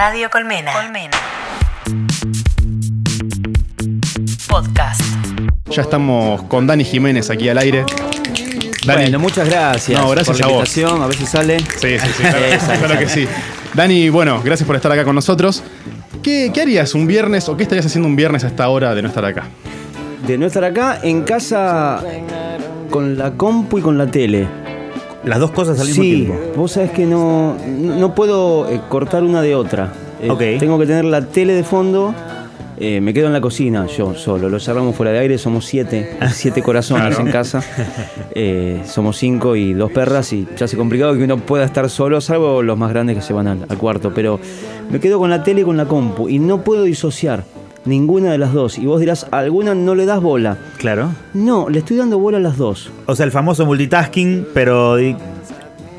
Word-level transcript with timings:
Radio 0.00 0.30
Colmena. 0.30 0.72
Colmena. 0.72 1.14
Podcast. 4.48 5.02
Ya 5.70 5.82
estamos 5.82 6.40
con 6.44 6.66
Dani 6.66 6.84
Jiménez 6.84 7.28
aquí 7.28 7.50
al 7.50 7.58
aire. 7.58 7.84
Dani. 8.86 9.02
Bueno, 9.02 9.18
muchas 9.18 9.46
gracias. 9.46 10.00
No, 10.00 10.08
gracias 10.08 10.38
por 10.38 10.46
a 10.46 10.48
la 10.48 10.54
vos. 10.54 10.74
invitación, 10.74 11.02
A 11.02 11.06
ver 11.06 11.16
si 11.16 11.26
sale. 11.26 11.60
Sí, 11.60 11.98
sí, 11.98 12.08
sí, 12.16 12.22
claro, 12.22 12.38
Esa, 12.50 12.78
claro 12.78 12.94
esa. 12.94 12.98
que 12.98 13.08
sí. 13.10 13.28
Dani, 13.74 14.08
bueno, 14.08 14.40
gracias 14.42 14.66
por 14.66 14.74
estar 14.74 14.90
acá 14.90 15.04
con 15.04 15.14
nosotros. 15.14 15.62
¿Qué, 16.22 16.50
qué 16.54 16.62
harías 16.62 16.94
un 16.94 17.06
viernes 17.06 17.50
o 17.50 17.58
qué 17.58 17.64
estarías 17.64 17.84
haciendo 17.84 18.08
un 18.08 18.16
viernes 18.16 18.42
a 18.44 18.46
esta 18.46 18.70
hora 18.70 18.94
de 18.94 19.02
no 19.02 19.08
estar 19.08 19.26
acá? 19.26 19.48
De 20.26 20.38
no 20.38 20.46
estar 20.46 20.64
acá, 20.64 20.98
en 21.02 21.24
casa 21.24 22.02
con 22.88 23.18
la 23.18 23.32
compu 23.32 23.76
y 23.80 23.82
con 23.82 23.98
la 23.98 24.06
tele. 24.06 24.48
Las 25.24 25.38
dos 25.38 25.50
cosas 25.50 25.78
al 25.80 25.86
mismo 25.86 26.02
sí, 26.02 26.14
tiempo. 26.26 26.34
vos 26.56 26.72
sabés 26.72 26.90
que 26.92 27.04
no, 27.06 27.56
no 27.68 28.14
puedo 28.14 28.68
eh, 28.70 28.80
cortar 28.88 29.22
una 29.22 29.42
de 29.42 29.54
otra. 29.54 29.92
Eh, 30.22 30.30
Ok. 30.30 30.42
Tengo 30.58 30.78
que 30.78 30.86
tener 30.86 31.04
la 31.04 31.26
tele 31.26 31.52
de 31.54 31.62
fondo. 31.64 32.14
eh, 32.78 33.00
me 33.02 33.12
quedo 33.12 33.26
en 33.26 33.34
la 33.34 33.40
cocina 33.42 33.86
yo 33.86 34.14
solo. 34.14 34.48
Lo 34.48 34.58
cerramos 34.58 34.96
fuera 34.96 35.12
de 35.12 35.18
aire. 35.18 35.36
Somos 35.36 35.66
siete. 35.66 36.16
Siete 36.32 36.62
corazones 36.62 37.08
Claro. 37.16 37.26
en 37.26 37.32
casa. 37.32 37.62
Eh, 38.34 38.82
somos 38.86 39.18
cinco 39.18 39.56
y 39.56 39.74
dos 39.74 39.90
perras. 39.92 40.32
Y 40.32 40.46
ya 40.56 40.64
hace 40.64 40.76
complicado 40.76 41.14
que 41.16 41.24
uno 41.24 41.36
pueda 41.38 41.64
estar 41.64 41.90
solo, 41.90 42.20
salvo 42.20 42.62
los 42.62 42.78
más 42.78 42.90
grandes 42.90 43.16
que 43.16 43.22
se 43.22 43.32
van 43.34 43.48
al, 43.48 43.66
al 43.68 43.76
cuarto. 43.76 44.12
Pero 44.14 44.38
me 44.90 45.00
quedo 45.00 45.18
con 45.18 45.28
la 45.30 45.42
tele 45.42 45.60
y 45.62 45.64
con 45.64 45.76
la 45.76 45.84
compu. 45.86 46.28
Y 46.30 46.38
no 46.38 46.62
puedo 46.62 46.84
disociar 46.84 47.44
ninguna 47.84 48.32
de 48.32 48.38
las 48.38 48.52
dos. 48.52 48.78
Y 48.78 48.86
vos 48.86 49.00
dirás, 49.00 49.26
¿a 49.30 49.38
alguna 49.38 49.74
no 49.74 49.94
le 49.94 50.06
das 50.06 50.20
bola? 50.20 50.56
Claro. 50.78 51.10
No, 51.34 51.68
le 51.68 51.80
estoy 51.80 51.96
dando 51.96 52.18
bola 52.18 52.38
a 52.38 52.40
las 52.40 52.56
dos. 52.56 52.90
O 53.06 53.14
sea, 53.16 53.26
el 53.26 53.32
famoso 53.32 53.66
multitasking, 53.66 54.46
pero 54.54 54.96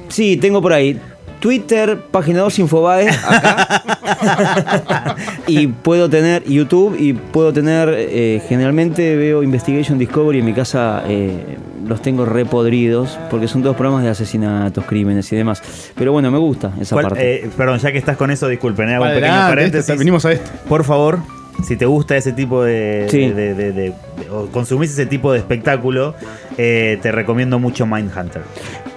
Sí, 0.09 0.35
tengo 0.37 0.61
por 0.61 0.73
ahí 0.73 0.99
Twitter, 1.39 1.97
página 2.11 2.41
2 2.41 2.59
Infobae, 2.59 3.09
acá. 3.09 5.15
y 5.47 5.67
puedo 5.67 6.09
tener 6.09 6.43
YouTube 6.43 6.95
y 6.99 7.13
puedo 7.13 7.51
tener, 7.53 7.89
eh, 7.97 8.41
generalmente 8.47 9.15
veo 9.15 9.41
Investigation 9.41 9.97
Discovery 9.97 10.39
en 10.39 10.45
mi 10.45 10.53
casa, 10.53 11.03
eh, 11.07 11.57
los 11.87 12.01
tengo 12.01 12.25
repodridos, 12.25 13.17
porque 13.31 13.47
son 13.47 13.63
todos 13.63 13.75
programas 13.75 14.03
de 14.03 14.09
asesinatos, 14.09 14.85
crímenes 14.85 15.31
y 15.31 15.35
demás. 15.35 15.63
Pero 15.95 16.11
bueno, 16.11 16.29
me 16.29 16.37
gusta 16.37 16.73
esa 16.79 16.93
¿cuál- 16.95 17.05
parte. 17.07 17.45
eh, 17.45 17.49
perdón, 17.57 17.79
ya 17.79 17.91
que 17.91 17.97
estás 17.97 18.17
con 18.17 18.29
eso, 18.29 18.47
disculpen, 18.47 18.89
eh, 18.89 18.95
hago 18.95 19.05
un 19.05 19.09
pequeño 19.11 19.27
Adelante, 19.31 19.51
paréntesis. 19.51 19.89
este, 19.89 19.97
venimos 19.97 20.25
a 20.25 20.33
esto. 20.33 20.51
Por 20.69 20.83
favor, 20.83 21.19
si 21.63 21.75
te 21.77 21.85
gusta 21.85 22.15
ese 22.17 22.31
tipo 22.33 22.63
de. 22.63 23.07
Sí. 23.09 23.19
de- 23.29 23.33
de- 23.33 23.53
de- 23.55 23.71
de- 23.73 23.93
o 24.31 24.47
consumís 24.47 24.91
ese 24.91 25.05
tipo 25.05 25.31
de 25.31 25.39
espectáculo, 25.39 26.15
eh, 26.57 26.97
te 27.01 27.11
recomiendo 27.11 27.59
mucho 27.59 27.85
Mindhunter. 27.85 28.41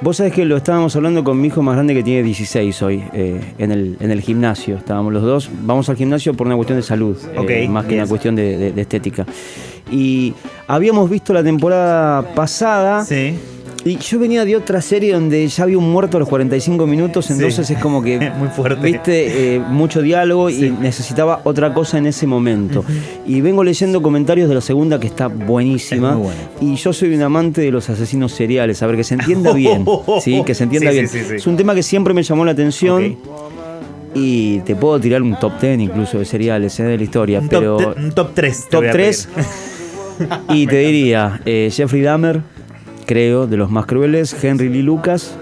Vos 0.00 0.16
sabés 0.18 0.32
que 0.32 0.44
lo 0.44 0.56
estábamos 0.56 0.94
hablando 0.96 1.24
con 1.24 1.40
mi 1.40 1.46
hijo 1.48 1.62
más 1.62 1.76
grande 1.76 1.94
que 1.94 2.02
tiene 2.02 2.22
16 2.22 2.82
hoy, 2.82 3.02
eh, 3.14 3.40
en, 3.58 3.70
el, 3.70 3.96
en 4.00 4.10
el 4.10 4.20
gimnasio. 4.20 4.76
Estábamos 4.76 5.12
los 5.12 5.22
dos. 5.22 5.48
Vamos 5.62 5.88
al 5.88 5.96
gimnasio 5.96 6.34
por 6.34 6.46
una 6.46 6.56
cuestión 6.56 6.78
de 6.78 6.82
salud, 6.82 7.16
eh, 7.34 7.38
Ok, 7.66 7.70
más 7.70 7.86
que 7.86 7.94
una 7.94 8.06
cuestión 8.06 8.34
de, 8.36 8.56
de- 8.58 8.72
de 8.72 8.80
estética. 8.82 9.24
Y 9.90 10.34
habíamos 10.66 11.08
visto 11.08 11.32
la 11.32 11.42
temporada 11.42 12.34
pasada. 12.34 13.04
Sí. 13.04 13.38
Y 13.86 13.98
yo 13.98 14.18
venía 14.18 14.46
de 14.46 14.56
otra 14.56 14.80
serie 14.80 15.12
donde 15.12 15.46
ya 15.46 15.64
había 15.64 15.76
un 15.76 15.90
muerto 15.90 16.16
a 16.16 16.20
los 16.20 16.28
45 16.30 16.86
minutos, 16.86 17.30
entonces 17.30 17.66
Sí. 17.66 17.74
es 17.74 17.78
como 17.80 18.02
que. 18.02 18.18
Muy 18.38 18.48
fuerte. 18.48 18.80
Viste, 18.82 19.56
eh, 19.56 19.58
mucho 19.60 20.00
diálogo 20.00 20.48
y 20.48 20.70
necesitaba 20.70 21.42
otra 21.44 21.74
cosa 21.74 21.98
en 21.98 22.06
ese 22.06 22.26
momento. 22.26 22.82
Y 23.26 23.42
vengo 23.42 23.62
leyendo 23.62 24.00
comentarios 24.00 24.48
de 24.48 24.54
la 24.54 24.60
segunda 24.62 24.98
que 24.98 25.06
está 25.08 25.28
buenísima. 25.28 26.10
Es 26.12 26.16
muy 26.16 26.24
buena. 26.24 26.40
Y 26.62 26.76
yo 26.76 26.92
soy 26.94 27.14
un 27.14 27.20
amante 27.22 27.60
de 27.60 27.70
los 27.70 27.90
asesinos 27.90 28.32
seriales, 28.32 28.82
a 28.82 28.86
ver, 28.86 28.96
que 28.96 29.04
se 29.04 29.14
entienda 29.14 29.52
bien. 29.54 29.84
¿sí? 30.22 30.42
Que 30.46 30.54
se 30.54 30.64
entienda 30.64 30.90
Sí, 30.90 31.00
bien. 31.00 31.34
Es 31.36 31.46
un 31.46 31.56
tema 31.56 31.74
que 31.74 31.82
siempre 31.82 32.14
me 32.14 32.22
llamó 32.22 32.44
la 32.44 32.52
atención. 32.52 33.16
Y 34.14 34.60
te 34.60 34.76
puedo 34.76 34.98
tirar 35.00 35.20
un 35.22 35.36
top 35.38 35.60
10 35.60 35.80
incluso 35.80 36.18
de 36.20 36.24
seriales 36.24 36.78
eh, 36.78 36.84
de 36.84 36.96
la 36.96 37.02
historia. 37.02 37.40
Un, 37.40 37.48
pero 37.48 37.76
top, 37.76 37.96
un 37.98 38.12
top 38.12 38.30
3. 38.32 38.66
Top 38.70 38.84
3. 38.92 39.28
y 40.50 40.66
te 40.68 40.78
diría, 40.78 41.40
eh, 41.44 41.68
Jeffrey 41.74 42.00
Dahmer, 42.00 42.40
creo, 43.06 43.46
de 43.46 43.56
los 43.56 43.70
más 43.70 43.86
crueles, 43.86 44.34
Henry 44.42 44.68
Lee 44.68 44.82
Lucas. 44.82 45.34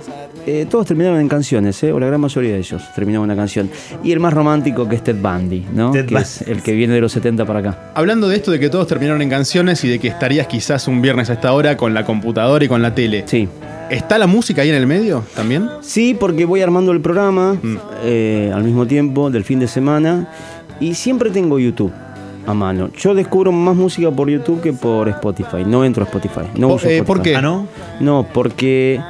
eh, 0.44 0.66
todos 0.68 0.86
terminaron 0.86 1.20
en 1.20 1.28
canciones, 1.28 1.80
eh, 1.84 1.92
o 1.92 2.00
la 2.00 2.06
gran 2.08 2.20
mayoría 2.20 2.52
de 2.54 2.58
ellos 2.58 2.82
terminaron 2.96 3.24
en 3.26 3.30
una 3.34 3.40
canción. 3.40 3.70
Y 4.02 4.10
el 4.12 4.18
más 4.18 4.32
romántico 4.34 4.88
que 4.88 4.96
es 4.96 5.04
Ted 5.04 5.16
Bundy, 5.22 5.64
¿no? 5.72 5.92
Ted 5.92 6.06
que 6.06 6.14
Bundy. 6.14 6.22
es 6.22 6.42
el 6.48 6.62
que 6.62 6.72
viene 6.72 6.94
de 6.94 7.00
los 7.00 7.12
70 7.12 7.44
para 7.44 7.60
acá. 7.60 7.92
Hablando 7.94 8.28
de 8.28 8.36
esto 8.36 8.50
de 8.50 8.58
que 8.58 8.68
todos 8.68 8.86
terminaron 8.88 9.22
en 9.22 9.30
canciones 9.30 9.84
y 9.84 9.88
de 9.88 9.98
que 10.00 10.08
estarías 10.08 10.48
quizás 10.48 10.88
un 10.88 11.00
viernes 11.00 11.30
a 11.30 11.34
esta 11.34 11.52
hora 11.52 11.76
con 11.76 11.94
la 11.94 12.04
computadora 12.04 12.64
y 12.64 12.68
con 12.68 12.82
la 12.82 12.92
tele. 12.94 13.22
Sí. 13.26 13.48
¿Está 13.88 14.18
la 14.18 14.26
música 14.26 14.62
ahí 14.62 14.70
en 14.70 14.74
el 14.74 14.86
medio 14.86 15.22
también? 15.36 15.68
Sí, 15.82 16.16
porque 16.18 16.44
voy 16.44 16.60
armando 16.62 16.90
el 16.92 17.00
programa 17.00 17.54
Mm. 17.62 17.76
eh, 18.04 18.50
al 18.54 18.64
mismo 18.64 18.86
tiempo 18.86 19.30
del 19.30 19.44
fin 19.44 19.60
de 19.60 19.68
semana 19.68 20.28
y 20.80 20.94
siempre 20.94 21.30
tengo 21.30 21.58
YouTube 21.60 21.92
a 22.46 22.54
mano. 22.54 22.90
Yo 22.98 23.14
descubro 23.14 23.52
más 23.52 23.76
música 23.76 24.10
por 24.10 24.28
YouTube 24.28 24.60
que 24.60 24.72
por 24.72 25.08
Spotify. 25.08 25.64
No 25.66 25.84
entro 25.84 26.02
a 26.04 26.06
Spotify. 26.06 26.46
No 26.56 26.68
Po- 26.68 26.74
uso 26.74 26.88
eh, 26.88 26.98
Spotify. 26.98 27.06
¿por 27.06 27.22
qué? 27.22 27.36
Ah, 27.36 27.42
¿no? 27.42 27.66
No, 28.00 28.26
porque 28.32 29.00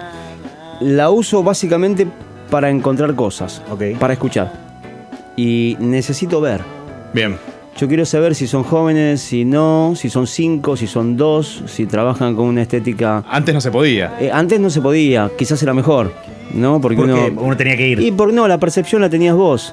la 0.81 1.11
uso 1.11 1.43
básicamente 1.43 2.07
para 2.51 2.69
encontrar 2.71 3.15
cosas, 3.15 3.63
Ok. 3.71 3.99
para 3.99 4.13
escuchar. 4.15 4.53
Y 5.37 5.77
necesito 5.81 6.41
ver. 6.41 6.61
Bien. 7.15 7.37
Yo 7.79 7.89
quiero 7.89 8.05
saber 8.05 8.35
si 8.35 8.47
son 8.47 8.65
jóvenes, 8.65 9.23
si 9.23 9.47
no, 9.47 9.95
si 9.97 10.11
son 10.11 10.27
cinco, 10.27 10.77
si 10.77 10.87
son 10.87 11.17
dos, 11.17 11.63
si 11.67 11.87
trabajan 11.87 12.37
con 12.37 12.45
una 12.45 12.61
estética... 12.61 13.25
Antes 13.31 13.55
no 13.55 13.63
se 13.63 13.71
podía. 13.71 14.13
Eh, 14.21 14.31
antes 14.31 14.61
no 14.61 14.69
se 14.69 14.83
podía, 14.83 15.31
quizás 15.39 15.63
era 15.63 15.73
mejor, 15.73 16.13
¿no? 16.53 16.83
Porque, 16.83 16.97
Porque 16.99 17.13
uno... 17.31 17.41
uno 17.41 17.57
tenía 17.57 17.75
que 17.79 17.89
ir. 17.89 18.01
Y 18.03 18.13
por 18.13 18.31
no, 18.35 18.47
la 18.47 18.59
percepción 18.59 19.01
la 19.01 19.09
tenías 19.09 19.35
vos. 19.35 19.73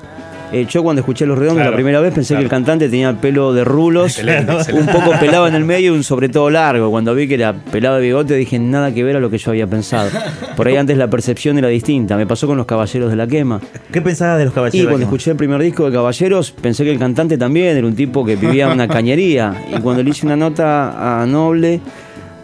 Eh, 0.51 0.65
yo 0.67 0.81
cuando 0.81 1.01
escuché 1.01 1.25
Los 1.27 1.37
Redondos 1.37 1.57
Claro, 1.61 1.71
la 1.71 1.75
primera 1.75 1.99
vez 1.99 2.11
pensé 2.13 2.29
claro. 2.33 2.41
que 2.41 2.45
el 2.45 2.49
cantante 2.49 2.89
tenía 2.89 3.09
el 3.09 3.17
pelo 3.17 3.53
de 3.53 3.63
rulos, 3.63 4.05
Excelente, 4.17 4.73
un 4.73 4.87
poco 4.87 5.11
pelado 5.19 5.47
en 5.47 5.53
el 5.55 5.63
medio 5.63 5.93
y 5.93 5.95
un 5.95 6.03
sobre 6.03 6.27
todo 6.29 6.49
largo. 6.49 6.89
Cuando 6.89 7.13
vi 7.13 7.27
que 7.27 7.35
era 7.35 7.53
pelado 7.53 7.97
de 7.97 8.01
bigote 8.01 8.33
dije 8.35 8.57
nada 8.57 8.91
que 8.93 9.03
ver 9.03 9.15
a 9.15 9.19
lo 9.19 9.29
que 9.29 9.37
yo 9.37 9.51
había 9.51 9.67
pensado. 9.67 10.09
Por 10.55 10.67
ahí 10.67 10.75
antes 10.75 10.97
la 10.97 11.07
percepción 11.09 11.57
era 11.59 11.67
distinta. 11.67 12.17
Me 12.17 12.25
pasó 12.25 12.47
con 12.47 12.57
Los 12.57 12.65
Caballeros 12.65 13.09
de 13.11 13.15
la 13.15 13.27
Quema. 13.27 13.61
¿Qué 13.91 14.01
pensabas 14.01 14.39
de 14.39 14.45
los 14.45 14.53
Y 14.53 14.55
caballeros? 14.55 14.85
cuando 14.85 14.97
de 14.97 15.03
la 15.03 15.05
escuché 15.05 15.31
el 15.31 15.37
primer 15.37 15.61
disco 15.61 15.85
de 15.85 15.91
Caballeros 15.91 16.51
pensé 16.51 16.83
que 16.83 16.91
el 16.91 16.99
cantante 16.99 17.37
también 17.37 17.77
era 17.77 17.85
un 17.85 17.95
tipo 17.95 18.25
que 18.25 18.35
vivía 18.35 18.65
en 18.67 18.71
una 18.73 18.87
cañería. 18.89 19.53
Y 19.75 19.79
cuando 19.81 20.01
le 20.01 20.09
hice 20.09 20.25
una 20.25 20.35
nota 20.35 21.21
a 21.21 21.25
Noble, 21.27 21.79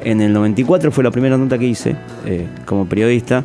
en 0.03 0.21
el 0.21 0.31
94 0.31 0.91
fue 0.91 1.03
la 1.03 1.09
primera 1.09 1.37
nota 1.37 1.57
que 1.57 1.65
hice 1.65 1.95
eh, 2.27 2.45
como 2.65 2.85
periodista. 2.87 3.43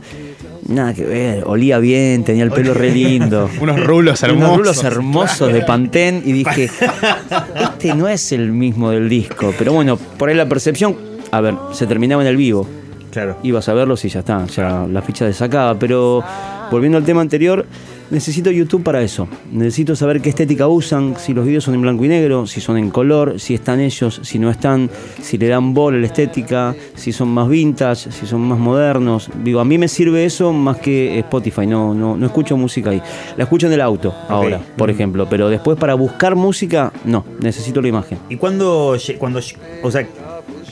Nada 0.68 0.94
que 0.94 1.04
ver, 1.04 1.44
olía 1.46 1.78
bien, 1.78 2.24
tenía 2.24 2.44
el 2.44 2.50
pelo 2.50 2.74
re 2.74 2.90
lindo. 2.90 3.48
Unos 3.60 3.84
rulos 3.84 4.22
hermosos. 4.22 4.46
Unos 4.46 4.58
rulos 4.58 4.84
hermosos 4.84 5.52
de 5.52 5.62
Pantene 5.62 6.22
y 6.24 6.32
dije, 6.32 6.70
este 7.60 7.94
no 7.94 8.08
es 8.08 8.32
el 8.32 8.52
mismo 8.52 8.90
del 8.90 9.08
disco. 9.08 9.52
Pero 9.58 9.72
bueno, 9.72 9.96
por 9.96 10.28
ahí 10.28 10.34
la 10.34 10.48
percepción, 10.48 10.96
a 11.30 11.40
ver, 11.40 11.54
se 11.72 11.86
terminaba 11.86 12.22
en 12.22 12.28
el 12.28 12.36
vivo. 12.36 12.66
Claro. 13.10 13.38
Ibas 13.42 13.68
a 13.68 13.74
verlos 13.74 14.04
y 14.04 14.08
ya 14.08 14.20
está, 14.20 14.46
ya 14.46 14.86
la 14.86 15.02
ficha 15.02 15.24
de 15.24 15.32
sacaba. 15.32 15.78
Pero 15.78 16.22
volviendo 16.70 16.98
al 16.98 17.04
tema 17.04 17.20
anterior, 17.20 17.66
necesito 18.10 18.50
YouTube 18.50 18.82
para 18.82 19.02
eso. 19.02 19.28
Necesito 19.52 19.96
saber 19.96 20.20
qué 20.20 20.30
estética 20.30 20.68
usan, 20.68 21.16
si 21.18 21.32
los 21.32 21.46
videos 21.46 21.64
son 21.64 21.74
en 21.74 21.82
blanco 21.82 22.04
y 22.04 22.08
negro, 22.08 22.46
si 22.46 22.60
son 22.60 22.76
en 22.76 22.90
color, 22.90 23.40
si 23.40 23.54
están 23.54 23.80
ellos, 23.80 24.20
si 24.22 24.38
no 24.38 24.50
están, 24.50 24.90
si 25.20 25.38
le 25.38 25.48
dan 25.48 25.74
bola 25.74 25.98
a 25.98 26.00
la 26.00 26.06
estética, 26.06 26.74
si 26.94 27.12
son 27.12 27.28
más 27.28 27.48
vintage, 27.48 28.12
si 28.12 28.26
son 28.26 28.42
más 28.42 28.58
modernos. 28.58 29.30
Digo, 29.42 29.60
a 29.60 29.64
mí 29.64 29.78
me 29.78 29.88
sirve 29.88 30.24
eso 30.24 30.52
más 30.52 30.78
que 30.78 31.18
Spotify, 31.20 31.66
no, 31.66 31.94
no, 31.94 32.16
no 32.16 32.26
escucho 32.26 32.56
música 32.56 32.90
ahí. 32.90 33.02
La 33.36 33.44
escucho 33.44 33.66
en 33.66 33.72
el 33.72 33.80
auto 33.80 34.14
ahora, 34.28 34.60
por 34.76 34.90
ejemplo, 34.90 35.26
pero 35.28 35.48
después 35.48 35.78
para 35.78 35.94
buscar 35.94 36.36
música, 36.36 36.92
no, 37.04 37.24
necesito 37.40 37.80
la 37.80 37.88
imagen. 37.88 38.18
¿Y 38.28 38.36
cuando, 38.36 38.96
cuando, 39.18 39.40
o 39.82 39.90
sea, 39.90 40.06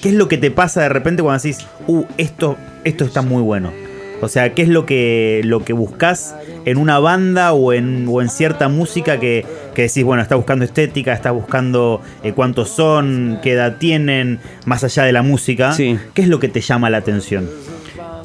qué 0.01 0.09
es 0.09 0.15
lo 0.15 0.29
que 0.29 0.39
te 0.39 0.51
pasa 0.51 0.83
de 0.83 0.89
repente 0.89 1.23
cuando 1.23 1.43
decís, 1.43 1.67
uh, 1.87 2.05
esto, 2.17 2.57
esto 2.85 3.05
está 3.05 3.23
muy 3.23 3.43
bueno? 3.43 3.88
O 4.21 4.29
sea, 4.29 4.53
¿qué 4.55 4.63
es 4.63 4.69
lo 4.69 4.85
que, 4.85 5.43
lo 5.45 5.65
que 5.65 5.73
buscas 5.73 6.35
en 6.65 6.77
una 6.79 6.99
banda 6.99 7.53
o 7.53 7.73
en, 7.73 8.07
o 8.09 8.21
en 8.21 8.29
cierta 8.29 8.69
música 8.69 9.21
que, 9.21 9.47
que 9.75 9.83
decís, 9.83 10.03
bueno, 10.03 10.23
está 10.23 10.35
buscando 10.35 10.65
estética, 10.65 11.13
está 11.13 11.31
buscando 11.31 12.01
eh, 12.25 12.33
cuántos 12.33 12.69
son, 12.71 13.39
qué 13.43 13.53
edad 13.53 13.77
tienen, 13.79 14.41
más 14.65 14.83
allá 14.83 15.05
de 15.05 15.13
la 15.13 15.23
música? 15.23 15.73
Sí. 15.73 15.97
¿Qué 16.15 16.23
es 16.23 16.29
lo 16.29 16.41
que 16.41 16.49
te 16.49 16.61
llama 16.61 16.91
la 16.91 16.99
atención? 16.99 17.49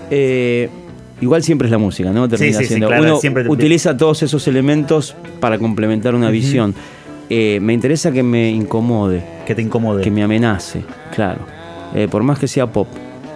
Eh, 0.09 0.69
igual 1.21 1.43
siempre 1.43 1.67
es 1.67 1.71
la 1.71 1.77
música, 1.77 2.11
¿no? 2.11 2.27
Termina 2.27 2.57
sí, 2.57 2.63
sí, 2.63 2.67
siendo. 2.69 2.87
claro, 2.87 3.03
Uno 3.03 3.17
siempre 3.17 3.43
te- 3.43 3.49
utiliza 3.49 3.95
todos 3.95 4.23
esos 4.23 4.47
elementos 4.47 5.15
para 5.39 5.57
complementar 5.59 6.15
una 6.15 6.29
visión. 6.31 6.73
Eh, 7.29 7.59
me 7.61 7.73
interesa 7.73 8.11
que 8.11 8.21
me 8.23 8.49
incomode, 8.49 9.23
¿Qué 9.45 9.55
te 9.55 9.61
incomode? 9.61 10.03
que 10.03 10.11
me 10.11 10.23
amenace, 10.23 10.83
claro. 11.15 11.41
Por 12.09 12.23
más 12.23 12.39
que 12.39 12.47
sea 12.47 12.65
pop, 12.65 12.87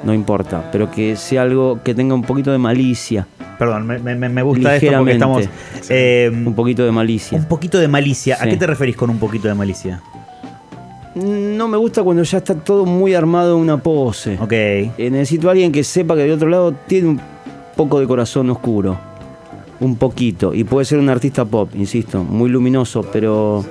no 0.08 0.14
importa, 0.14 0.70
pero 0.72 0.90
que 0.90 1.16
sea 1.18 1.42
algo 1.44 1.80
que 1.84 1.94
tenga 1.94 2.16
un 2.16 2.24
poquito 2.24 2.52
de 2.52 2.58
malicia. 2.58 3.28
Perdón, 3.60 3.86
me, 3.86 4.00
me- 4.00 4.30
me 4.30 4.42
gusta 4.42 4.76
esto 4.78 4.92
porque 4.98 5.12
estamos... 5.12 5.50
Eh, 5.90 6.32
Un 6.34 6.54
poquito 6.56 6.86
de 6.86 6.92
malicia. 6.92 7.38
un 7.38 7.46
poquito 7.46 7.78
de 7.78 7.88
malicia. 7.90 8.38
¿A 8.40 8.46
qué 8.48 8.56
te 8.56 8.66
referís 8.66 8.96
con 8.96 9.10
un 9.10 9.20
poquito 9.20 9.48
de 9.50 9.54
malicia? 9.54 10.02
No 11.16 11.68
me 11.68 11.78
gusta 11.78 12.04
cuando 12.04 12.24
ya 12.24 12.38
está 12.38 12.56
todo 12.56 12.86
muy 12.86 13.14
armado 13.16 13.56
en 13.58 13.62
una 13.64 13.78
pose. 13.78 14.38
Ok. 14.40 14.52
Eh, 14.54 14.92
necesito 15.12 15.50
a 15.50 15.52
alguien 15.52 15.72
que 15.72 15.84
sepa 15.84 16.16
que 16.16 16.24
de 16.24 16.32
otro 16.34 16.48
lado 16.48 16.74
tiene 16.88 17.10
un 17.10 17.22
poco 17.76 18.00
de 18.00 18.08
corazón 18.08 18.50
oscuro. 18.50 18.98
un 19.80 19.96
poquito. 19.98 20.54
Y 20.54 20.64
puede 20.64 20.86
ser 20.86 21.00
un 21.00 21.10
artista 21.10 21.44
pop, 21.46 21.70
insisto, 21.76 22.24
muy 22.24 22.50
luminoso, 22.50 23.04
pero 23.12 23.64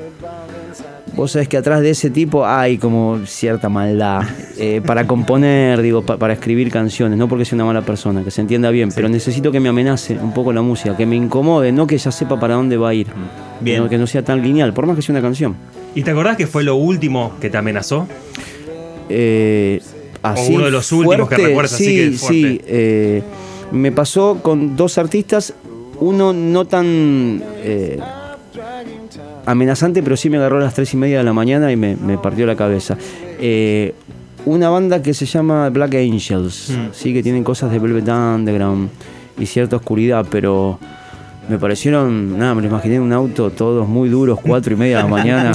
vos 1.17 1.33
sabés 1.33 1.49
que 1.49 1.57
atrás 1.57 1.81
de 1.81 1.91
ese 1.91 2.11
tipo 2.11 2.47
hay 2.47 2.77
como 2.79 3.21
cierta 3.27 3.69
maldad 3.71 4.23
eh, 4.59 4.83
para 4.85 5.07
componer, 5.07 5.81
digo, 5.81 6.03
pa- 6.03 6.19
para 6.19 6.35
escribir 6.35 6.71
canciones, 6.71 7.19
no 7.19 7.27
porque 7.29 7.45
sea 7.45 7.57
una 7.57 7.65
mala 7.65 7.83
persona, 7.83 8.23
que 8.23 8.31
se 8.31 8.43
entienda 8.43 8.71
bien, 8.71 8.91
pero 8.95 9.09
necesito 9.09 9.51
que 9.51 9.59
me 9.61 9.69
amenace 9.71 10.19
un 10.23 10.33
poco 10.35 10.53
la 10.53 10.61
música, 10.63 10.97
que 10.97 11.07
me 11.07 11.17
incomode, 11.17 11.73
no 11.73 11.87
que 11.87 11.97
ya 11.97 12.13
sepa 12.13 12.39
para 12.39 12.55
dónde 12.55 12.77
va 12.77 12.91
a 12.91 12.95
ir, 12.95 13.07
Bien. 13.61 13.89
que 13.89 13.97
no 13.99 14.07
sea 14.07 14.23
tan 14.23 14.43
lineal, 14.43 14.73
por 14.75 14.87
más 14.87 14.95
que 14.97 15.03
sea 15.03 15.15
una 15.15 15.23
canción. 15.23 15.57
¿Y 15.95 16.03
te 16.03 16.11
acordás 16.11 16.37
que 16.37 16.47
fue 16.47 16.63
lo 16.63 16.77
último 16.77 17.33
que 17.41 17.49
te 17.49 17.57
amenazó? 17.57 18.07
Eh, 19.09 19.81
así 20.23 20.55
uno 20.55 20.65
de 20.67 20.71
los 20.71 20.91
últimos 20.93 21.29
que 21.29 21.37
recuerdas 21.37 21.73
así 21.75 21.85
sí, 21.85 21.95
que 21.97 22.07
es 22.09 22.21
fuerte. 22.21 22.41
Sí, 22.41 22.61
eh, 22.67 23.23
me 23.73 23.93
pasó 23.93 24.41
con 24.43 24.77
dos 24.77 24.99
artistas, 24.99 25.55
uno 26.01 26.33
no 26.33 26.65
tan 26.67 27.43
eh, 27.63 27.99
amenazante, 29.47 30.03
pero 30.03 30.17
sí 30.17 30.29
me 30.31 30.37
agarró 30.37 30.59
a 30.59 30.61
las 30.61 30.75
tres 30.75 30.93
y 30.95 30.97
media 30.97 31.19
de 31.19 31.25
la 31.25 31.33
mañana 31.33 31.71
y 31.73 31.77
me, 31.77 31.97
me 31.97 32.19
partió 32.19 32.47
la 32.47 32.57
cabeza. 32.57 32.97
Eh, 33.41 33.95
una 34.45 34.69
banda 34.69 35.03
que 35.03 35.15
se 35.15 35.27
llama 35.27 35.69
Black 35.71 35.95
Angels, 35.95 36.71
Mm. 36.71 36.89
sí, 36.93 37.13
que 37.15 37.23
tienen 37.23 37.43
cosas 37.45 37.71
de 37.71 37.79
Velvet 37.79 38.09
Underground 38.09 38.91
y 39.39 39.47
cierta 39.47 39.77
oscuridad, 39.77 40.25
pero 40.31 40.79
me 41.49 41.59
parecieron, 41.59 42.37
nada, 42.39 42.55
me 42.57 42.63
lo 42.63 42.69
imaginé 42.69 42.97
en 42.97 43.03
un 43.03 43.13
auto, 43.13 43.51
todos 43.51 43.87
muy 43.89 44.09
duros, 44.09 44.39
cuatro 44.41 44.73
y 44.75 44.77
media 44.77 44.97
de 44.99 45.03
la 45.05 45.09
mañana, 45.09 45.53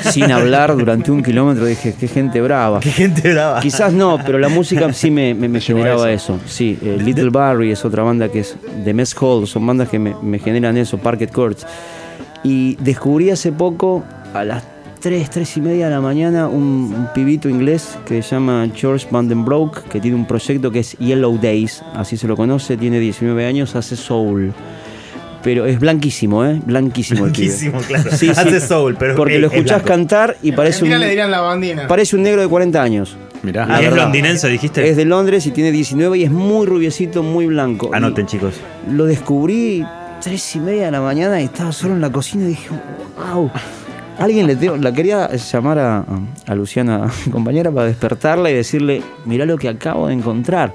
sin 0.10 0.30
hablar 0.32 0.74
durante 0.76 1.10
un 1.10 1.22
kilómetro. 1.22 1.66
Dije, 1.66 1.94
qué 1.98 2.08
gente 2.08 2.40
brava. 2.40 2.80
Qué 2.80 2.90
gente 2.90 3.30
brava. 3.32 3.60
Quizás 3.60 3.92
no, 3.92 4.18
pero 4.24 4.38
la 4.38 4.48
música 4.48 4.90
sí 4.94 5.10
me, 5.10 5.34
me- 5.34 5.48
me 5.48 5.60
Llevó 5.60 5.78
generaba 5.80 6.10
eso. 6.12 6.38
Sí, 6.46 6.78
eh, 6.82 6.98
Little 7.02 7.28
Barry 7.30 7.70
es 7.72 7.84
otra 7.84 8.02
banda 8.02 8.28
que 8.30 8.40
es 8.40 8.56
de 8.84 8.94
Mess 8.94 9.14
Hall, 9.20 9.46
son 9.46 9.66
bandas 9.66 9.88
que 9.90 9.98
me, 9.98 10.14
me 10.22 10.38
generan 10.38 10.76
eso, 10.78 10.96
Parket 10.98 11.30
Courts. 11.32 11.66
Y 12.44 12.76
descubrí 12.76 13.30
hace 13.30 13.50
poco, 13.52 14.04
a 14.34 14.44
las 14.44 14.62
3, 15.00 15.28
3 15.30 15.56
y 15.56 15.60
media 15.62 15.84
de 15.86 15.90
la 15.92 16.00
mañana, 16.00 16.46
un, 16.48 16.94
un 16.96 17.08
pibito 17.14 17.48
inglés 17.48 17.98
que 18.06 18.22
se 18.22 18.30
llama 18.36 18.68
George 18.74 19.06
Vandenbroek, 19.10 19.88
que 19.88 20.00
tiene 20.00 20.16
un 20.16 20.26
proyecto 20.26 20.70
que 20.70 20.78
es 20.80 20.96
Yellow 20.98 21.38
Days, 21.40 21.82
así 21.94 22.16
se 22.16 22.26
lo 22.28 22.36
conoce, 22.36 22.76
tiene 22.76 23.00
19 23.00 23.46
años, 23.46 23.74
hace 23.76 23.96
soul. 23.96 24.52
Pero 25.42 25.66
es 25.66 25.78
blanquísimo, 25.78 26.42
¿eh? 26.46 26.58
Blanquísimo 26.64 27.26
el 27.26 27.32
pibe. 27.32 27.46
Blanquísimo, 27.48 27.78
claro. 27.80 28.10
Sí, 28.12 28.26
sí. 28.26 28.30
Hace 28.30 28.60
soul, 28.60 28.96
pero 28.98 29.14
Porque 29.14 29.34
es- 29.34 29.40
lo 29.42 29.48
es 29.48 29.52
escuchás 29.52 29.82
blanco. 29.82 29.88
cantar 29.88 30.36
y 30.42 30.52
parece 30.52 30.84
un, 30.84 30.90
le 30.98 31.06
dirían 31.08 31.30
la 31.30 31.40
bandina. 31.42 31.86
parece 31.86 32.16
un 32.16 32.22
negro 32.22 32.40
de 32.40 32.48
40 32.48 32.82
años. 32.82 33.16
Mirá. 33.42 33.66
Ah, 33.68 33.82
¿Y 33.82 33.84
es 33.84 33.92
londinense, 33.94 34.48
dijiste? 34.48 34.88
Es 34.88 34.96
de 34.96 35.04
Londres 35.04 35.44
y 35.46 35.50
tiene 35.50 35.70
19 35.70 36.16
y 36.16 36.24
es 36.24 36.30
muy 36.30 36.64
rubiecito, 36.66 37.22
muy 37.22 37.44
blanco. 37.46 37.90
Anoten, 37.92 38.24
chicos. 38.26 38.54
Lo 38.90 39.04
descubrí 39.04 39.84
tres 40.22 40.56
y 40.56 40.60
media 40.60 40.86
de 40.86 40.90
la 40.92 41.00
mañana 41.00 41.40
y 41.40 41.44
estaba 41.44 41.72
solo 41.72 41.94
en 41.94 42.00
la 42.00 42.10
cocina 42.10 42.44
y 42.44 42.48
dije, 42.48 42.68
wow. 43.32 43.50
Alguien 44.18 44.46
le 44.46 44.54
tengo, 44.56 44.76
la 44.76 44.92
quería 44.92 45.28
llamar 45.34 45.78
a, 45.78 46.04
a 46.46 46.54
Luciana, 46.54 47.10
mi 47.26 47.32
compañera, 47.32 47.70
para 47.72 47.86
despertarla 47.86 48.50
y 48.50 48.54
decirle, 48.54 49.02
mirá 49.24 49.44
lo 49.44 49.56
que 49.58 49.68
acabo 49.68 50.06
de 50.06 50.14
encontrar. 50.14 50.72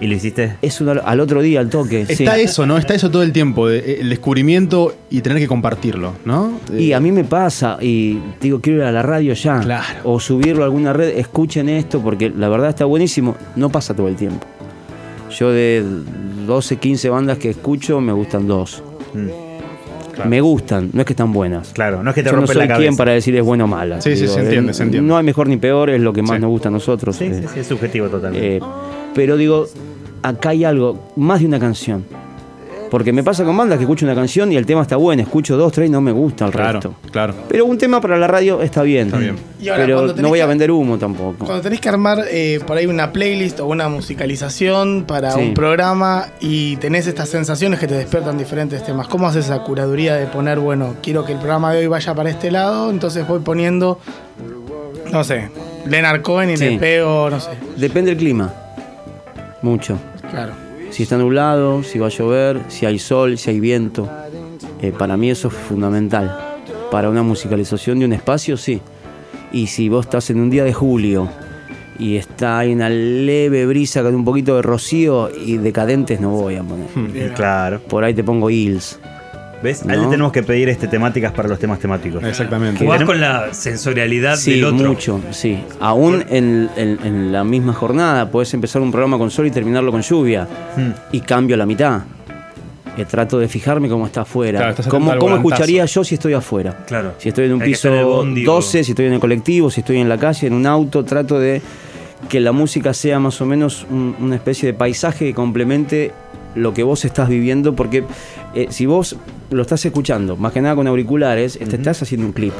¿Y 0.00 0.06
lo 0.08 0.14
hiciste? 0.14 0.56
Es 0.60 0.80
una- 0.82 1.00
al 1.00 1.20
otro 1.20 1.40
día, 1.40 1.58
al 1.60 1.70
toque. 1.70 2.04
sí. 2.06 2.22
Está 2.24 2.36
eso, 2.38 2.66
¿no? 2.66 2.76
Está 2.76 2.94
eso 2.94 3.10
todo 3.10 3.22
el 3.22 3.32
tiempo, 3.32 3.66
de- 3.66 3.78
eh, 3.78 3.98
el 4.02 4.10
descubrimiento 4.10 4.94
y 5.10 5.20
tener 5.22 5.38
que 5.38 5.48
compartirlo, 5.48 6.12
¿no? 6.26 6.52
Y 6.76 6.92
a 6.92 7.00
mí 7.00 7.10
me 7.12 7.24
pasa, 7.24 7.78
y 7.80 8.20
digo, 8.40 8.60
quiero 8.60 8.80
ir 8.80 8.84
a 8.84 8.92
la 8.92 9.02
radio 9.02 9.32
ya. 9.32 9.58
Claro. 9.60 9.84
O 10.04 10.20
subirlo 10.20 10.62
a 10.62 10.66
alguna 10.66 10.92
red, 10.92 11.16
escuchen 11.18 11.68
esto, 11.70 12.00
porque 12.02 12.28
la 12.30 12.48
verdad 12.50 12.68
está 12.68 12.84
buenísimo. 12.84 13.36
No 13.56 13.70
pasa 13.70 13.94
todo 13.94 14.08
el 14.08 14.16
tiempo. 14.16 14.46
Yo 15.36 15.50
de 15.50 15.82
12, 16.46 16.76
15 16.78 17.08
bandas 17.10 17.38
que 17.38 17.50
escucho, 17.50 18.00
me 18.00 18.12
gustan 18.12 18.46
dos. 18.46 18.82
Mm, 19.14 20.28
Me 20.28 20.40
gustan, 20.40 20.88
no 20.94 21.00
es 21.02 21.06
que 21.06 21.12
están 21.12 21.30
buenas. 21.30 21.72
Claro, 21.74 22.02
no 22.02 22.08
es 22.10 22.14
que 22.14 22.22
te 22.22 22.30
Yo 22.30 22.32
no 22.32 22.38
rompe 22.38 22.54
soy 22.54 22.62
la 22.62 22.68
cabeza. 22.68 22.82
quien 22.88 22.96
para 22.96 23.12
decir 23.12 23.36
es 23.36 23.44
bueno 23.44 23.64
o 23.64 23.66
mala. 23.68 24.00
Sí, 24.00 24.16
sí, 24.16 24.26
se 24.26 24.40
entiende, 24.40 24.70
eh, 24.70 24.74
se 24.74 24.82
entiende. 24.84 25.06
No 25.06 25.18
hay 25.18 25.24
mejor 25.24 25.46
ni 25.46 25.58
peor, 25.58 25.90
es 25.90 26.00
lo 26.00 26.14
que 26.14 26.22
más 26.22 26.36
Sí. 26.36 26.40
nos 26.42 26.50
gusta 26.50 26.68
a 26.68 26.72
nosotros. 26.72 27.16
Sí, 27.16 27.24
eh. 27.26 27.40
sí, 27.42 27.48
sí, 27.52 27.60
es 27.60 27.66
subjetivo 27.66 28.08
totalmente. 28.08 28.56
Eh, 28.56 28.60
pero 29.14 29.36
digo, 29.36 29.66
acá 30.22 30.48
hay 30.50 30.64
algo, 30.64 31.10
más 31.16 31.40
de 31.40 31.46
una 31.46 31.60
canción. 31.60 32.04
Porque 32.90 33.12
me 33.12 33.22
pasa 33.24 33.42
con 33.44 33.56
bandas 33.56 33.78
que 33.78 33.84
escucho 33.84 34.04
una 34.06 34.14
canción 34.14 34.52
y 34.52 34.56
el 34.56 34.64
tema 34.64 34.82
está 34.82 34.96
bueno, 34.96 35.20
escucho 35.22 35.56
dos, 35.56 35.72
tres 35.72 35.88
y 35.88 35.90
no 35.90 36.00
me 36.00 36.12
gusta 36.12 36.46
el 36.46 36.52
Claro, 36.52 36.72
resto. 36.80 36.94
claro. 37.10 37.34
Pero 37.48 37.64
un 37.66 37.76
tema 37.78 38.00
para 38.00 38.16
la 38.16 38.26
radio 38.28 38.62
está 38.62 38.82
bien. 38.82 39.06
Está 39.08 39.18
bien. 39.18 39.36
Y 39.60 39.68
ahora, 39.68 39.82
pero 39.84 40.06
no 40.14 40.28
voy 40.28 40.40
a 40.40 40.46
vender 40.46 40.70
humo 40.70 40.96
tampoco. 40.96 41.44
Cuando 41.46 41.62
tenés 41.62 41.80
que 41.80 41.88
armar 41.88 42.24
eh, 42.30 42.60
por 42.66 42.76
ahí 42.76 42.86
una 42.86 43.12
playlist 43.12 43.58
o 43.60 43.66
una 43.66 43.88
musicalización 43.88 45.04
para 45.06 45.32
Sí. 45.32 45.40
un 45.40 45.54
programa 45.54 46.28
y 46.40 46.76
tenés 46.76 47.06
estas 47.06 47.28
sensaciones 47.28 47.80
que 47.80 47.86
te 47.88 47.94
despiertan 47.94 48.38
diferentes 48.38 48.84
temas, 48.84 49.08
¿cómo 49.08 49.26
haces 49.26 49.46
esa 49.46 49.58
curaduría 49.64 50.14
de 50.14 50.26
poner, 50.26 50.58
bueno, 50.60 50.94
quiero 51.02 51.24
que 51.24 51.32
el 51.32 51.38
programa 51.38 51.72
de 51.72 51.80
hoy 51.80 51.86
vaya 51.88 52.14
para 52.14 52.30
este 52.30 52.50
lado, 52.50 52.90
entonces 52.90 53.26
voy 53.26 53.40
poniendo, 53.40 53.98
no 55.10 55.24
sé, 55.24 55.50
Leonard 55.86 56.22
Cohen 56.22 56.50
y 56.50 56.56
Sí. 56.56 56.64
le 56.70 56.78
pego, 56.78 57.30
no 57.30 57.40
sé, 57.40 57.50
Depende 57.76 58.10
del 58.10 58.18
clima. 58.18 58.52
Mucho. 59.62 59.98
claro. 60.30 60.52
Si 60.90 61.02
está 61.02 61.18
nublado, 61.18 61.82
si 61.82 61.98
va 61.98 62.06
a 62.06 62.10
llover, 62.10 62.60
si 62.68 62.86
hay 62.86 62.98
sol, 62.98 63.38
si 63.38 63.50
hay 63.50 63.60
viento. 63.60 64.08
Eh, 64.80 64.92
para 64.96 65.16
mí 65.16 65.30
eso 65.30 65.48
es 65.48 65.54
fundamental. 65.54 66.56
Para 66.90 67.10
una 67.10 67.22
musicalización 67.22 67.98
de 67.98 68.04
un 68.04 68.12
espacio, 68.12 68.56
sí. 68.56 68.80
Y 69.52 69.66
si 69.66 69.88
vos 69.88 70.06
estás 70.06 70.30
en 70.30 70.40
un 70.40 70.50
día 70.50 70.64
de 70.64 70.72
julio 70.72 71.28
y 71.98 72.16
está 72.16 72.58
ahí 72.58 72.72
una 72.72 72.88
leve 72.88 73.66
brisa 73.66 74.02
con 74.02 74.14
un 74.14 74.24
poquito 74.24 74.56
de 74.56 74.62
rocío 74.62 75.30
y 75.34 75.56
decadentes 75.56 76.20
no 76.20 76.30
voy 76.30 76.56
a 76.56 76.62
poner. 76.62 77.32
Claro. 77.34 77.80
Por 77.80 78.04
ahí 78.04 78.14
te 78.14 78.24
pongo 78.24 78.50
Hills. 78.50 78.98
¿Ves? 79.62 79.82
A 79.88 79.92
él 79.94 79.98
No. 80.00 80.04
le 80.04 80.10
tenemos 80.10 80.32
que 80.32 80.42
pedir 80.42 80.68
este, 80.68 80.86
temáticas 80.86 81.32
para 81.32 81.48
los 81.48 81.58
temas 81.58 81.78
temáticos. 81.78 82.22
Exactamente. 82.22 82.84
Jugás 82.84 83.02
con 83.04 83.20
la 83.20 83.54
sensorialidad 83.54 84.36
Sí, 84.36 84.52
del 84.56 84.64
otro. 84.66 84.88
mucho, 84.88 85.20
sí. 85.30 85.58
Aún 85.80 86.24
en, 86.28 86.68
en- 86.76 86.98
en 87.04 87.32
la 87.32 87.42
misma 87.42 87.72
jornada, 87.72 88.30
puedes 88.30 88.52
empezar 88.54 88.82
un 88.82 88.90
programa 88.92 89.16
con 89.18 89.30
sol 89.30 89.46
y 89.46 89.50
terminarlo 89.50 89.90
con 89.92 90.02
lluvia. 90.02 90.46
Hmm. 90.76 90.90
Y 91.12 91.20
cambio 91.20 91.56
la 91.56 91.64
mitad. 91.66 92.02
Trato 93.10 93.38
de 93.38 93.46
fijarme 93.46 93.90
cómo 93.90 94.06
está 94.06 94.22
afuera. 94.22 94.58
Claro, 94.58 94.90
¿Cómo, 94.90 95.18
cómo 95.18 95.36
escucharía 95.36 95.84
yo 95.84 96.02
si 96.02 96.14
estoy 96.14 96.32
afuera? 96.32 96.84
Claro. 96.86 97.12
Si 97.18 97.28
estoy 97.28 97.44
en 97.44 97.52
un 97.54 97.62
Hay 97.62 97.68
piso 97.68 97.88
en 97.88 97.94
el 97.94 98.04
bondi 98.06 98.46
o- 98.46 98.52
12, 98.54 98.84
si 98.84 98.92
estoy 98.92 99.04
en 99.06 99.12
el 99.12 99.20
colectivo, 99.20 99.70
si 99.70 99.80
estoy 99.80 99.98
en 99.98 100.08
la 100.08 100.16
calle, 100.16 100.46
en 100.46 100.54
un 100.54 100.64
auto, 100.66 101.04
trato 101.04 101.38
de 101.38 101.60
que 102.30 102.40
la 102.40 102.52
música 102.52 102.94
sea 102.94 103.18
más 103.20 103.38
o 103.42 103.46
menos 103.46 103.86
un- 103.90 104.16
una 104.18 104.34
especie 104.36 104.68
de 104.72 104.74
paisaje 104.78 105.26
que 105.26 105.34
complemente 105.34 106.12
lo 106.54 106.72
que 106.72 106.82
vos 106.84 107.04
estás 107.04 107.28
viviendo, 107.28 107.74
porque 107.76 108.02
eh, 108.56 108.68
si 108.70 108.86
vos 108.86 109.14
lo 109.50 109.60
estás 109.60 109.84
escuchando, 109.84 110.34
más 110.34 110.50
que 110.50 110.62
nada 110.62 110.74
con 110.74 110.86
auriculares, 110.86 111.58
te 111.58 111.76
estás 111.76 112.00
haciendo 112.00 112.26
un 112.26 112.32
clip. 112.32 112.54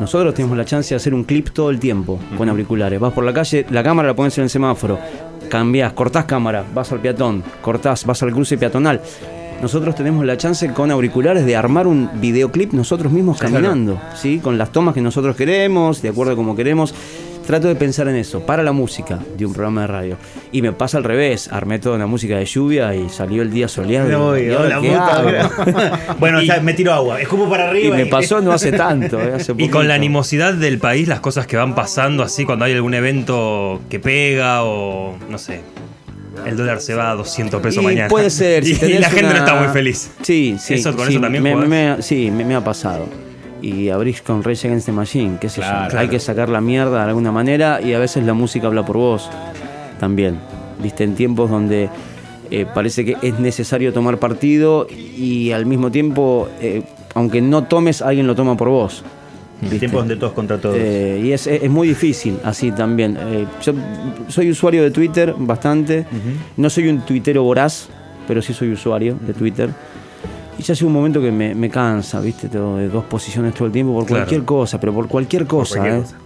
Nosotros 0.00 0.32
tenemos 0.32 0.56
la 0.56 0.64
chance 0.64 0.94
de 0.94 0.96
hacer 0.96 1.12
un 1.12 1.24
clip 1.24 1.50
todo 1.50 1.68
el 1.68 1.78
tiempo 1.78 2.18
con 2.38 2.48
auriculares. 2.48 2.98
Vas 2.98 3.12
por 3.12 3.22
la 3.22 3.34
calle, 3.34 3.66
la 3.70 3.82
cámara 3.82 4.08
la 4.08 4.16
pones 4.16 4.38
en 4.38 4.44
el 4.44 4.50
semáforo, 4.50 4.98
cambias, 5.50 5.92
cortás 5.92 6.24
cámara, 6.24 6.64
vas 6.74 6.90
al 6.90 7.00
peatón, 7.00 7.44
cortás, 7.60 8.06
vas 8.06 8.22
al 8.22 8.32
cruce 8.32 8.56
peatonal. 8.56 9.02
Nosotros 9.60 9.94
tenemos 9.94 10.24
la 10.24 10.38
chance 10.38 10.72
con 10.72 10.90
auriculares 10.90 11.44
de 11.44 11.54
armar 11.54 11.86
un 11.86 12.08
videoclip 12.18 12.72
nosotros 12.72 13.12
mismos 13.12 13.38
caminando, 13.38 14.00
¿sí? 14.16 14.38
Con 14.38 14.56
las 14.56 14.72
tomas 14.72 14.94
que 14.94 15.02
nosotros 15.02 15.36
queremos, 15.36 16.00
de 16.00 16.08
acuerdo 16.08 16.32
a 16.32 16.36
como 16.36 16.56
queremos. 16.56 16.94
Trato 17.46 17.68
de 17.68 17.74
pensar 17.74 18.08
en 18.08 18.16
eso, 18.16 18.40
para 18.46 18.62
la 18.62 18.72
música 18.72 19.18
de 19.36 19.44
un 19.44 19.52
programa 19.52 19.82
de 19.82 19.86
radio. 19.86 20.16
Y 20.50 20.62
me 20.62 20.72
pasa 20.72 20.96
al 20.96 21.04
revés, 21.04 21.48
armé 21.52 21.78
toda 21.78 21.96
una 21.96 22.06
música 22.06 22.38
de 22.38 22.46
lluvia 22.46 22.94
y 22.94 23.10
salió 23.10 23.42
el 23.42 23.50
día 23.50 23.68
soleado. 23.68 24.10
y- 24.38 24.40
Uy, 24.44 24.48
¿y 24.48 24.54
ahora 24.54 24.78
hola, 24.80 25.22
qué 25.24 25.62
puta, 25.66 26.14
bueno, 26.18 26.40
Y- 26.42 26.46
ya 26.46 26.60
me 26.60 26.72
tiro 26.72 26.92
agua. 26.94 27.20
Escupo 27.20 27.48
para 27.50 27.66
Y 27.66 27.68
arriba. 27.68 27.96
me 27.96 28.06
pasó 28.06 28.40
no 28.40 28.52
hace 28.52 28.72
tanto, 28.72 29.20
eh, 29.20 29.34
hace 29.34 29.52
Y 29.58 29.68
con 29.68 29.86
la 29.88 29.94
animosidad 29.94 30.54
del 30.54 30.78
país, 30.78 31.06
las 31.06 31.20
cosas 31.20 31.46
que 31.46 31.56
van 31.58 31.74
pasando 31.74 32.22
así 32.22 32.44
cuando 32.46 32.64
hay 32.64 32.72
algún 32.72 32.94
evento 32.94 33.80
que 33.90 34.00
pega 34.00 34.64
o 34.64 35.16
no 35.28 35.36
sé. 35.38 35.60
El 36.46 36.56
dólar 36.56 36.80
se 36.80 36.94
va 36.94 37.10
a 37.10 37.14
200 37.14 37.60
pesos 37.62 37.82
Y 37.82 37.86
mañana. 37.86 38.08
Puede 38.08 38.28
ser. 38.30 38.64
si 38.64 38.72
y, 38.72 38.92
y 38.94 38.98
la 38.98 39.08
gente 39.10 39.32
no 39.34 39.38
está 39.38 39.54
muy 39.54 39.68
feliz. 39.68 40.10
Sí, 40.22 40.56
sí. 40.58 40.74
Eso- 40.74 40.96
con 40.96 41.06
sí, 41.06 41.12
eso 41.12 41.20
también 41.20 41.42
me, 41.68 42.02
sí, 42.02 42.30
me, 42.30 42.44
me 42.44 42.54
ha 42.54 42.64
pasado. 42.64 43.06
Y 43.64 43.88
abrís 43.88 44.20
con 44.20 44.42
Rage 44.42 44.66
Against 44.66 44.86
the 44.86 44.92
Machine, 44.92 45.38
qué 45.40 45.48
sé 45.48 45.62
yo. 45.62 45.66
Claro. 45.66 45.98
Hay 45.98 46.08
que 46.08 46.20
sacar 46.20 46.50
la 46.50 46.60
mierda 46.60 47.02
de 47.02 47.08
alguna 47.08 47.32
manera 47.32 47.80
y 47.80 47.94
a 47.94 47.98
veces 47.98 48.24
la 48.24 48.34
música 48.34 48.66
habla 48.66 48.84
por 48.84 48.98
vos 48.98 49.30
también. 49.98 50.38
Viste, 50.82 51.04
en 51.04 51.14
tiempos 51.14 51.48
donde 51.48 51.88
eh, 52.50 52.66
parece 52.74 53.06
que 53.06 53.16
es 53.22 53.38
necesario 53.38 53.92
tomar 53.94 54.18
partido 54.18 54.86
y 54.90 55.52
al 55.52 55.64
mismo 55.64 55.90
tiempo, 55.90 56.48
eh, 56.60 56.82
aunque 57.14 57.40
no 57.40 57.64
tomes, 57.64 58.02
alguien 58.02 58.26
lo 58.26 58.34
toma 58.34 58.54
por 58.54 58.68
vos. 58.68 59.02
¿viste? 59.62 59.78
Tiempos 59.78 60.02
donde 60.02 60.16
todos 60.16 60.32
contra 60.34 60.58
todos. 60.58 60.76
Eh, 60.78 61.22
y 61.24 61.32
es, 61.32 61.46
es 61.46 61.70
muy 61.70 61.88
difícil 61.88 62.38
así 62.44 62.70
también. 62.70 63.16
Eh, 63.18 63.46
yo 63.62 63.72
soy 64.28 64.50
usuario 64.50 64.82
de 64.82 64.90
Twitter 64.90 65.34
bastante. 65.38 66.04
No 66.56 66.68
soy 66.68 66.88
un 66.88 67.00
tuitero 67.00 67.42
voraz, 67.42 67.88
pero 68.28 68.42
sí 68.42 68.52
soy 68.52 68.72
usuario 68.72 69.16
de 69.26 69.32
Twitter. 69.32 69.70
Y 70.58 70.62
ya 70.62 70.72
hace 70.72 70.84
un 70.84 70.92
momento 70.92 71.20
que 71.20 71.32
me, 71.32 71.54
me 71.54 71.68
cansa, 71.68 72.20
¿viste? 72.20 72.48
De 72.48 72.88
dos 72.88 73.04
posiciones 73.04 73.54
todo 73.54 73.66
el 73.66 73.72
tiempo 73.72 73.92
por 73.94 74.06
Claro. 74.06 74.22
cualquier 74.24 74.44
cosa, 74.44 74.78
pero 74.78 74.92
por 74.94 75.08
cualquier 75.08 75.46
cosa. 75.46 75.78
cualquier 75.78 75.98
¿eh? 75.98 76.02
cosa. 76.02 76.16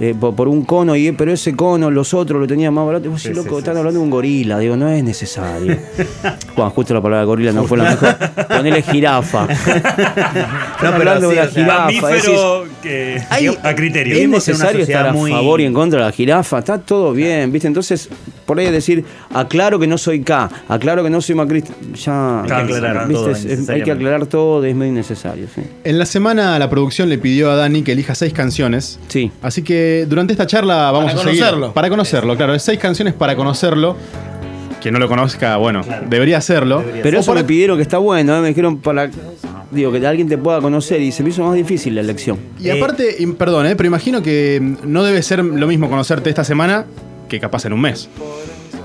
Eh, 0.00 0.14
por, 0.18 0.34
por 0.34 0.48
un 0.48 0.64
cono, 0.64 0.96
y, 0.96 1.12
pero 1.12 1.32
ese 1.32 1.54
cono, 1.54 1.90
los 1.90 2.12
otros 2.14 2.40
lo 2.40 2.46
tenían 2.46 2.72
más 2.74 2.86
barato. 2.86 3.06
Y 3.06 3.08
vos 3.10 3.22
decís, 3.22 3.36
loco, 3.36 3.50
sí, 3.50 3.58
están 3.58 3.74
sí. 3.74 3.78
hablando 3.78 4.00
de 4.00 4.04
un 4.04 4.10
gorila. 4.10 4.58
Digo, 4.58 4.76
no 4.76 4.88
es 4.88 5.04
necesario. 5.04 5.76
bueno, 6.56 6.70
justo 6.70 6.94
la 6.94 7.00
palabra 7.02 7.24
gorila 7.24 7.52
no 7.52 7.64
fue 7.64 7.78
la 7.78 7.90
mejor. 7.90 8.16
Ponele 8.48 8.82
jirafa. 8.82 9.46
Están 9.50 10.94
pero 10.98 11.10
hablando 11.10 11.30
sí, 11.30 11.36
de 11.36 11.42
la 11.42 11.46
o 11.46 11.50
sea, 11.50 11.62
jirafa. 11.62 11.86
decís, 11.86 12.02
Mamífero 12.02 12.64
que, 12.82 13.22
Hay- 13.30 13.46
a 13.62 13.74
criterio. 13.74 14.16
¿Es 14.16 14.28
necesario 14.28 14.80
estar 14.82 15.08
a 15.08 15.12
muy- 15.12 15.30
favor 15.30 15.60
y 15.60 15.64
en 15.66 15.74
contra 15.74 16.00
de 16.00 16.06
la 16.06 16.12
jirafa? 16.12 16.58
Está 16.60 16.78
todo 16.78 17.12
bien, 17.12 17.52
¿viste? 17.52 17.68
Entonces, 17.68 18.08
por 18.46 18.58
ahí 18.58 18.70
decir, 18.70 19.04
aclaro 19.32 19.78
que 19.78 19.86
no 19.86 19.98
soy 19.98 20.22
K, 20.22 20.50
aclaro 20.68 21.02
que 21.04 21.10
no 21.10 21.20
soy 21.20 21.34
macrista, 21.34 21.72
ya... 21.94 22.40
Hay 22.42 22.46
que 22.48 22.54
aclarar 22.74 23.08
¿viste? 23.08 23.22
todo 23.22 23.30
Es- 23.32 23.38
es- 23.38 23.44
hay 23.44 23.46
que 23.46 23.52
innecesariamente. 23.52 23.92
aclarar 23.92 24.26
todo, 24.26 24.64
es 24.64 24.74
medio 24.74 24.92
innecesario, 24.92 25.46
sí. 25.54 25.62
En 25.84 25.98
la 25.98 26.06
semana 26.06 26.58
la 26.58 26.70
producción 26.70 27.08
le 27.08 27.18
pidió 27.18 27.50
a 27.50 27.56
Dani 27.56 27.82
que 27.82 27.92
elija 27.92 28.14
seis 28.14 28.32
canciones. 28.32 28.98
Sí. 29.08 29.30
Así 29.42 29.62
que 29.62 29.89
durante 30.08 30.32
esta 30.32 30.46
charla 30.46 30.90
vamos 30.90 31.12
Para 31.12 31.20
a 31.20 31.24
seguir. 31.24 31.40
conocerlo. 31.40 31.72
Para 31.72 31.88
conocerlo, 31.88 32.36
claro. 32.36 32.58
Seis 32.58 32.78
canciones 32.78 33.14
para 33.14 33.36
conocerlo. 33.36 33.96
Que 34.80 34.90
no 34.90 34.98
lo 34.98 35.08
conozca, 35.08 35.58
bueno, 35.58 35.82
debería 36.08 36.38
hacerlo. 36.38 36.82
Pero 37.02 37.18
O 37.18 37.20
eso 37.20 37.32
para- 37.32 37.42
me 37.42 37.46
pidieron 37.46 37.76
que 37.76 37.82
está 37.82 37.98
bueno, 37.98 38.34
¿eh? 38.36 38.40
me 38.40 38.48
dijeron 38.48 38.78
para... 38.78 39.10
Digo, 39.70 39.92
que 39.92 40.04
alguien 40.06 40.26
te 40.26 40.38
pueda 40.38 40.60
conocer 40.60 41.00
y 41.02 41.12
se 41.12 41.22
me 41.22 41.28
hizo 41.28 41.44
más 41.44 41.54
difícil 41.54 41.94
la 41.94 42.00
elección. 42.00 42.38
Y 42.58 42.70
aparte, 42.70 43.14
y- 43.18 43.26
perdón, 43.26 43.66
eh, 43.66 43.76
pero 43.76 43.86
imagino 43.86 44.22
que 44.22 44.58
mm, 44.60 44.76
no 44.90 45.04
debe 45.04 45.22
ser 45.22 45.44
lo 45.44 45.66
mismo 45.66 45.88
conocerte 45.90 46.30
esta 46.30 46.44
semana 46.44 46.86
que 47.28 47.38
capaz 47.38 47.66
en 47.66 47.74
un 47.74 47.82
mes. 47.82 48.08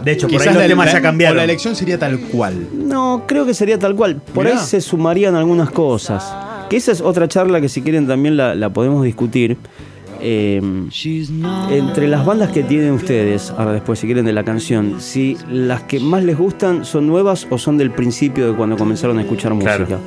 De 0.04 0.12
hecho, 0.12 0.28
por 0.28 0.32
Quizás 0.34 0.48
ahí 0.48 0.54
los 0.54 0.64
la- 0.64 0.68
temas 0.68 0.86
la- 0.88 0.92
ya 0.92 1.02
cambiaron. 1.02 1.38
O 1.38 1.40
la 1.40 1.44
elección 1.46 1.76
sería 1.78 1.98
tal 1.98 2.20
cual. 2.20 2.68
No, 2.74 3.24
creo 3.26 3.46
que 3.46 3.54
sería 3.54 3.80
tal 3.80 3.96
cual. 3.96 4.18
Por 4.18 4.44
Mirá. 4.46 4.60
ahí 4.60 4.66
se 4.66 4.82
sumarían 4.82 5.34
algunas 5.36 5.72
cosas. 5.72 6.24
Que 6.70 6.76
esa 6.78 6.92
es 6.92 7.00
otra 7.02 7.28
charla 7.30 7.62
que 7.62 7.70
si 7.70 7.82
quieren 7.82 8.06
también 8.06 8.36
la, 8.38 8.54
la 8.54 8.70
podemos 8.70 9.04
discutir. 9.06 9.58
Eh, 10.27 10.60
entre 11.70 12.08
las 12.08 12.25
bandas 12.25 12.51
que 12.51 12.63
tienen 12.63 12.94
ustedes, 12.94 13.51
ahora 13.51 13.74
después 13.74 14.00
si 14.00 14.08
quieren 14.08 14.25
de 14.25 14.34
la 14.34 14.44
canción, 14.44 15.00
si 15.00 15.38
las 15.51 15.84
que 15.84 16.00
más 16.00 16.24
les 16.24 16.36
gustan 16.36 16.84
son 16.84 17.05
nuevas 17.05 17.46
o 17.51 17.60
son 17.60 17.77
del 17.77 17.91
principio 17.91 18.48
de 18.50 18.58
cuando 18.58 18.75
comenzaron 18.75 19.20
a 19.20 19.22
escuchar 19.22 19.53
Claro. 19.60 19.86
música. 19.86 20.00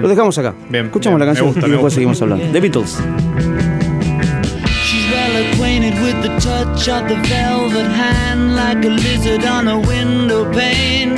Lo 0.00 0.08
dejamos 0.08 0.38
acá. 0.38 0.54
Bien, 0.70 0.86
Escuchamos 0.86 1.18
bien, 1.18 1.20
la 1.20 1.26
canción 1.26 1.48
gusta, 1.52 1.66
y 1.68 1.70
después 1.72 1.92
seguimos 1.92 2.22
hablando. 2.22 2.44
The 2.52 2.60
Beatles. 2.60 2.98
She's 4.82 5.10
well 5.12 5.52
acquainted 5.52 5.94
with 6.02 6.22
the 6.22 6.30
touch 6.40 6.88
of 6.88 7.06
the 7.08 7.16
velvet 7.28 7.86
hand, 7.92 8.56
like 8.56 8.82
a 8.86 8.90
lizard 8.90 9.44
on 9.44 9.68
a 9.68 9.76
window 9.78 10.50
pane. 10.52 11.16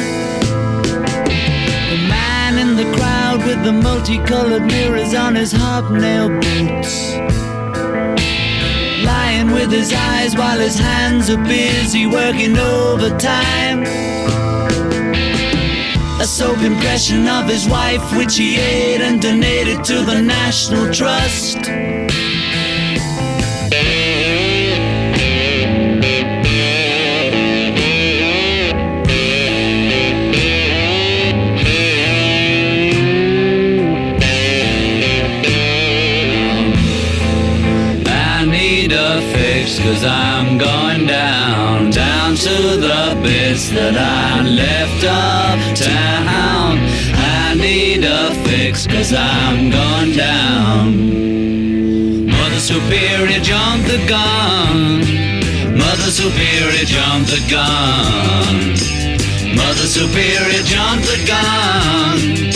The 1.90 2.08
man 2.08 2.58
in 2.58 2.76
the 2.76 2.86
crowd 2.96 3.38
with 3.46 3.62
the 3.62 3.72
multicolored 3.72 4.64
mirrors 4.66 5.14
on 5.14 5.36
his 5.36 5.52
hobnail 5.52 6.28
boots. 6.40 7.14
With 9.52 9.73
his 9.73 9.93
eyes 9.93 10.37
while 10.37 10.59
his 10.59 10.78
hands 10.78 11.31
are 11.31 11.43
busy 11.45 12.07
working 12.07 12.57
overtime. 12.57 13.83
A 16.21 16.25
soap 16.25 16.59
impression 16.59 17.26
of 17.26 17.47
his 17.49 17.69
wife, 17.69 18.02
which 18.17 18.37
he 18.37 18.57
ate 18.57 19.00
and 19.00 19.21
donated 19.21 19.85
to 19.85 20.02
the 20.05 20.21
National 20.21 20.93
Trust. 20.93 21.59
Cause 39.99 40.11
I'm 40.11 40.59
going 40.59 41.07
down, 41.07 41.90
down 41.90 42.37
to 42.37 42.57
the 42.78 43.19
bits 43.21 43.71
that 43.71 43.97
I 43.97 44.43
left 44.47 45.02
uptown. 45.02 46.78
I 47.14 47.55
need 47.55 48.05
a 48.05 48.33
fix 48.47 48.87
cause 48.87 49.12
I'm 49.12 49.71
going 49.71 50.17
down. 50.17 50.87
Mother 52.31 52.61
Superior 52.61 53.40
jumped 53.40 53.88
the 53.88 53.99
gun. 54.07 55.00
Mother 55.76 56.11
Superior 56.12 56.87
jumped 56.87 57.31
the 57.31 57.43
gun. 57.50 58.78
Mother 59.57 59.88
Superior 59.99 60.62
jumped 60.62 61.07
the 61.07 61.19
gun. 61.26 62.48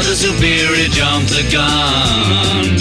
Mother 0.00 0.14
Superior 0.14 0.88
jumped 0.88 1.28
the 1.28 1.46
gun. 1.52 2.72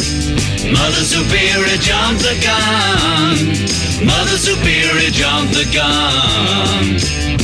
Mother 0.71 1.03
Superior 1.03 1.75
jumped 1.75 2.21
the 2.21 2.39
gun. 2.41 4.07
Mother 4.07 4.37
Superior 4.37 5.11
jumped 5.11 5.53
the 5.53 5.65
gun. 5.75 7.38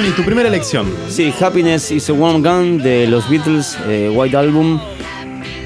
Dani, 0.00 0.12
tu 0.12 0.24
primera 0.24 0.48
elección. 0.48 0.90
Sí, 1.10 1.30
Happiness 1.38 1.90
is 1.90 2.08
a 2.08 2.14
Warm 2.14 2.42
Gun 2.42 2.78
de 2.78 3.06
los 3.06 3.28
Beatles, 3.28 3.76
eh, 3.86 4.10
White 4.10 4.34
Album. 4.34 4.80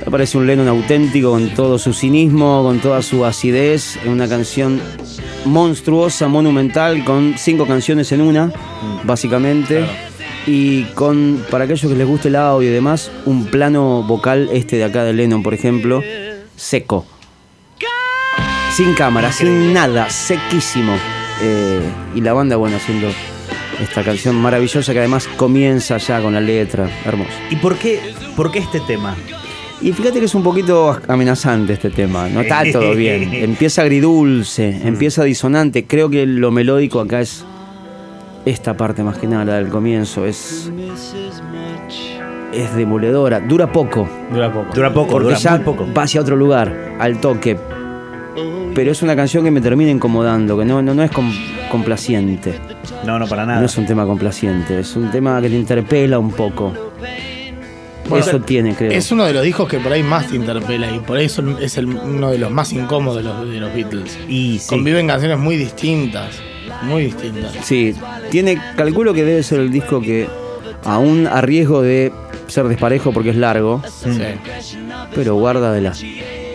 Me 0.04 0.10
parece 0.10 0.36
un 0.36 0.44
Lennon 0.44 0.66
auténtico 0.66 1.30
con 1.30 1.50
todo 1.50 1.78
su 1.78 1.92
cinismo, 1.92 2.64
con 2.64 2.80
toda 2.80 3.00
su 3.02 3.24
acidez. 3.24 3.96
Una 4.06 4.28
canción 4.28 4.80
monstruosa, 5.44 6.26
monumental, 6.26 7.04
con 7.04 7.34
cinco 7.38 7.64
canciones 7.64 8.10
en 8.10 8.22
una, 8.22 8.52
básicamente. 9.04 9.86
Y 10.48 10.82
con, 10.94 11.44
para 11.48 11.64
aquellos 11.64 11.88
que 11.88 11.96
les 11.96 12.06
guste 12.06 12.26
el 12.26 12.34
audio 12.34 12.68
y 12.68 12.72
demás, 12.72 13.12
un 13.26 13.46
plano 13.46 14.02
vocal, 14.02 14.48
este 14.52 14.76
de 14.76 14.84
acá 14.84 15.04
de 15.04 15.12
Lennon, 15.12 15.44
por 15.44 15.54
ejemplo, 15.54 16.02
seco. 16.56 17.06
Sin 18.72 18.94
cámara, 18.94 19.30
sin 19.30 19.72
nada, 19.72 20.10
sequísimo. 20.10 20.96
Eh, 21.40 21.80
y 22.16 22.20
la 22.20 22.32
banda, 22.32 22.56
bueno, 22.56 22.78
haciendo 22.78 23.12
esta 23.80 24.02
canción 24.02 24.36
maravillosa 24.36 24.92
que 24.92 24.98
además 24.98 25.28
comienza 25.36 25.96
ya 25.98 26.20
con 26.20 26.34
la 26.34 26.40
letra. 26.40 26.88
Hermoso. 27.04 27.30
¿Y 27.50 27.56
por 27.56 27.76
qué, 27.76 28.00
por 28.36 28.50
qué 28.50 28.60
este 28.60 28.80
tema? 28.80 29.16
Y 29.80 29.92
fíjate 29.92 30.18
que 30.18 30.26
es 30.26 30.34
un 30.34 30.42
poquito 30.42 30.98
amenazante 31.08 31.74
este 31.74 31.90
tema, 31.90 32.28
no 32.28 32.40
está 32.40 32.62
todo 32.72 32.94
bien. 32.94 33.34
Empieza 33.34 33.82
agridulce, 33.82 34.80
empieza 34.84 35.24
disonante. 35.24 35.84
Creo 35.84 36.08
que 36.08 36.24
lo 36.26 36.50
melódico 36.50 37.00
acá 37.00 37.20
es 37.20 37.44
esta 38.46 38.76
parte 38.76 39.02
más 39.02 39.18
que 39.18 39.26
nada, 39.26 39.44
la 39.44 39.54
del 39.56 39.68
comienzo. 39.68 40.24
Es, 40.24 40.70
es 42.52 42.74
demoledora. 42.76 43.40
Dura 43.40 43.70
poco, 43.72 44.08
Dura 44.32 44.52
poco. 44.52 44.74
Dura 44.74 44.94
poco, 44.94 45.10
porque 45.10 45.24
dura 45.24 45.36
ya 45.38 45.50
muy 45.56 45.64
poco. 45.64 45.86
va 45.92 46.02
hacia 46.04 46.20
otro 46.20 46.36
lugar, 46.36 46.96
al 46.98 47.20
toque. 47.20 47.58
Pero 48.74 48.90
es 48.92 49.02
una 49.02 49.14
canción 49.14 49.44
que 49.44 49.50
me 49.50 49.60
termina 49.60 49.90
incomodando, 49.90 50.58
que 50.58 50.64
no, 50.64 50.82
no, 50.82 50.94
no 50.94 51.02
es 51.02 51.10
com- 51.10 51.32
complaciente. 51.70 52.54
No, 53.04 53.18
no, 53.18 53.26
para 53.26 53.46
nada. 53.46 53.60
No 53.60 53.66
es 53.66 53.76
un 53.78 53.86
tema 53.86 54.04
complaciente, 54.06 54.80
es 54.80 54.96
un 54.96 55.10
tema 55.10 55.40
que 55.40 55.48
te 55.48 55.56
interpela 55.56 56.18
un 56.18 56.30
poco. 56.32 56.72
Bueno, 58.08 58.24
Eso 58.26 58.40
tiene, 58.40 58.74
creo. 58.74 58.90
Es 58.92 59.10
uno 59.12 59.24
de 59.24 59.32
los 59.32 59.42
discos 59.42 59.66
que 59.68 59.78
por 59.78 59.90
ahí 59.92 60.02
más 60.02 60.28
te 60.28 60.36
interpela 60.36 60.90
y 60.94 60.98
por 60.98 61.16
ahí 61.16 61.24
es 61.26 61.78
el- 61.78 61.86
uno 61.86 62.30
de 62.30 62.38
los 62.38 62.50
más 62.50 62.72
incómodos 62.72 63.18
de 63.18 63.22
los, 63.22 63.48
de 63.48 63.60
los 63.60 63.72
Beatles. 63.74 64.18
Y 64.28 64.58
sí. 64.58 64.68
Conviven 64.68 65.06
canciones 65.06 65.38
muy 65.38 65.56
distintas, 65.56 66.34
muy 66.82 67.04
distintas. 67.06 67.52
Sí, 67.62 67.94
tiene, 68.30 68.60
calculo 68.76 69.14
que 69.14 69.24
debe 69.24 69.42
ser 69.42 69.60
el 69.60 69.70
disco 69.70 70.00
que, 70.02 70.28
aún 70.84 71.26
a 71.26 71.40
riesgo 71.40 71.80
de 71.80 72.12
ser 72.46 72.68
desparejo 72.68 73.10
porque 73.12 73.30
es 73.30 73.36
largo, 73.36 73.82
Sí. 73.86 74.10
pero 75.14 75.36
guarda 75.36 75.72
de 75.72 75.80
las 75.80 76.04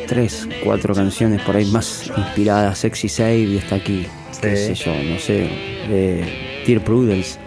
tres, 0.10 0.48
cuatro 0.64 0.96
canciones 0.96 1.42
por 1.44 1.56
ahí 1.56 1.66
más 1.66 2.12
inspiradas, 2.18 2.80
Sexy 2.80 3.08
Save 3.08 3.38
y 3.38 3.58
está 3.58 3.76
aquí, 3.76 4.08
qué 4.42 4.58
sé 4.58 4.74
yo, 4.74 4.92
no 4.92 5.20
sé, 5.20 5.48
eh, 5.88 6.64
Dear 6.66 6.82
Prudence. 6.84 7.38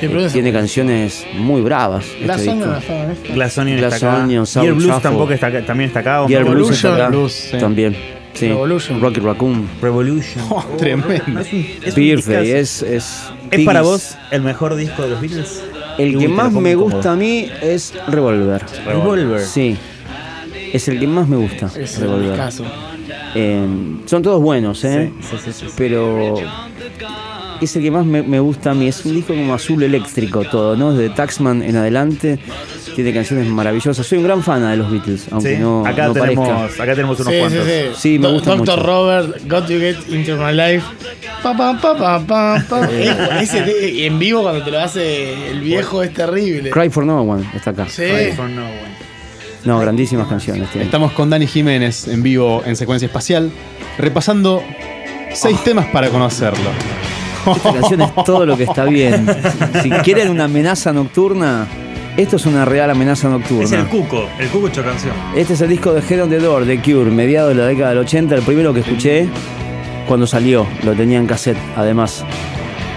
Sí, 0.00 0.06
Eh, 0.06 0.28
tiene 0.32 0.52
canciones 0.52 1.24
muy 1.36 1.60
bravas. 1.60 2.06
Glass 2.22 2.40
este 2.40 2.50
Onion. 2.50 2.74
Glass 3.34 3.58
está 3.58 4.60
Gear 4.60 4.74
Blues 4.74 5.00
tampoco 5.02 5.32
está 5.32 5.46
acá, 5.46 5.64
también 5.64 5.88
está 5.88 6.00
acá. 6.00 6.22
¿o 6.22 6.28
Gear? 6.28 6.44
Blues 6.44 6.70
está 6.70 6.88
Revolution, 6.88 6.94
acá. 6.94 7.08
Blues, 7.08 7.32
sí. 7.32 7.58
También. 7.58 7.96
Sí. 8.34 8.48
Revolution. 8.48 9.00
Rocky 9.00 9.20
Raccoon. 9.20 9.68
Revolution. 9.80 10.44
Oh, 10.50 10.64
tremendo. 10.76 11.40
Es 11.84 11.94
Birthday, 11.94 12.50
es, 12.50 12.82
es. 12.82 13.30
¿Es 13.50 13.64
para 13.64 13.82
vos 13.82 14.16
el 14.32 14.42
mejor 14.42 14.74
disco 14.74 15.02
de 15.02 15.10
los 15.10 15.20
Beatles? 15.20 15.62
El 15.98 16.18
que 16.18 16.26
más 16.26 16.52
me 16.52 16.74
gusta 16.74 17.12
a 17.12 17.16
mí 17.16 17.48
es 17.62 17.92
Revolver. 18.08 18.64
Revolver. 18.86 19.40
Sí. 19.40 19.76
Es 20.72 20.88
el 20.88 20.98
que 20.98 21.06
más 21.06 21.28
me 21.28 21.36
gusta. 21.36 21.70
Es 21.78 21.98
Revolver. 22.00 22.38
Eh, 23.34 23.66
son 24.06 24.22
todos 24.22 24.40
buenos, 24.40 24.82
¿eh? 24.84 25.10
Sí, 25.20 25.36
sí, 25.44 25.52
sí. 25.52 25.66
Pero 25.76 26.36
es 27.60 27.76
el 27.76 27.82
que 27.82 27.90
más 27.90 28.04
me, 28.04 28.22
me 28.22 28.40
gusta 28.40 28.70
a 28.72 28.74
mí. 28.74 28.88
Es 28.88 29.04
un 29.04 29.14
disco 29.14 29.34
como 29.34 29.54
azul 29.54 29.82
eléctrico 29.82 30.44
todo, 30.44 30.76
¿no? 30.76 30.92
Desde 30.94 31.14
Taxman 31.14 31.62
en 31.62 31.76
adelante. 31.76 32.38
Tiene 32.94 33.14
canciones 33.14 33.46
maravillosas. 33.46 34.06
Soy 34.06 34.18
un 34.18 34.24
gran 34.24 34.42
fan 34.42 34.68
de 34.68 34.76
los 34.76 34.90
Beatles, 34.90 35.26
aunque 35.30 35.54
Sí, 35.56 35.62
no, 35.62 35.86
acá, 35.86 36.08
no 36.08 36.12
tenemos, 36.12 36.46
parezca. 36.48 36.82
acá 36.82 36.94
tenemos 36.94 37.20
unos 37.20 37.32
Sí, 37.32 37.38
sí, 37.38 37.40
cuantos. 37.40 37.64
sí. 37.66 38.00
Sí, 38.12 38.18
me 38.18 38.26
Do- 38.26 38.32
gusta 38.34 38.50
Dr. 38.50 38.58
mucho. 38.58 38.76
Robert, 38.76 39.36
Got 39.48 39.66
to 39.66 39.78
Get 39.78 39.96
Into 40.10 40.36
My 40.36 40.52
Life. 40.52 40.82
Pa, 41.42 41.56
pa, 41.56 41.78
pa, 41.80 41.96
pa, 41.96 42.20
pa, 42.26 42.64
pa. 42.68 42.88
Ese 43.40 44.06
en 44.06 44.18
vivo 44.18 44.42
cuando 44.42 44.62
te 44.62 44.70
lo 44.70 44.78
hace 44.80 45.50
el 45.50 45.60
viejo 45.60 46.02
es 46.02 46.12
terrible. 46.12 46.68
Cry 46.70 46.90
for 46.90 47.06
No 47.06 47.22
One 47.22 47.44
está 47.54 47.70
acá. 47.70 47.86
Sí. 47.88 48.02
No, 48.36 48.46
grandísimas 49.64 50.26
canciones. 50.28 50.68
tiene. 50.70 50.84
Estamos 50.84 51.12
con 51.12 51.30
Dani 51.30 51.46
Jiménez 51.46 52.08
en 52.08 52.22
vivo 52.22 52.62
en 52.66 52.76
secuencia 52.76 53.06
espacial, 53.06 53.50
repasando 53.98 54.62
seis 55.34 55.56
Oh. 55.60 55.64
temas 55.64 55.86
para 55.86 56.08
conocerlo. 56.10 56.70
Esta 57.56 57.72
canción 57.72 58.00
es 58.02 58.14
todo 58.24 58.46
lo 58.46 58.56
que 58.56 58.64
está 58.64 58.84
bien. 58.84 59.26
Si 59.82 59.90
quieren 59.90 60.28
una 60.28 60.44
amenaza 60.44 60.92
nocturna, 60.92 61.66
esto 62.16 62.36
es 62.36 62.46
una 62.46 62.64
real 62.64 62.90
amenaza 62.90 63.28
nocturna. 63.28 63.64
Es 63.64 63.72
el 63.72 63.86
Cuco, 63.86 64.28
el 64.38 64.48
Cuco 64.48 64.68
hecho 64.68 64.84
canción. 64.84 65.12
Este 65.34 65.54
es 65.54 65.60
el 65.60 65.68
disco 65.70 65.92
de 65.92 66.00
Head 66.08 66.22
on 66.24 66.30
the 66.30 66.38
Door 66.38 66.64
de 66.66 66.80
Cure, 66.80 67.10
mediados 67.10 67.48
de 67.56 67.60
la 67.60 67.66
década 67.66 67.90
del 67.90 67.98
80, 67.98 68.34
el 68.36 68.42
primero 68.42 68.72
que 68.72 68.80
escuché 68.80 69.26
cuando 70.06 70.26
salió, 70.26 70.66
lo 70.84 70.92
tenía 70.94 71.18
en 71.18 71.26
cassette 71.26 71.56
además. 71.76 72.24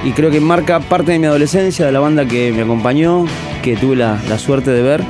Y 0.04 0.12
creo 0.12 0.30
que 0.30 0.40
marca 0.40 0.80
parte 0.80 1.14
de 1.14 1.20
mi 1.20 1.26
adolescencia, 1.26 1.86
de 1.86 1.92
la 1.92 2.00
banda 2.00 2.26
que 2.26 2.52
me 2.52 2.62
acompañó, 2.62 3.26
que 3.64 3.76
tuve 3.76 3.96
la, 3.96 4.20
la 4.30 4.38
suerte 4.38 4.70
de 4.72 4.84
ver 4.84 5.04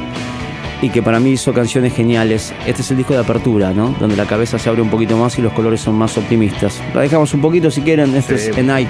y 0.86 0.90
que 0.90 1.02
para 1.02 1.20
mí 1.20 1.32
hizo 1.32 1.52
canciones 1.52 1.94
geniales. 1.96 2.54
Este 2.68 2.82
es 2.84 2.92
el 2.92 2.98
disco 2.98 3.14
de 3.14 3.20
apertura, 3.20 3.72
¿no? 3.74 3.96
Donde 4.00 4.16
la 4.16 4.26
cabeza 4.26 4.60
se 4.60 4.70
abre 4.70 4.82
un 4.84 4.90
poquito 4.90 5.18
más 5.18 5.38
y 5.40 5.42
los 5.42 5.52
colores 5.54 5.82
son 5.82 5.96
más 5.96 6.16
optimistas. 6.18 6.80
La 6.94 7.02
dejamos 7.02 7.34
un 7.34 7.42
poquito 7.42 7.72
si 7.72 7.82
quieren, 7.82 8.16
este 8.16 8.38
Sí. 8.38 8.50
es 8.52 8.58
A 8.58 8.62
Night 8.62 8.90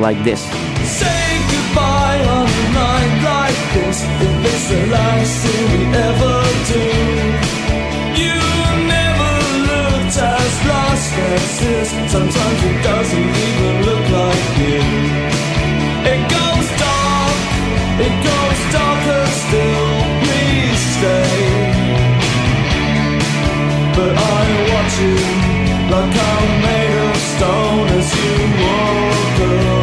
Like 0.00 0.22
This. 0.22 0.40
Say 0.84 1.06
goodbye 1.50 2.22
on 2.30 2.46
a 2.46 2.64
night 2.72 3.14
like 3.22 3.60
this 3.74 4.02
If 4.02 4.46
it's 4.46 4.68
the 4.70 4.86
last 4.96 5.34
thing 5.42 5.64
we 5.72 5.82
ever 6.08 6.36
do 6.70 6.84
You 8.22 8.36
never 8.86 9.32
looked 9.70 10.16
as 10.16 10.54
lost 10.72 11.12
as 11.34 11.60
this 11.60 11.88
Sometimes 12.12 12.60
it 12.70 12.78
doesn't 12.82 13.30
even 13.48 13.74
look 13.84 14.04
like 14.20 14.46
you 14.62 14.80
It 16.12 16.22
goes 16.36 16.68
dark, 16.80 17.38
it 18.06 18.14
goes 18.24 18.60
darker 18.72 18.85
But 23.96 24.14
I 24.14 24.44
watch 24.72 25.00
you 25.00 25.16
like 25.90 26.16
I'm 26.30 26.60
made 26.60 26.98
of 27.08 27.16
stone 27.16 27.88
as 27.98 28.08
you 28.14 28.32
walk 28.60 29.38
away 29.40 29.75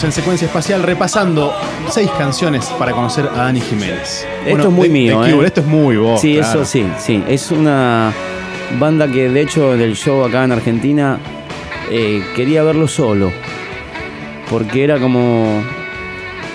estamos 0.00 0.16
en 0.16 0.22
secuencia 0.22 0.46
espacial 0.46 0.82
repasando 0.82 1.52
seis 1.90 2.10
canciones 2.16 2.64
para 2.78 2.92
conocer 2.92 3.26
a 3.34 3.36
Dani 3.44 3.60
Jiménez. 3.60 4.26
Esto 4.46 4.68
es 4.68 4.70
muy 4.70 4.88
de- 4.88 4.94
mío, 4.94 5.20
de 5.20 5.30
¿eh? 5.30 5.42
Esto 5.44 5.60
es 5.60 5.66
muy 5.66 5.96
vos. 5.98 6.18
Sí, 6.22 6.36
claro. 6.36 6.62
eso 6.62 6.64
sí, 6.64 6.86
sí. 6.98 7.22
Es 7.28 7.50
una 7.50 8.10
banda 8.78 9.06
que 9.10 9.28
de 9.28 9.42
hecho 9.42 9.74
en 9.74 9.82
el 9.82 9.94
show 9.96 10.24
acá 10.24 10.44
en 10.44 10.52
Argentina 10.52 11.18
eh, 11.90 12.22
quería 12.34 12.62
verlo 12.62 12.88
solo. 12.88 13.30
Porque 14.48 14.84
era 14.84 14.98
como 14.98 15.58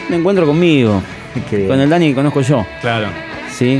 un 0.09 0.13
encuentro 0.13 0.47
conmigo. 0.47 1.03
Con 1.67 1.79
el 1.79 1.87
Dani 1.89 2.09
que 2.09 2.15
conozco 2.15 2.41
yo, 2.41 2.65
Claro. 2.81 3.09
¿sí? 3.51 3.79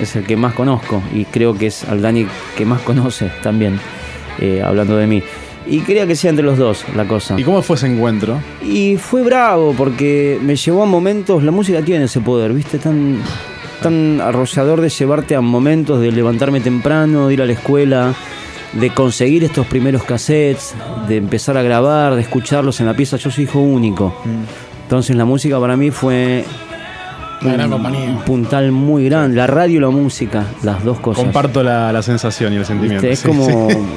Es 0.00 0.16
el 0.16 0.24
que 0.24 0.36
más 0.36 0.54
conozco 0.54 1.02
y 1.14 1.26
creo 1.26 1.52
que 1.56 1.66
es 1.66 1.84
al 1.84 2.00
Dani 2.00 2.26
que 2.56 2.64
más 2.64 2.80
conoce 2.80 3.30
también, 3.42 3.78
eh, 4.38 4.62
hablando 4.64 4.96
de 4.96 5.06
mí. 5.06 5.22
Y 5.68 5.80
quería 5.80 6.06
que 6.06 6.16
sea 6.16 6.30
entre 6.30 6.44
los 6.44 6.56
dos 6.56 6.84
la 6.96 7.06
cosa. 7.06 7.38
¿Y 7.38 7.42
cómo 7.42 7.60
fue 7.62 7.76
ese 7.76 7.86
encuentro? 7.86 8.40
Y 8.62 8.96
fue 8.96 9.22
bravo 9.22 9.74
porque 9.76 10.38
me 10.42 10.56
llevó 10.56 10.82
a 10.82 10.86
momentos, 10.86 11.42
la 11.42 11.50
música 11.50 11.82
tiene 11.82 12.06
ese 12.06 12.20
poder, 12.20 12.54
¿viste? 12.54 12.78
Tan, 12.78 13.18
tan 13.82 14.20
arrollador 14.20 14.80
de 14.80 14.88
llevarte 14.88 15.36
a 15.36 15.40
momentos 15.40 16.00
de 16.00 16.10
levantarme 16.10 16.60
temprano, 16.60 17.28
de 17.28 17.34
ir 17.34 17.42
a 17.42 17.46
la 17.46 17.52
escuela, 17.52 18.14
de 18.72 18.90
conseguir 18.90 19.44
estos 19.44 19.66
primeros 19.66 20.04
cassettes, 20.04 20.74
de 21.06 21.16
empezar 21.16 21.56
a 21.56 21.62
grabar, 21.62 22.14
de 22.14 22.22
escucharlos 22.22 22.80
en 22.80 22.86
la 22.86 22.94
pieza. 22.94 23.16
Yo 23.16 23.30
soy 23.30 23.44
hijo 23.44 23.60
único. 23.60 24.14
Entonces 24.84 25.16
la 25.16 25.26
música 25.26 25.60
para 25.60 25.76
mí 25.76 25.90
fue 25.90 26.44
Una 27.40 27.52
gran 27.52 27.66
un 27.66 27.72
compañía. 27.72 28.18
puntal 28.26 28.72
muy 28.72 29.04
grande. 29.04 29.36
La 29.36 29.46
radio 29.46 29.78
y 29.78 29.80
la 29.80 29.90
música, 29.90 30.44
las 30.62 30.82
dos 30.84 30.98
cosas. 31.00 31.22
Comparto 31.22 31.62
la, 31.62 31.92
la 31.92 32.02
sensación 32.02 32.52
y 32.52 32.56
el 32.56 32.64
sentimiento. 32.64 33.02
¿Viste? 33.06 33.12
Es 33.12 33.20
sí, 33.20 33.28
como 33.28 33.44
sí. 33.46 33.52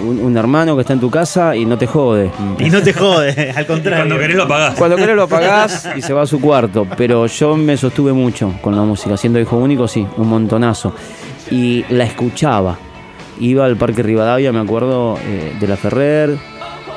Un, 0.05 0.19
un 0.21 0.37
hermano 0.37 0.75
que 0.75 0.81
está 0.81 0.93
en 0.93 0.99
tu 0.99 1.09
casa 1.09 1.55
y 1.55 1.65
no 1.65 1.77
te 1.77 1.87
jode. 1.87 2.31
Y 2.59 2.69
no 2.69 2.81
te 2.81 2.93
jode, 2.93 3.51
al 3.55 3.65
contrario. 3.65 4.03
Cuando 4.05 4.19
querés 4.19 4.35
lo 4.37 4.43
apagás. 4.43 4.75
Cuando 4.75 4.95
querés 4.95 5.15
lo 5.15 5.23
apagás 5.23 5.89
y 5.95 6.01
se 6.01 6.13
va 6.13 6.21
a 6.21 6.27
su 6.27 6.39
cuarto. 6.39 6.85
Pero 6.97 7.25
yo 7.25 7.55
me 7.55 7.77
sostuve 7.77 8.13
mucho 8.13 8.53
con 8.61 8.75
la 8.75 8.83
música. 8.83 9.17
Siendo 9.17 9.39
hijo 9.39 9.57
único, 9.57 9.87
sí, 9.87 10.05
un 10.17 10.27
montonazo. 10.29 10.93
Y 11.49 11.83
la 11.89 12.03
escuchaba. 12.03 12.77
Iba 13.39 13.65
al 13.65 13.75
Parque 13.75 14.03
Rivadavia, 14.03 14.51
me 14.51 14.59
acuerdo, 14.59 15.17
eh, 15.25 15.53
de 15.59 15.67
la 15.67 15.75
Ferrer, 15.75 16.37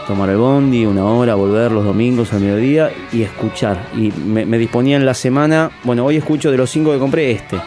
tomar 0.07 0.31
el 0.31 0.37
bondi, 0.37 0.87
una 0.87 1.05
hora, 1.05 1.35
volver 1.35 1.73
los 1.73 1.85
domingos 1.85 2.33
al 2.33 2.41
mediodía 2.41 2.91
y 3.13 3.23
escuchar. 3.23 3.89
Y 3.97 4.13
me, 4.13 4.47
me 4.47 4.59
disponía 4.59 4.97
en 4.97 5.07
la 5.07 5.15
semana, 5.15 5.71
bueno, 5.85 6.05
hoy 6.05 6.17
escucho 6.17 6.51
de 6.51 6.57
los 6.57 6.71
cinco 6.71 6.93
que 6.93 6.99
compré 6.99 7.31
este. 7.31 7.61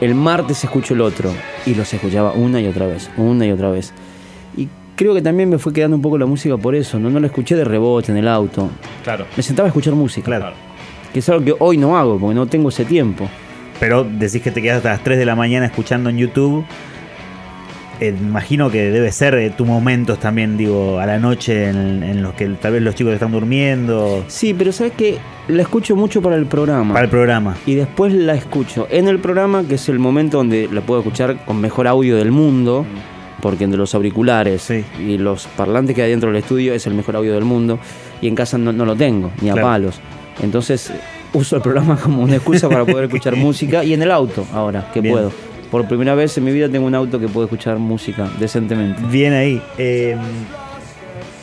El 0.00 0.14
martes 0.14 0.64
escucho 0.64 0.94
el 0.94 1.02
otro. 1.02 1.32
Y 1.66 1.74
los 1.74 1.92
escuchaba 1.92 2.32
una 2.32 2.60
y 2.60 2.66
otra 2.66 2.86
vez, 2.86 3.10
una 3.16 3.46
y 3.46 3.52
otra 3.52 3.70
vez. 3.70 3.92
Y 4.56 4.68
creo 4.96 5.14
que 5.14 5.22
también 5.22 5.48
me 5.50 5.58
fue 5.58 5.72
quedando 5.72 5.96
un 5.96 6.02
poco 6.02 6.16
la 6.16 6.26
música 6.26 6.56
por 6.56 6.74
eso, 6.74 6.98
¿no? 6.98 7.10
No 7.10 7.20
la 7.20 7.26
escuché 7.26 7.54
de 7.54 7.64
rebote 7.64 8.10
en 8.10 8.18
el 8.18 8.28
auto. 8.28 8.70
Claro. 9.04 9.26
Me 9.36 9.42
sentaba 9.42 9.66
a 9.66 9.68
escuchar 9.68 9.94
música. 9.94 10.24
Claro. 10.24 10.54
Que 11.12 11.18
es 11.18 11.28
algo 11.28 11.44
que 11.44 11.54
hoy 11.58 11.76
no 11.76 11.98
hago, 11.98 12.18
porque 12.18 12.34
no 12.34 12.46
tengo 12.46 12.70
ese 12.70 12.84
tiempo. 12.84 13.28
Pero 13.78 14.04
decís 14.04 14.42
que 14.42 14.50
te 14.50 14.62
quedas 14.62 14.78
hasta 14.78 14.90
las 14.90 15.04
3 15.04 15.18
de 15.18 15.26
la 15.26 15.34
mañana 15.34 15.66
escuchando 15.66 16.08
en 16.08 16.16
YouTube. 16.16 16.64
Eh, 18.00 18.14
imagino 18.18 18.70
que 18.70 18.90
debe 18.90 19.12
ser 19.12 19.34
eh, 19.34 19.50
tus 19.50 19.66
momentos 19.66 20.18
también, 20.18 20.56
digo, 20.56 20.98
a 20.98 21.04
la 21.06 21.18
noche 21.18 21.68
en, 21.68 22.02
en 22.02 22.22
los 22.22 22.32
que 22.32 22.46
tal 22.48 22.72
vez 22.72 22.82
los 22.82 22.94
chicos 22.94 23.12
están 23.12 23.30
durmiendo. 23.30 24.24
Sí, 24.26 24.54
pero 24.54 24.72
sabes 24.72 24.94
que 24.94 25.18
la 25.48 25.60
escucho 25.62 25.94
mucho 25.96 26.22
para 26.22 26.36
el 26.36 26.46
programa. 26.46 26.94
Para 26.94 27.04
el 27.04 27.10
programa. 27.10 27.56
Y 27.66 27.74
después 27.74 28.12
la 28.14 28.34
escucho 28.34 28.86
en 28.90 29.06
el 29.08 29.18
programa, 29.18 29.64
que 29.68 29.74
es 29.74 29.88
el 29.90 29.98
momento 29.98 30.38
donde 30.38 30.68
la 30.72 30.80
puedo 30.80 31.00
escuchar 31.00 31.44
con 31.44 31.60
mejor 31.60 31.86
audio 31.86 32.16
del 32.16 32.30
mundo, 32.30 32.86
porque 33.42 33.64
entre 33.64 33.76
los 33.78 33.94
auriculares 33.94 34.62
Sí. 34.62 34.82
y 34.98 35.18
los 35.18 35.46
parlantes 35.48 35.94
que 35.94 36.02
hay 36.02 36.10
dentro 36.10 36.30
del 36.30 36.38
estudio 36.42 36.72
es 36.72 36.86
el 36.86 36.94
mejor 36.94 37.16
audio 37.16 37.34
del 37.34 37.44
mundo. 37.44 37.78
y 38.22 38.28
en 38.28 38.34
casa 38.34 38.56
no, 38.58 38.70
no 38.72 38.84
lo 38.84 38.96
tengo, 38.96 39.30
ni 39.42 39.48
a 39.50 39.54
Claro. 39.54 39.68
palos. 39.68 40.00
Entonces 40.42 40.92
uso 41.32 41.56
el 41.56 41.62
programa 41.62 41.96
como 42.02 42.22
una 42.22 42.36
excusa 42.36 42.68
para 42.68 42.84
poder 42.84 43.04
escuchar 43.04 43.36
música 43.46 43.84
y 43.84 43.92
en 43.94 44.02
el 44.02 44.10
auto 44.10 44.46
ahora, 44.54 44.90
que 44.92 45.00
Bien. 45.02 45.14
puedo. 45.14 45.32
Por 45.70 45.86
primera 45.86 46.14
vez 46.14 46.36
en 46.36 46.44
mi 46.44 46.52
vida 46.52 46.68
tengo 46.68 46.86
un 46.86 46.94
auto 46.94 47.18
que 47.20 47.28
puedo 47.28 47.44
escuchar 47.46 47.78
música 47.78 48.28
decentemente. 48.38 49.00
Bien 49.10 49.32
ahí. 49.32 49.62
Eh, 49.78 50.16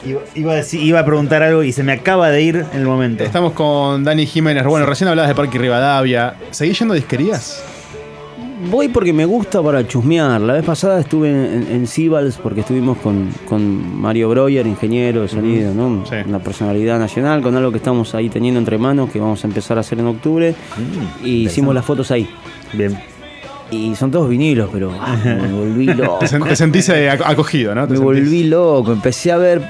iba, 0.06 0.20
iba 0.36 0.52
a 0.54 0.56
decir- 0.56 0.82
iba 0.82 1.00
a 1.00 1.06
preguntar 1.06 1.44
algo 1.44 1.64
y 1.64 1.72
se 1.72 1.84
me 1.84 1.94
acaba 1.94 2.30
de 2.30 2.42
ir 2.42 2.66
en 2.74 2.80
el 2.82 2.86
momento. 2.86 3.24
Estamos 3.24 3.54
con 3.54 4.04
Dani 4.04 4.26
Jiménez. 4.26 4.66
Bueno, 4.66 4.86
recién 4.86 5.08
hablabas 5.08 5.30
de 5.30 5.36
Parque 5.36 5.58
Rivadavia. 5.58 6.36
¿Seguís 6.52 6.78
yendo 6.80 6.94
a 6.94 6.96
disquerías? 6.96 7.64
Voy 8.72 8.88
porque 8.90 9.14
me 9.14 9.24
gusta 9.24 9.62
para 9.62 9.88
chusmear. 9.88 10.42
La 10.42 10.54
vez 10.54 10.66
pasada 10.66 11.00
estuve 11.00 11.30
en, 11.30 11.68
en 11.72 11.88
Sibals 11.88 12.38
porque 12.38 12.62
estuvimos 12.62 12.98
con, 12.98 13.30
con 13.48 13.96
Mario 14.02 14.30
Breuer, 14.30 14.66
ingeniero 14.66 15.22
de 15.22 15.28
sonido, 15.28 15.74
¿no? 15.74 16.04
Sí. 16.06 16.16
Una 16.28 16.40
personalidad 16.40 16.98
nacional, 17.00 17.42
con 17.44 17.56
algo 17.56 17.72
que 17.72 17.78
estamos 17.78 18.16
ahí 18.16 18.30
teniendo 18.30 18.60
entre 18.60 18.78
manos, 18.80 19.12
que 19.12 19.20
vamos 19.20 19.44
a 19.44 19.48
empezar 19.48 19.78
a 19.78 19.82
hacer 19.82 20.00
en 20.00 20.08
octubre. 20.08 20.56
Mm, 20.76 21.26
y 21.26 21.30
hicimos 21.46 21.74
las 21.76 21.86
fotos 21.86 22.10
ahí. 22.12 22.28
Bien. 22.74 22.98
Y 23.72 23.96
son 23.96 24.12
todos 24.12 24.30
vinilos, 24.30 24.70
pero 24.72 24.92
ah, 25.00 25.18
me 25.24 25.52
volví 25.52 25.86
loco. 25.88 26.20
Te, 26.20 26.28
sen- 26.28 26.48
te 26.48 26.56
sentís 26.56 26.88
eh, 26.90 27.10
ac- 27.12 27.24
acogido, 27.26 27.76
¿no? 27.76 27.86
Te 27.86 27.94
Me 27.94 28.00
sentís- 28.00 28.04
volví 28.04 28.44
loco, 28.46 28.94
empecé 28.94 29.32
a 29.32 29.38
ver, 29.38 29.62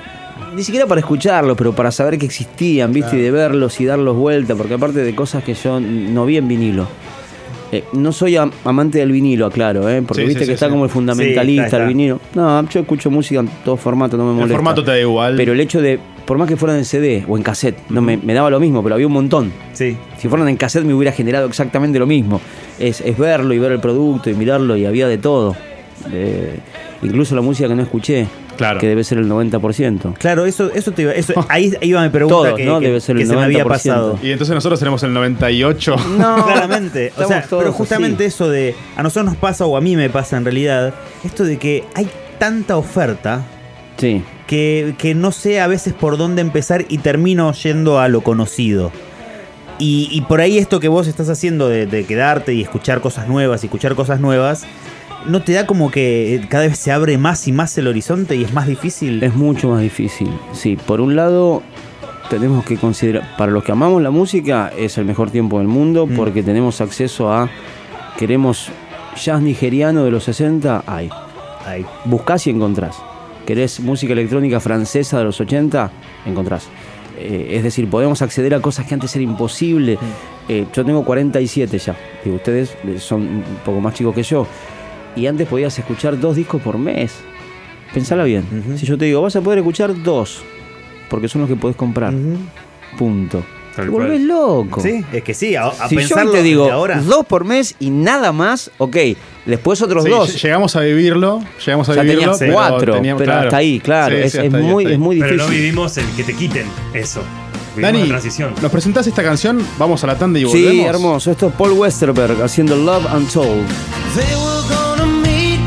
ni 0.55 0.63
siquiera 0.63 0.85
para 0.85 0.99
escucharlos, 0.99 1.57
pero 1.57 1.73
para 1.73 1.91
saber 1.91 2.17
que 2.19 2.25
existían, 2.27 2.93
¿viste? 2.93 3.17
Y 3.17 3.21
de 3.21 3.31
verlos 3.31 3.79
y 3.81 3.85
darlos 3.85 4.15
vuelta, 4.15 4.55
porque 4.55 4.75
aparte 4.75 4.99
de 4.99 5.15
cosas 5.15 5.43
que 5.43 5.53
yo 5.55 5.79
no 5.79 6.25
vi 6.25 6.37
en 6.37 6.47
vinilo. 6.47 6.87
Eh, 7.71 7.83
no 7.93 8.13
soy 8.13 8.37
am- 8.37 8.51
amante 8.63 8.99
del 8.99 9.11
vinilo, 9.11 9.45
aclaro, 9.45 9.89
¿eh? 9.89 10.01
porque 10.01 10.21
Sí, 10.21 10.27
viste 10.27 10.39
sí, 10.41 10.45
que 10.45 10.51
sí, 10.51 10.53
está 10.53 10.69
como 10.69 10.85
el 10.85 10.89
fundamentalista, 10.89 11.65
está, 11.65 11.77
el 11.81 11.87
vinilo. 11.89 12.19
No, 12.33 12.69
yo 12.69 12.79
escucho 12.81 13.11
música 13.11 13.41
en 13.41 13.49
todo 13.65 13.75
formato, 13.77 14.15
no 14.15 14.23
me 14.25 14.29
molesta. 14.33 14.53
El 14.53 14.57
formato 14.57 14.83
te 14.85 14.91
da 14.91 14.99
igual. 14.99 15.35
Pero 15.35 15.51
el 15.53 15.59
hecho 15.59 15.81
de, 15.81 15.99
por 16.27 16.37
más 16.37 16.47
que 16.47 16.55
fueran 16.57 16.77
en 16.77 16.85
CD 16.85 17.23
o 17.27 17.37
en 17.37 17.41
cassette, 17.43 17.79
no 17.89 18.01
me, 18.03 18.17
me 18.17 18.33
daba 18.35 18.49
lo 18.51 18.59
mismo, 18.59 18.83
pero 18.83 18.93
había 18.95 19.07
un 19.07 19.13
montón. 19.13 19.51
Sí. 19.73 19.97
Si 20.19 20.27
fueran 20.27 20.47
en 20.49 20.57
cassette 20.57 20.83
me 20.85 20.93
hubiera 20.93 21.11
generado 21.11 21.47
exactamente 21.47 21.97
lo 21.97 22.05
mismo. 22.05 22.39
Es, 22.77 23.01
es 23.01 23.17
verlo 23.17 23.53
y 23.53 23.59
ver 23.59 23.71
el 23.71 23.79
producto 23.79 24.29
y 24.29 24.35
mirarlo 24.35 24.75
y 24.77 24.85
había 24.85 25.07
de 25.07 25.17
todo. 25.17 25.55
Eh, 26.11 26.59
incluso 27.01 27.33
la 27.35 27.41
música 27.41 27.67
que 27.67 27.75
no 27.75 27.81
escuché, 27.81 28.27
Claro. 28.57 28.79
que 28.79 28.87
debe 28.87 29.03
ser 29.03 29.19
el 29.19 29.29
90%. 29.29 30.13
Claro, 30.17 30.45
eso, 30.45 30.71
eso 30.73 30.91
te 30.91 31.03
iba. 31.03 31.11
Eso, 31.11 31.33
ahí 31.49 31.71
iba 31.81 32.01
mi 32.03 32.09
pregunta 32.09 32.35
Todos, 32.49 32.53
que, 32.57 32.65
¿no? 32.65 32.79
que- 32.79 32.87
Debe 32.87 32.99
ser 33.01 33.15
que 33.15 33.21
el 33.23 33.27
se 33.27 33.35
me 33.35 33.43
había 33.43 33.63
90%. 33.63 33.67
pasado. 33.67 34.19
Y 34.23 34.31
entonces 34.31 34.53
nosotros 34.55 34.79
tenemos 34.79 35.01
el 35.03 35.13
98. 35.13 35.95
No, 36.17 36.43
Claramente. 36.45 37.13
O 37.17 37.27
sea, 37.27 37.45
pero 37.49 37.71
justamente 37.71 38.25
así. 38.25 38.33
eso 38.35 38.49
de. 38.49 38.75
A 38.95 39.03
nosotros 39.03 39.25
nos 39.25 39.35
pasa, 39.37 39.65
o 39.65 39.77
a 39.77 39.81
mí 39.81 39.95
me 39.95 40.09
pasa 40.09 40.37
en 40.37 40.43
realidad, 40.45 40.93
esto 41.23 41.43
de 41.45 41.57
que 41.57 41.83
hay 41.95 42.07
tanta 42.39 42.77
oferta 42.77 43.43
Sí, 43.97 44.21
que, 44.47 44.95
que 44.97 45.13
no 45.13 45.31
sé 45.31 45.59
a 45.61 45.67
veces 45.67 45.93
por 45.93 46.17
dónde 46.17 46.41
empezar 46.41 46.85
y 46.89 46.97
termino 46.99 47.51
yendo 47.53 47.99
a 47.99 48.07
lo 48.07 48.21
conocido. 48.21 48.91
Y, 49.79 50.09
y 50.11 50.21
por 50.21 50.41
ahí 50.41 50.57
esto 50.57 50.79
que 50.79 50.87
vos 50.87 51.07
estás 51.07 51.29
haciendo 51.29 51.69
de, 51.69 51.85
de 51.85 52.05
quedarte 52.05 52.53
y 52.53 52.61
escuchar 52.61 53.01
cosas 53.01 53.27
nuevas 53.27 53.63
y 53.63 53.67
escuchar 53.67 53.93
cosas 53.93 54.19
nuevas, 54.19 54.63
¿no 55.27 55.43
te 55.43 55.53
da 55.53 55.67
como 55.67 55.91
que 55.91 56.43
cada 56.49 56.65
vez 56.65 56.79
se 56.79 56.91
abre 56.91 57.17
más 57.19 57.47
y 57.47 57.51
más 57.51 57.77
el 57.77 57.87
horizonte 57.87 58.35
y 58.35 58.43
es 58.43 58.53
más 58.53 58.65
difícil? 58.65 59.21
es 59.21 59.35
mucho 59.35 59.69
más 59.69 59.81
difícil. 59.81 60.29
Sí, 60.53 60.77
por 60.77 60.99
un 61.01 61.15
lado 61.15 61.61
tenemos 62.29 62.65
que 62.65 62.77
considerar, 62.77 63.37
para 63.37 63.51
los 63.51 63.63
que 63.63 63.71
amamos 63.71 64.01
la 64.01 64.09
música, 64.09 64.71
es 64.75 64.97
el 64.97 65.05
mejor 65.05 65.29
tiempo 65.29 65.59
del 65.59 65.67
mundo 65.67 66.07
Mm. 66.07 66.15
porque 66.15 66.41
tenemos 66.41 66.81
acceso 66.81 67.31
a, 67.31 67.49
queremos 68.17 68.69
jazz 69.15 69.41
nigeriano 69.41 70.03
de 70.03 70.11
los 70.11 70.23
60, 70.23 70.83
hay. 70.87 71.09
Buscás 72.05 72.47
y 72.47 72.49
encontrás. 72.49 72.95
¿Querés 73.47 73.79
música 73.79 74.11
electrónica 74.11 74.59
francesa 74.59 75.19
de 75.19 75.23
los 75.23 75.39
80? 75.39 75.89
Encontrás. 76.25 76.67
Eh, 77.17 77.51
es 77.53 77.63
decir, 77.63 77.89
podemos 77.89 78.21
acceder 78.21 78.53
a 78.53 78.59
cosas 78.59 78.85
que 78.85 78.93
antes 78.93 79.15
era 79.15 79.23
imposible. 79.23 79.97
Eh, 80.49 80.65
yo 80.73 80.83
tengo 80.83 81.05
47 81.05 81.79
ya. 81.79 81.95
Digo, 82.25 82.35
ustedes 82.35 82.75
eh, 82.85 82.99
son 82.99 83.21
un 83.21 83.43
poco 83.63 83.79
más 83.79 83.93
chicos 83.93 84.13
que 84.13 84.23
yo. 84.23 84.45
Y 85.15 85.27
antes 85.27 85.47
podías 85.47 85.79
escuchar 85.79 86.19
dos 86.19 86.35
discos 86.35 86.61
por 86.61 86.77
mes. 86.77 87.13
Pensala 87.93 88.25
bien. 88.25 88.43
Si 88.77 88.85
yo 88.85 88.97
te 88.97 89.05
digo, 89.05 89.21
vas 89.21 89.37
a 89.37 89.41
poder 89.41 89.59
escuchar 89.59 90.03
dos, 90.03 90.41
porque 91.09 91.29
son 91.29 91.39
los 91.39 91.49
que 91.49 91.55
podés 91.55 91.77
comprar. 91.77 92.13
Punto. 92.97 93.45
Te 93.77 93.87
volvés 93.87 94.19
loco. 94.19 94.81
Sí, 94.81 95.05
es 95.13 95.23
que 95.23 95.33
sí, 95.33 95.55
a, 95.55 95.67
a 95.67 95.87
Si 95.87 95.95
yo 95.95 96.31
te 96.31 96.43
digo 96.43 96.69
ahora. 96.69 97.01
dos 97.01 97.25
por 97.25 97.45
mes 97.45 97.75
y 97.79 97.91
nada 97.91 98.33
más, 98.33 98.71
ok. 98.77 98.97
Después 99.47 99.81
otros 99.81 100.03
Sí, 100.03 100.09
dos. 100.09 100.41
Llegamos 100.43 100.75
a 100.75 100.81
vivirlo. 100.81 101.39
Llegamos 101.65 101.87
a 101.89 101.95
Ya 101.95 102.01
vivirlo. 102.01 102.21
tenías 102.21 102.39
pero 102.39 102.53
cuatro, 102.53 102.93
teníamos- 102.95 103.19
pero 103.21 103.31
claro. 103.31 103.47
hasta 103.47 103.57
ahí, 103.57 103.79
claro. 103.79 104.15
Sí, 104.15 104.21
es, 104.23 104.31
sí, 104.33 104.37
es 104.39 104.43
hasta 104.45 104.57
ahí, 104.57 104.63
muy, 104.63 104.85
es 104.91 104.99
muy 104.99 105.19
Pero 105.19 105.31
difícil. 105.33 105.47
no 105.49 105.57
vivimos 105.57 105.97
el 105.97 106.05
que 106.11 106.23
te 106.23 106.33
quiten 106.35 106.67
eso. 106.93 107.21
Vivimos 107.75 107.81
Dani, 107.93 107.99
la 108.03 108.07
transición. 108.09 108.53
nos 108.61 108.71
presentás 108.71 109.07
esta 109.07 109.23
canción, 109.23 109.65
vamos 109.77 110.03
a 110.03 110.07
la 110.07 110.15
tanda 110.17 110.37
y 110.39 110.41
Sí, 110.41 110.47
volvemos. 110.63 110.85
hermoso. 110.87 111.31
Esto 111.31 111.47
es 111.47 111.53
Paul 111.53 111.71
Westerberg 111.73 112.41
haciendo 112.43 112.75
Love 112.75 113.05
Untold. 113.15 113.65
They 114.15 114.35
were 114.35 114.67
gonna 114.67 115.05
meet 115.21 115.59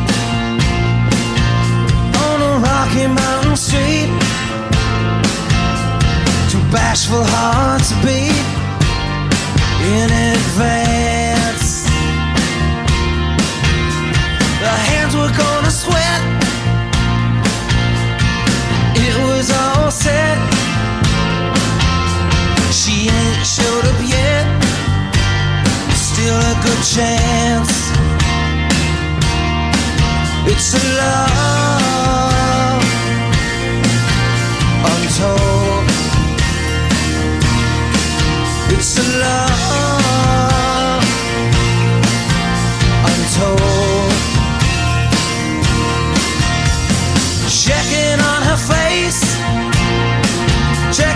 on 2.16 2.42
a 2.42 2.58
Rocky 2.58 3.06
Mountain 3.08 3.52
street. 3.54 4.10
Two 6.50 6.58
bashful 6.72 7.24
hearts 7.24 7.94
beat 8.04 8.32
in 9.86 10.10
advance. 10.12 10.89
Set. 20.10 20.38
She 22.80 22.94
ain't 23.18 23.46
showed 23.56 23.84
up 23.90 24.00
yet. 24.16 24.46
Still 26.08 26.38
a 26.52 26.54
good 26.66 26.82
chance. 26.94 27.72
It's 30.52 30.70
a 30.80 30.82
love 31.00 32.84
untold. 34.90 35.86
It's 38.74 38.92
a 39.02 39.06
love 39.22 39.49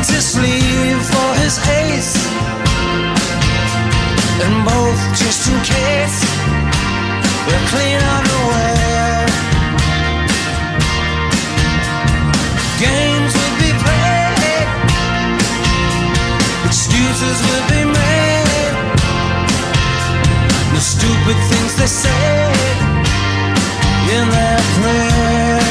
his 0.09 0.27
sleeve 0.27 1.01
for 1.12 1.31
his 1.43 1.59
ace, 1.69 2.17
and 4.45 4.55
both 4.64 5.01
just 5.17 5.49
in 5.51 5.59
case. 5.62 6.19
We're 7.47 7.67
clean 7.73 8.01
underwear. 8.17 9.27
Games 12.81 13.33
would 13.38 13.57
be 13.64 13.73
played. 13.85 14.69
Excuses 16.67 17.38
would 17.49 17.67
be 17.75 17.83
made. 18.01 18.75
The 20.75 20.81
stupid 20.81 21.38
things 21.51 21.73
they 21.77 21.87
say 21.87 22.53
in 24.17 24.29
their 24.29 24.61
prayers. 24.77 25.63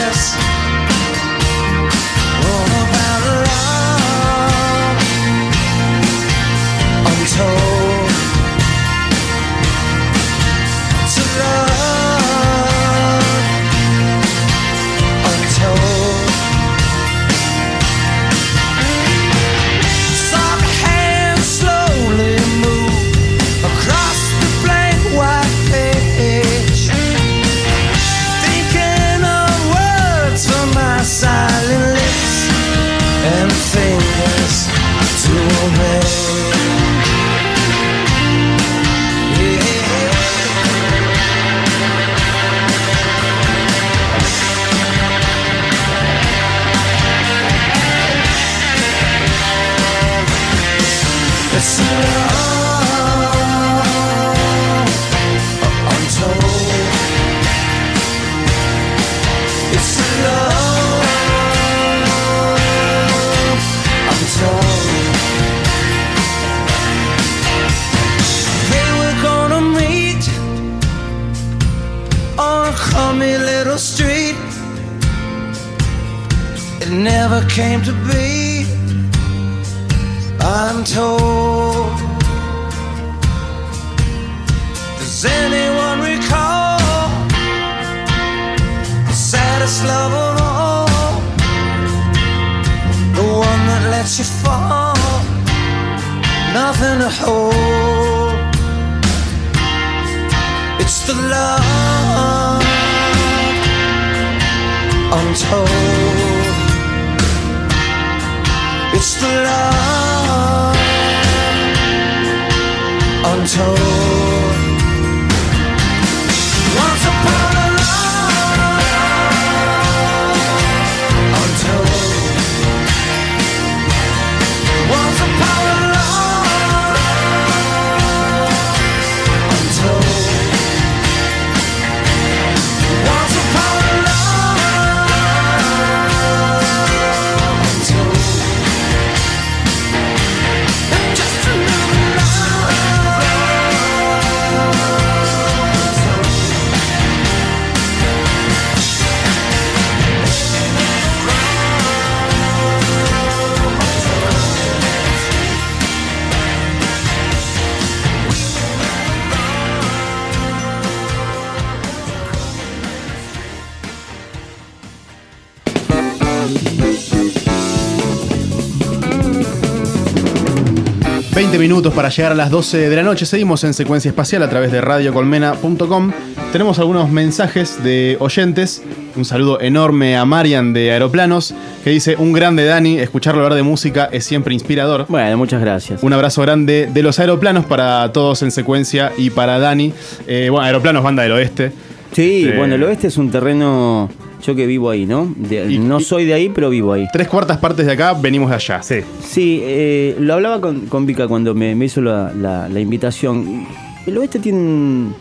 Minutos 171.63 171.93
para 171.93 172.09
llegar 172.09 172.33
a 172.33 172.35
las 172.35 172.49
12 172.49 172.89
de 172.89 172.95
la 172.97 173.03
noche. 173.03 173.25
Seguimos 173.25 173.63
en 173.63 173.73
secuencia 173.73 174.09
espacial 174.09 174.43
a 174.43 174.49
través 174.49 174.69
de 174.69 174.81
radiocolmena.com. 174.81 176.11
Tenemos 176.51 176.77
algunos 176.77 177.09
mensajes 177.09 177.81
de 177.81 178.17
oyentes. 178.19 178.83
Un 179.15 179.23
saludo 179.23 179.61
enorme 179.61 180.17
a 180.17 180.25
Marian 180.25 180.73
de 180.73 180.91
Aeroplanos, 180.91 181.55
que 181.85 181.91
dice: 181.91 182.17
Un 182.17 182.33
grande 182.33 182.65
Dani, 182.65 182.99
escucharlo 182.99 183.41
hablar 183.43 183.55
de 183.55 183.63
música 183.63 184.09
es 184.11 184.25
siempre 184.25 184.53
inspirador. 184.53 185.05
Bueno, 185.07 185.37
muchas 185.37 185.61
gracias. 185.61 186.03
Un 186.03 186.11
abrazo 186.11 186.41
grande 186.41 186.89
de 186.93 187.01
los 187.01 187.17
aeroplanos 187.19 187.63
para 187.63 188.11
todos 188.11 188.41
en 188.43 188.51
secuencia 188.51 189.13
y 189.17 189.29
para 189.29 189.57
Dani. 189.57 189.93
Eh, 190.27 190.49
bueno, 190.51 190.65
Aeroplanos, 190.65 191.01
banda 191.01 191.23
del 191.23 191.31
oeste. 191.31 191.71
Sí, 192.11 192.43
Este- 192.43 192.57
bueno, 192.57 192.75
el 192.75 192.83
oeste 192.83 193.07
es 193.07 193.15
un 193.15 193.31
terreno. 193.31 194.09
Yo 194.45 194.55
que 194.55 194.65
vivo 194.67 194.89
ahí, 194.89 195.05
¿no? 195.05 195.33
De- 195.37 195.71
Y- 195.71 195.77
no 195.79 195.99
soy 195.99 196.25
de 196.25 196.33
ahí, 196.33 196.49
pero 196.53 196.69
vivo 196.69 196.91
ahí. 196.93 197.07
Tres 197.13 197.27
cuartas 197.29 197.57
partes 197.59 197.85
de 197.85 197.93
acá 197.93 198.13
venimos 198.13 198.49
de 198.49 198.55
allá. 198.55 198.83
Sí. 198.83 198.95
Sí, 199.25 199.59
eh, 199.63 200.15
lo 200.19 200.33
hablaba 200.33 200.59
con, 200.59 200.81
con 200.87 201.05
Vika 201.05 201.27
cuando 201.27 201.53
me, 201.55 201.73
me 201.75 201.85
hizo 201.85 202.01
la, 202.01 202.31
la- 202.33 202.67
la 202.67 202.79
invitación. 202.79 203.65
El 204.05 204.17
oeste 204.17 204.39
tiene. 204.39 205.13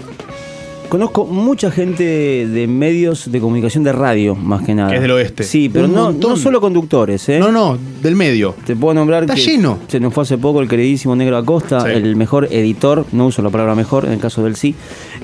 Conozco 0.88 1.24
mucha 1.24 1.70
gente 1.70 2.04
de 2.46 2.66
medios 2.66 3.32
de 3.32 3.40
comunicación 3.40 3.82
de 3.82 3.92
radio, 3.92 4.35
más 4.35 4.61
que 4.62 4.74
nada. 4.74 4.90
Que 4.90 4.96
es 4.96 5.00
del 5.02 5.12
oeste. 5.12 5.42
Sí, 5.42 5.70
pero 5.72 5.88
no, 5.88 6.12
no 6.12 6.37
solo 6.37 6.61
conductores, 6.61 7.26
¿eh? 7.30 7.38
No, 7.38 7.50
no, 7.50 7.78
del 8.02 8.14
medio. 8.14 8.54
Te 8.66 8.76
puedo 8.76 8.92
nombrar 8.92 9.22
Está 9.22 9.35
que 9.35 9.40
lleno. 9.40 9.78
se 9.88 10.00
nos 10.00 10.12
fue 10.12 10.24
hace 10.24 10.37
poco 10.37 10.61
el 10.61 10.68
queridísimo 10.68 11.16
Negro 11.16 11.38
Acosta, 11.38 11.80
Sí. 11.80 11.92
el 11.92 12.14
mejor 12.16 12.46
editor, 12.50 13.06
no 13.12 13.26
uso 13.28 13.40
la 13.40 13.48
palabra 13.48 13.74
mejor, 13.74 14.04
en 14.04 14.12
el 14.12 14.18
caso 14.18 14.44
del 14.44 14.54
sí, 14.54 14.74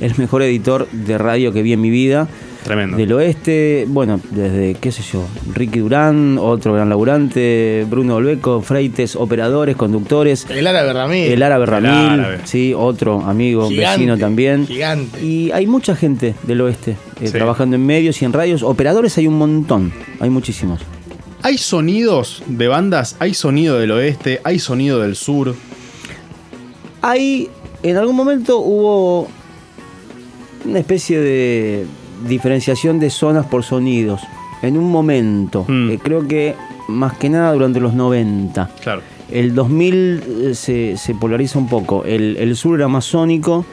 el 0.00 0.14
mejor 0.16 0.40
editor 0.42 0.88
de 0.90 1.18
radio 1.18 1.52
que 1.52 1.60
vi 1.62 1.74
en 1.74 1.82
mi 1.82 1.90
vida. 1.90 2.28
Tremendo. 2.64 2.96
Del 2.96 3.12
oeste, 3.12 3.84
bueno, 3.88 4.20
desde, 4.30 4.74
qué 4.74 4.92
sé 4.92 5.02
yo, 5.02 5.24
Ricky 5.54 5.78
Durán, 5.78 6.38
otro 6.38 6.74
gran 6.74 6.88
laburante, 6.88 7.86
Bruno 7.88 8.16
Olbeco, 8.16 8.60
freites, 8.60 9.16
operadores, 9.16 9.76
conductores, 9.76 10.44
El 10.50 10.66
árabe 10.66 10.92
Ramírez. 10.92 11.32
el 11.32 11.42
árabe 11.42 11.66
Ramil, 11.66 11.90
árabe. 12.20 12.38
sí, 12.44 12.74
otro 12.76 13.20
amigo, 13.22 13.68
Gigante, 13.68 13.96
vecino 13.98 14.18
también. 14.18 14.66
gigante. 14.66 15.24
Y 15.24 15.50
hay 15.52 15.66
mucha 15.66 15.94
gente 15.96 16.34
del 16.42 16.60
oeste 16.60 16.96
eh, 17.20 17.26
Sí. 17.28 17.32
trabajando 17.32 17.76
en 17.76 17.86
medios 17.86 18.20
y 18.20 18.24
en 18.24 18.32
radios. 18.32 18.62
Operadores 18.62 19.16
hay 19.18 19.26
un 19.28 19.38
montón, 19.38 19.92
hay 20.20 20.28
muchísimos. 20.28 20.80
Hay 21.42 21.56
sonidos 21.56 22.42
de 22.48 22.66
bandas, 22.68 23.16
hay 23.20 23.32
sonido 23.32 23.78
del 23.78 23.92
oeste, 23.92 24.40
hay 24.44 24.58
sonido 24.58 25.00
del 25.00 25.14
sur. 25.16 25.54
Hay, 27.00 27.48
en 27.82 27.96
algún 27.96 28.16
momento 28.16 28.58
hubo 28.58 29.28
una 30.64 30.80
especie 30.80 31.20
de 31.20 31.86
diferenciación 32.26 32.98
de 33.00 33.10
zonas 33.10 33.46
por 33.46 33.62
sonidos. 33.62 34.20
En 34.62 34.76
un 34.76 34.90
momento, 34.90 35.64
Mm. 35.68 35.90
Eh, 35.90 35.98
creo 36.02 36.26
que 36.26 36.54
más 36.88 37.12
que 37.18 37.28
nada 37.28 37.52
durante 37.52 37.80
los 37.80 37.94
90. 37.94 38.70
Claro. 38.82 39.02
El 39.30 39.54
2000 39.54 40.22
eh, 40.50 40.54
se, 40.54 40.96
se 40.96 41.14
polariza 41.14 41.58
un 41.58 41.68
poco. 41.68 42.04
El, 42.04 42.36
el 42.38 42.56
sur 42.56 42.78
era 42.78 42.88
más 42.88 43.04
sónico, 43.04 43.64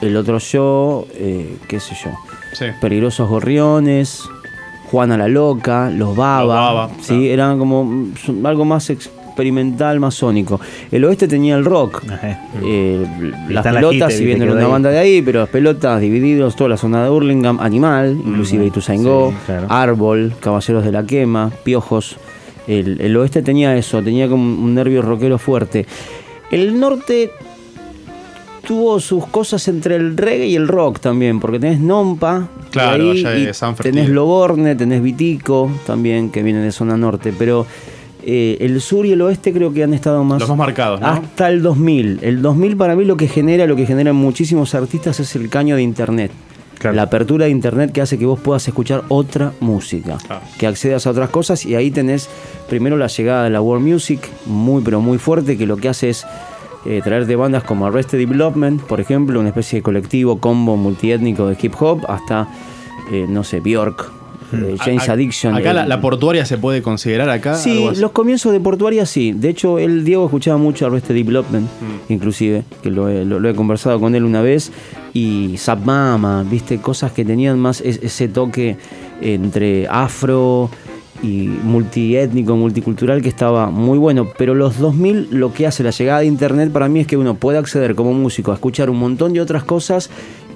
el 0.00 0.16
otro 0.16 0.38
yo, 0.38 1.06
eh, 1.14 1.56
qué 1.68 1.80
sé 1.80 1.94
yo, 2.04 2.10
Sí. 2.52 2.66
Peligrosos 2.80 3.28
Gorriones, 3.28 4.22
Juana 4.90 5.16
la 5.16 5.26
Loca, 5.28 5.90
Los 5.90 6.14
Baba. 6.16 6.42
Los 6.44 6.54
Baba, 6.74 6.90
sí, 7.00 7.06
claro. 7.06 7.22
eran 7.24 7.58
como 7.58 7.84
mm, 7.84 8.12
algo 8.44 8.64
más 8.64 8.90
experimental, 9.34 9.98
más 9.98 10.14
sónico. 10.14 10.60
El 10.92 11.04
oeste 11.04 11.26
tenía 11.28 11.56
el 11.56 11.64
rock. 11.64 12.02
Eh, 12.66 13.04
las 13.48 13.64
la 13.64 13.72
pelotas, 13.74 14.12
Hite, 14.12 14.18
si 14.18 14.24
bien 14.24 14.40
era 14.40 14.52
una 14.52 14.64
ahí. 14.64 14.70
banda 14.70 14.90
de 14.90 14.98
ahí, 14.98 15.20
pero 15.22 15.40
las 15.40 15.48
pelotas 15.48 16.00
divididos, 16.00 16.54
toda 16.56 16.70
la 16.70 16.76
zona 16.76 17.02
de 17.04 17.10
Hurlingham, 17.10 17.58
Animal, 17.60 18.16
inclusive 18.24 18.64
Ituzaingó, 18.66 19.30
sí, 19.30 19.36
claro. 19.46 19.66
Árbol, 19.68 20.32
Caballeros 20.40 20.84
de 20.84 20.92
la 20.92 21.04
Quema, 21.04 21.50
Piojos. 21.64 22.16
El, 22.66 23.00
el 23.00 23.16
oeste 23.16 23.42
tenía 23.42 23.76
eso, 23.76 24.00
tenía 24.02 24.28
como 24.28 24.42
un 24.44 24.74
nervio 24.74 25.02
rockero 25.02 25.36
fuerte. 25.36 25.84
El 26.50 26.78
norte 26.78 27.32
tuvo 28.66 28.98
sus 29.00 29.26
cosas 29.26 29.66
entre 29.68 29.96
el 29.96 30.16
reggae 30.16 30.46
y 30.46 30.56
el 30.56 30.68
rock 30.68 31.00
también, 31.00 31.40
porque 31.40 31.58
tenés 31.58 31.80
Nompa, 31.80 32.48
Claro, 32.70 33.10
ahí, 33.10 33.18
allá 33.20 33.30
de 33.30 33.50
y 33.50 33.54
San 33.54 33.74
tenés. 33.74 34.08
Loborne, 34.08 34.74
tenés 34.74 35.02
Vitico 35.02 35.70
también, 35.86 36.30
que 36.30 36.42
vienen 36.42 36.62
de 36.62 36.72
zona 36.72 36.96
norte, 36.96 37.32
pero 37.38 37.66
eh, 38.26 38.56
el 38.60 38.80
sur 38.80 39.06
y 39.06 39.12
el 39.12 39.20
oeste 39.22 39.52
creo 39.52 39.72
que 39.72 39.82
han 39.82 39.94
estado 39.94 40.24
más... 40.24 40.40
Los 40.40 40.48
más 40.48 40.58
marcados, 40.58 41.00
¿no? 41.00 41.06
Hasta 41.06 41.48
el 41.48 41.62
2000. 41.62 42.20
El 42.22 42.42
2000 42.42 42.76
para 42.76 42.96
mí 42.96 43.04
lo 43.04 43.16
que 43.16 43.28
genera, 43.28 43.66
lo 43.66 43.76
que 43.76 43.86
generan 43.86 44.16
muchísimos 44.16 44.74
artistas 44.74 45.20
es 45.20 45.34
el 45.36 45.48
caño 45.48 45.76
de 45.76 45.82
internet. 45.82 46.30
Claro. 46.78 46.96
La 46.96 47.02
apertura 47.02 47.44
de 47.46 47.50
internet 47.50 47.92
que 47.92 48.00
hace 48.02 48.18
que 48.18 48.26
vos 48.26 48.38
puedas 48.40 48.66
escuchar 48.68 49.04
otra 49.08 49.52
música, 49.60 50.18
Claro. 50.26 50.42
que 50.58 50.66
accedas 50.66 51.06
a 51.06 51.10
otras 51.10 51.30
cosas 51.30 51.64
y 51.64 51.74
ahí 51.76 51.90
tenés 51.90 52.28
primero 52.68 52.96
la 52.96 53.06
llegada 53.06 53.44
de 53.44 53.50
la 53.50 53.60
world 53.60 53.86
music, 53.86 54.28
muy 54.46 54.82
pero 54.82 55.00
muy 55.00 55.18
fuerte, 55.18 55.56
que 55.56 55.66
lo 55.66 55.76
que 55.76 55.88
hace 55.88 56.10
es 56.10 56.26
eh, 56.86 57.00
traerte 57.02 57.36
bandas 57.36 57.62
como 57.64 57.86
Arrested 57.86 58.18
Development, 58.18 58.82
por 58.82 59.00
ejemplo, 59.00 59.40
una 59.40 59.48
especie 59.50 59.78
de 59.78 59.82
colectivo 59.82 60.38
combo 60.40 60.76
multiétnico 60.76 61.46
de 61.46 61.56
hip 61.62 61.74
hop, 61.80 62.04
hasta, 62.08 62.48
eh, 63.10 63.24
no 63.28 63.44
sé, 63.44 63.60
Bjork, 63.60 64.10
eh, 64.52 64.76
James 64.78 65.08
A- 65.08 65.12
a- 65.12 65.14
Addiction. 65.14 65.54
Acá 65.54 65.70
el- 65.70 65.76
la, 65.76 65.86
la 65.86 66.00
portuaria 66.00 66.44
se 66.44 66.58
puede 66.58 66.82
considerar 66.82 67.30
acá. 67.30 67.54
Sí, 67.54 67.88
los 67.98 68.10
comienzos 68.12 68.52
de 68.52 68.60
Portuaria 68.60 69.06
sí. 69.06 69.32
De 69.32 69.48
hecho, 69.48 69.78
él, 69.78 70.04
Diego, 70.04 70.24
escuchaba 70.24 70.58
mucho 70.58 70.86
Arrested 70.86 71.14
Development, 71.14 71.66
Mm. 71.66 72.12
inclusive, 72.12 72.64
que 72.82 72.90
lo 72.90 73.08
he, 73.08 73.24
lo- 73.24 73.40
lo 73.40 73.48
he 73.48 73.54
conversado 73.54 73.98
con 74.00 74.14
él 74.14 74.24
una 74.24 74.42
vez. 74.42 74.70
Y 75.12 75.56
Zap 75.58 75.84
Mama, 75.84 76.44
viste, 76.48 76.78
cosas 76.78 77.12
que 77.12 77.24
tenían 77.24 77.58
más 77.58 77.80
es- 77.80 78.00
ese 78.02 78.28
toque 78.28 78.76
entre 79.20 79.86
afro 79.88 80.68
y 81.22 81.46
multiétnico, 81.62 82.56
multicultural, 82.56 83.22
que 83.22 83.28
estaba 83.28 83.70
muy 83.70 83.96
bueno. 83.98 84.28
Pero 84.36 84.54
los 84.54 84.78
2000, 84.78 85.28
lo 85.30 85.52
que 85.54 85.66
hace 85.66 85.82
la 85.82 85.90
llegada 85.90 86.20
de 86.20 86.26
Internet 86.26 86.70
para 86.70 86.88
mí 86.88 87.00
es 87.00 87.06
que 87.06 87.16
uno 87.16 87.34
puede 87.34 87.56
acceder 87.58 87.94
como 87.94 88.12
músico 88.12 88.50
a 88.50 88.54
escuchar 88.54 88.90
un 88.90 88.98
montón 88.98 89.32
de 89.32 89.40
otras 89.40 89.64
cosas 89.64 90.10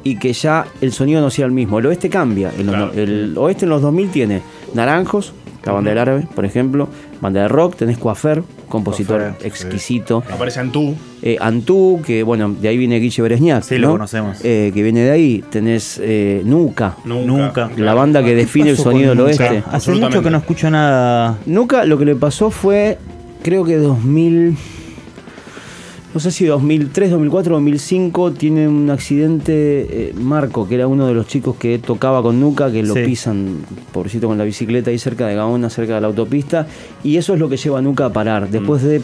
y 0.08 0.16
que 0.16 0.32
ya 0.32 0.66
el 0.80 0.92
sonido 0.92 1.20
no 1.20 1.30
sea 1.30 1.44
el 1.46 1.52
mismo. 1.52 1.78
El 1.78 1.86
oeste 1.86 2.08
cambia. 2.08 2.50
Claro. 2.50 2.92
el 2.94 3.34
oeste 3.36 3.66
en 3.66 3.70
los 3.70 3.82
2000 3.82 4.10
tiene 4.10 4.42
Naranjos, 4.74 5.34
la 5.64 5.72
banda 5.72 5.90
del 5.90 5.98
árabe, 5.98 6.26
por 6.34 6.44
ejemplo, 6.46 6.88
banda 7.20 7.42
de 7.42 7.48
rock. 7.48 7.76
Tenés 7.76 7.98
Coafer, 7.98 8.42
compositor 8.68 9.20
Coafer, 9.20 9.40
sí. 9.40 9.46
exquisito. 9.46 10.22
Aparece 10.32 10.60
Antú. 10.60 10.94
Eh, 11.20 11.36
Antú, 11.40 12.00
que 12.04 12.22
bueno, 12.22 12.54
de 12.58 12.68
ahí 12.68 12.78
viene 12.78 12.98
Guille 13.00 13.22
Beresniak. 13.22 13.62
Sí, 13.62 13.76
lo 13.76 13.88
¿no? 13.88 13.92
conocemos. 13.94 14.38
Eh, 14.42 14.70
que 14.72 14.82
viene 14.82 15.00
de 15.00 15.10
ahí. 15.10 15.44
Tenés 15.50 16.00
eh, 16.02 16.40
Nuca, 16.44 16.96
Nunca. 17.04 17.70
la 17.76 17.92
banda 17.92 18.22
que 18.24 18.34
define 18.34 18.70
el 18.70 18.78
sonido 18.78 19.10
del 19.10 19.20
oeste. 19.20 19.58
Nuca? 19.58 19.70
Hace 19.72 19.92
mucho 19.92 20.22
que 20.22 20.30
no 20.30 20.38
escucho 20.38 20.70
nada. 20.70 21.36
Nuca 21.44 21.84
lo 21.84 21.98
que 21.98 22.06
le 22.06 22.14
pasó 22.14 22.50
fue, 22.50 22.96
creo 23.42 23.64
que 23.64 23.76
2000, 23.76 24.56
no 26.14 26.20
sé 26.20 26.30
si 26.30 26.46
2003, 26.46 27.10
2004, 27.10 27.54
2005, 27.54 28.32
tiene 28.32 28.66
un 28.66 28.88
accidente 28.90 29.52
eh, 30.08 30.14
Marco, 30.18 30.66
que 30.68 30.74
era 30.76 30.86
uno 30.86 31.06
de 31.06 31.14
los 31.14 31.26
chicos 31.26 31.56
que 31.56 31.78
tocaba 31.78 32.22
con 32.22 32.40
Nuca, 32.40 32.70
que 32.72 32.82
lo 32.82 32.94
Sí. 32.94 33.00
pisan, 33.04 33.58
pobrecito, 33.92 34.26
con 34.26 34.38
la 34.38 34.44
bicicleta 34.44 34.90
ahí 34.90 34.98
cerca 34.98 35.26
de 35.26 35.34
Gaona, 35.34 35.68
cerca 35.70 35.94
de 35.96 36.00
la 36.00 36.06
autopista, 36.08 36.66
y 37.04 37.16
eso 37.18 37.34
es 37.34 37.40
lo 37.40 37.48
que 37.48 37.56
lleva 37.56 37.78
a 37.78 37.82
Nuca 37.82 38.06
a 38.06 38.12
parar, 38.12 38.48
después 38.48 38.82
de 38.82 39.02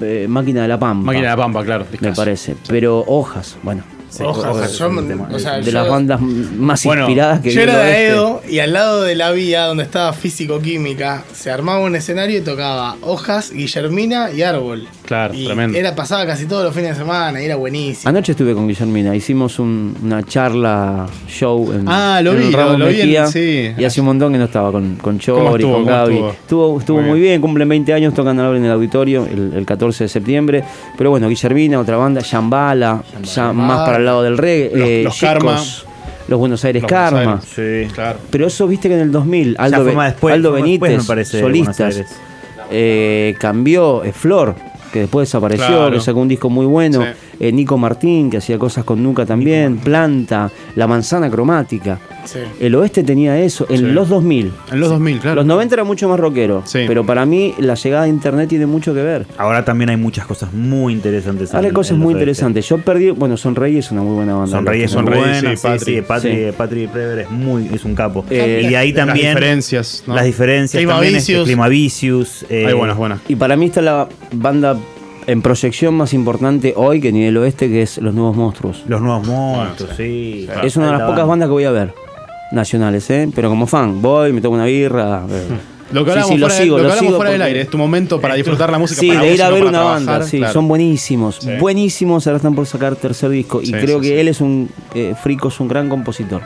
eh, 0.00 0.26
Máquina 0.28 0.62
de 0.62 0.68
la 0.68 0.78
Pampa. 0.78 1.06
Máquina 1.06 1.30
de 1.30 1.36
la 1.36 1.42
Pampa, 1.42 1.64
claro. 1.64 1.84
Me 1.84 1.90
discazo. 1.92 2.20
parece, 2.22 2.56
pero 2.68 3.04
Hojas, 3.06 3.56
bueno, 3.62 3.82
Hojas, 4.20 4.78
yo, 4.78 4.88
o 5.32 5.38
sea, 5.38 5.56
de 5.56 5.62
yo- 5.62 5.72
las 5.72 5.88
bandas 5.88 6.20
más 6.20 6.84
Bueno, 6.84 7.02
inspiradas 7.02 7.40
que 7.40 7.50
Yo 7.50 7.62
era 7.62 7.78
de 7.78 7.82
oeste. 7.90 8.06
Edo 8.08 8.42
y 8.48 8.58
al 8.58 8.72
lado 8.72 9.02
de 9.02 9.14
la 9.14 9.30
vía 9.32 9.64
donde 9.66 9.84
estaba 9.84 10.12
físico-química 10.12 11.24
se 11.32 11.50
armaba 11.50 11.80
un 11.80 11.96
escenario 11.96 12.38
y 12.38 12.42
tocaba 12.42 12.96
hojas, 13.02 13.52
Guillermina 13.52 14.30
y 14.30 14.42
árbol. 14.42 14.86
Claro, 15.06 15.34
y 15.34 15.46
tremendo. 15.46 15.76
Era, 15.78 15.94
pasaba 15.94 16.26
casi 16.26 16.46
todos 16.46 16.64
los 16.64 16.74
fines 16.74 16.90
de 16.90 16.96
semana 16.96 17.40
y 17.40 17.44
era 17.46 17.56
buenísimo. 17.56 18.08
Anoche 18.08 18.32
estuve 18.32 18.54
con 18.54 18.68
Guillermina, 18.68 19.14
hicimos 19.16 19.58
un- 19.58 19.94
una 20.02 20.22
charla, 20.24 21.06
show 21.28 21.72
en, 21.72 21.84
Ah, 21.88 22.20
lo 22.22 22.32
en 22.32 22.38
vi, 22.38 22.50
lo- 22.50 22.78
lo 22.78 22.86
vi 22.88 23.16
en- 23.16 23.26
sí. 23.28 23.72
Y 23.76 23.84
hace 23.84 24.00
un 24.00 24.06
montón 24.06 24.32
que 24.32 24.38
no 24.38 24.44
estaba 24.44 24.70
con, 24.72 24.96
con 24.96 25.18
¿Cómo 25.18 25.18
Chori, 25.18 25.62
estuvo? 25.64 25.74
con 25.74 25.84
¿Cómo 25.84 25.96
Gaby. 25.96 26.14
estuvo? 26.14 26.30
Estuvo, 26.32 26.78
estuvo 26.80 27.00
Muy 27.00 27.08
muy 27.10 27.20
bien. 27.20 27.30
bien. 27.32 27.40
cumplen 27.40 27.68
20 27.68 27.92
años, 27.94 28.14
tocan 28.14 28.38
ahora 28.40 28.58
en 28.58 28.64
el 28.64 28.70
auditorio 28.72 29.26
el, 29.26 29.52
el 29.54 29.66
14 29.66 30.04
de 30.04 30.08
septiembre. 30.08 30.64
Pero 30.98 31.10
bueno, 31.10 31.28
Guillermina, 31.28 31.80
otra 31.80 31.96
banda, 31.96 32.20
Shambhala, 32.22 33.02
ya 33.22 33.52
más 33.52 33.78
para 33.86 33.98
lado 34.04 34.22
del 34.22 34.38
reggae. 34.38 34.70
Los- 34.74 34.88
eh, 34.88 35.02
los 35.04 35.14
Chicos, 35.14 35.32
Karma. 35.34 35.62
Los 36.28 36.38
Buenos 36.38 36.64
Aires 36.64 36.82
Los 36.82 36.90
Buenos 36.90 37.10
Karma. 37.10 37.32
Aires. 37.42 37.86
Sí. 37.88 37.92
Claro. 37.94 38.18
Pero 38.30 38.46
eso 38.46 38.66
viste 38.68 38.88
que 38.88 38.94
en 38.94 39.00
el 39.00 39.12
2000, 39.12 39.56
Aldo, 39.58 39.84
Be- 39.84 39.94
después, 40.04 40.34
Aldo 40.34 40.52
Benítez, 40.52 40.88
después, 40.90 41.06
parece, 41.06 41.40
solistas, 41.40 42.02
eh, 42.70 43.34
cambió 43.38 44.04
eh, 44.04 44.12
Flor, 44.12 44.54
que 44.92 45.00
después 45.00 45.28
desapareció, 45.28 45.66
Claro. 45.66 45.92
que 45.92 46.00
sacó 46.00 46.20
un 46.20 46.28
disco 46.28 46.48
muy 46.50 46.66
bueno, 46.66 47.02
Sí. 47.02 47.08
Eh, 47.42 47.50
Nico 47.52 47.76
Martín, 47.76 48.30
que 48.30 48.36
hacía 48.36 48.56
cosas 48.56 48.84
con 48.84 49.02
Nuca 49.02 49.26
también, 49.26 49.78
Planta, 49.78 50.48
La 50.76 50.86
Manzana 50.86 51.28
Cromática. 51.28 51.98
Sí. 52.24 52.38
El 52.60 52.76
oeste 52.76 53.02
tenía 53.02 53.36
eso, 53.40 53.66
en 53.68 53.78
Sí. 53.78 53.84
los 53.86 54.08
2000. 54.08 54.52
En 54.70 54.78
los 54.80 54.88
2000, 54.90 55.18
claro. 55.18 55.34
Los 55.36 55.46
90 55.46 55.74
era 55.74 55.82
mucho 55.84 56.08
más 56.08 56.20
rockero, 56.20 56.62
Sí. 56.64 56.84
pero 56.86 57.04
para 57.04 57.26
mí 57.26 57.52
la 57.58 57.74
llegada 57.74 58.04
de 58.04 58.10
internet 58.10 58.48
tiene 58.48 58.66
mucho 58.66 58.94
que 58.94 59.02
ver. 59.02 59.26
Ahora 59.38 59.64
también 59.64 59.90
hay 59.90 59.96
muchas 59.96 60.24
cosas 60.24 60.52
muy 60.52 60.92
interesantes. 60.92 61.52
Ahora 61.52 61.66
hay 61.66 61.72
cosas 61.72 61.98
muy 61.98 62.08
oeste. 62.14 62.20
interesantes. 62.20 62.68
Yo 62.68 62.78
perdí, 62.78 63.10
bueno, 63.10 63.36
Sonreí 63.36 63.78
es 63.78 63.90
una 63.90 64.02
muy 64.02 64.14
buena 64.14 64.34
banda. 64.34 64.56
Sonreí 64.56 64.82
es 64.84 64.94
muy 64.94 65.02
buena, 65.04 65.40
sí, 65.40 65.46
sí, 65.56 65.62
Patri. 65.62 65.94
sí, 65.96 66.02
Patri, 66.02 66.30
Sí. 66.32 66.52
Patri 66.56 66.86
Prever 66.86 67.18
es 67.18 67.30
muy, 67.32 67.68
es 67.74 67.84
un 67.84 67.96
capo. 67.96 68.24
Eh, 68.30 68.62
y 68.64 68.68
de 68.68 68.76
ahí 68.76 68.92
Las 68.92 69.04
también 69.06 69.28
diferencias, 69.34 70.04
¿no? 70.06 70.14
las 70.14 70.24
diferencias 70.24 70.78
Clima 70.78 70.92
también 70.92 71.14
Vicious. 71.14 71.38
este, 71.40 71.44
Clima 71.50 71.68
Vicious, 71.68 72.46
eh, 72.48 72.66
Hay 72.68 72.74
buenas, 72.74 72.96
buenas. 72.96 73.20
Y 73.28 73.34
para 73.34 73.56
mí 73.56 73.66
está 73.66 73.82
la 73.82 74.08
banda 74.32 74.76
en 75.26 75.42
proyección 75.42 75.94
más 75.94 76.12
importante 76.14 76.74
hoy 76.76 77.00
que 77.00 77.12
ni 77.12 77.24
el 77.24 77.36
oeste, 77.36 77.68
que 77.68 77.82
es 77.82 77.98
Los 77.98 78.14
Nuevos 78.14 78.36
Monstruos. 78.36 78.82
Los 78.88 79.00
nuevos 79.00 79.26
monstruos, 79.26 79.92
sí. 79.96 80.48
Es 80.62 80.76
una 80.76 80.86
de 80.86 80.92
las 80.92 81.00
La 81.00 81.06
pocas 81.06 81.18
banda. 81.20 81.24
bandas 81.30 81.48
que 81.48 81.52
voy 81.52 81.64
a 81.64 81.70
ver. 81.70 81.94
Nacionales, 82.52 83.08
¿eh? 83.10 83.28
Pero 83.34 83.48
como 83.48 83.66
fan, 83.66 84.02
voy, 84.02 84.32
me 84.32 84.40
tomo 84.40 84.56
una 84.56 84.66
birra. 84.66 85.22
Lo 85.92 86.06
que 86.06 86.10
Sí, 86.12 86.18
hablamos 86.20 86.28
sí, 86.30 86.38
lo 86.38 86.46
fuera, 86.46 86.54
de- 86.58 86.62
sigo, 86.64 86.76
lo 86.78 86.82
que 86.82 86.86
lo 86.86 86.92
hablamos 86.92 87.06
sigo 87.10 87.16
fuera 87.18 87.30
del 87.32 87.40
porque- 87.40 87.48
aire. 87.48 87.60
Es 87.60 87.68
tu 87.68 87.76
momento 87.76 88.18
para 88.18 88.34
disfrutar 88.34 88.70
la 88.72 88.78
música. 88.78 88.98
Sí, 88.98 89.08
para 89.08 89.20
de 89.20 89.26
vos 89.28 89.34
ir 89.36 89.42
a 89.42 89.50
ver 89.50 89.62
una 89.64 89.70
trabajar, 89.72 90.06
banda, 90.06 90.26
sí, 90.26 90.38
claro. 90.38 90.52
son 90.54 90.66
buenísimos, 90.68 91.36
Sí. 91.40 91.50
buenísimos, 91.60 92.26
ahora 92.26 92.36
están 92.38 92.54
por 92.54 92.64
sacar 92.66 92.96
tercer 92.96 93.28
disco 93.28 93.60
y 93.60 93.66
Sí, 93.66 93.72
creo 93.72 93.98
sí, 93.98 94.08
que 94.08 94.14
sí. 94.14 94.20
él 94.20 94.28
es 94.28 94.40
un, 94.40 94.70
eh, 94.94 95.14
Frico 95.22 95.48
es 95.48 95.60
un 95.60 95.68
gran 95.68 95.90
compositor, 95.90 96.40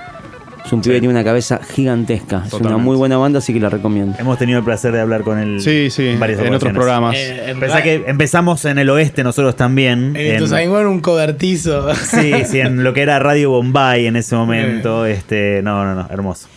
es 0.66 0.72
un 0.72 0.80
pibe 0.82 0.94
que 0.96 1.00
tiene 1.00 1.14
una 1.14 1.24
cabeza 1.24 1.60
gigantesca, 1.62 2.42
es 2.46 2.52
una 2.54 2.76
muy 2.76 2.96
buena 2.96 3.16
banda, 3.16 3.38
así 3.38 3.52
que 3.52 3.60
la 3.60 3.68
recomiendo. 3.70 4.16
Hemos 4.18 4.36
tenido 4.38 4.58
el 4.58 4.64
placer 4.64 4.92
de 4.92 5.00
hablar 5.00 5.22
con 5.22 5.38
él 5.38 5.60
Sí, 5.60 5.90
sí, 5.90 6.08
en 6.08 6.18
varias 6.20 6.40
en 6.40 6.52
otros 6.54 6.72
programas. 6.72 7.14
Eh, 7.16 7.50
en 7.50 7.60
Pensá 7.60 7.82
que 7.82 8.04
empezamos 8.06 8.64
en 8.64 8.78
el 8.78 8.90
oeste 8.90 9.22
nosotros 9.24 9.54
también. 9.56 10.14
En 10.14 10.16
en- 10.16 10.34
Ituzaingó 10.36 10.80
un 10.80 11.00
cobertizo. 11.00 11.94
sí, 11.94 12.32
sí, 12.46 12.60
en 12.60 12.82
lo 12.84 12.92
que 12.92 13.02
era 13.02 13.18
Radio 13.18 13.50
Bombay 13.50 14.06
en 14.06 14.16
ese 14.16 14.34
momento. 14.36 15.06
Este, 15.06 15.60
no, 15.62 15.84
no, 15.84 15.94
no, 15.94 16.08
hermoso. 16.10 16.48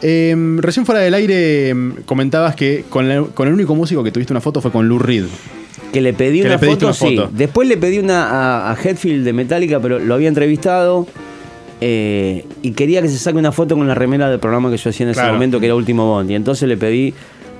Eh, 0.00 0.34
recién 0.58 0.86
fuera 0.86 1.00
del 1.00 1.12
aire 1.14 1.70
em, 1.70 1.94
comentabas 2.04 2.54
que 2.54 2.84
con, 2.88 3.08
la- 3.08 3.22
con 3.22 3.48
el 3.48 3.54
único 3.54 3.74
músico 3.74 4.02
que 4.04 4.12
tuviste 4.12 4.32
una 4.32 4.40
foto 4.40 4.60
fue 4.60 4.70
con 4.70 4.88
Lou 4.88 4.98
Reed. 4.98 5.24
Que 5.92 6.00
le 6.00 6.12
pedí 6.12 6.40
Que 6.40 6.46
una 6.48 6.56
le 6.58 6.66
foto, 6.66 6.86
una 6.86 6.94
sí. 6.94 7.18
Después 7.32 7.66
le 7.66 7.76
pedí 7.78 7.98
una 7.98 8.28
a, 8.28 8.72
a 8.72 8.76
Hetfield 8.82 9.24
de 9.24 9.32
Metallica, 9.32 9.80
pero 9.80 9.98
lo 9.98 10.14
había 10.14 10.28
entrevistado. 10.28 11.06
Eh, 11.80 12.44
y 12.62 12.72
quería 12.72 13.02
que 13.02 13.08
se 13.08 13.18
saque 13.18 13.38
una 13.38 13.52
foto 13.52 13.76
con 13.76 13.86
la 13.86 13.94
remera 13.94 14.28
del 14.30 14.40
programa 14.40 14.70
que 14.70 14.76
yo 14.76 14.90
hacía 14.90 15.04
en 15.04 15.10
ese 15.10 15.20
Claro. 15.20 15.34
momento, 15.34 15.60
que 15.60 15.66
era 15.66 15.74
Último 15.74 16.06
Bond. 16.06 16.30
Y 16.30 16.34
entonces 16.34 16.68
le 16.68 16.76
pedí 16.76 17.14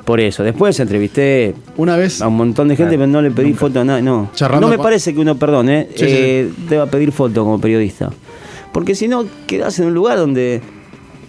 por 0.05 0.21
eso. 0.21 0.43
Después 0.43 0.79
entrevisté 0.81 1.55
Una 1.77 1.97
vez, 1.97 2.23
a 2.23 2.29
un 2.29 2.37
montón 2.37 2.69
de 2.69 2.77
gente, 2.77 2.97
pero 2.97 3.07
no 3.07 3.21
le 3.23 3.31
pedí 3.31 3.53
foto 3.53 3.81
a 3.81 3.85
nadie. 3.85 4.03
No, 4.03 4.31
no 4.61 4.69
me 4.69 4.79
parece 4.79 5.13
que 5.15 5.21
uno, 5.21 5.37
perdón, 5.37 5.69
eh, 5.69 5.89
Sí, 5.95 6.05
sí, 6.05 6.07
eh, 6.09 6.51
deba 6.69 6.87
pedir 6.87 7.13
foto 7.13 7.45
como 7.45 7.61
periodista. 7.61 8.11
Porque 8.73 8.95
si 8.95 9.07
no, 9.09 9.25
quedas 9.47 9.79
en 9.79 9.87
un 9.87 9.95
lugar 9.95 10.19
donde 10.19 10.61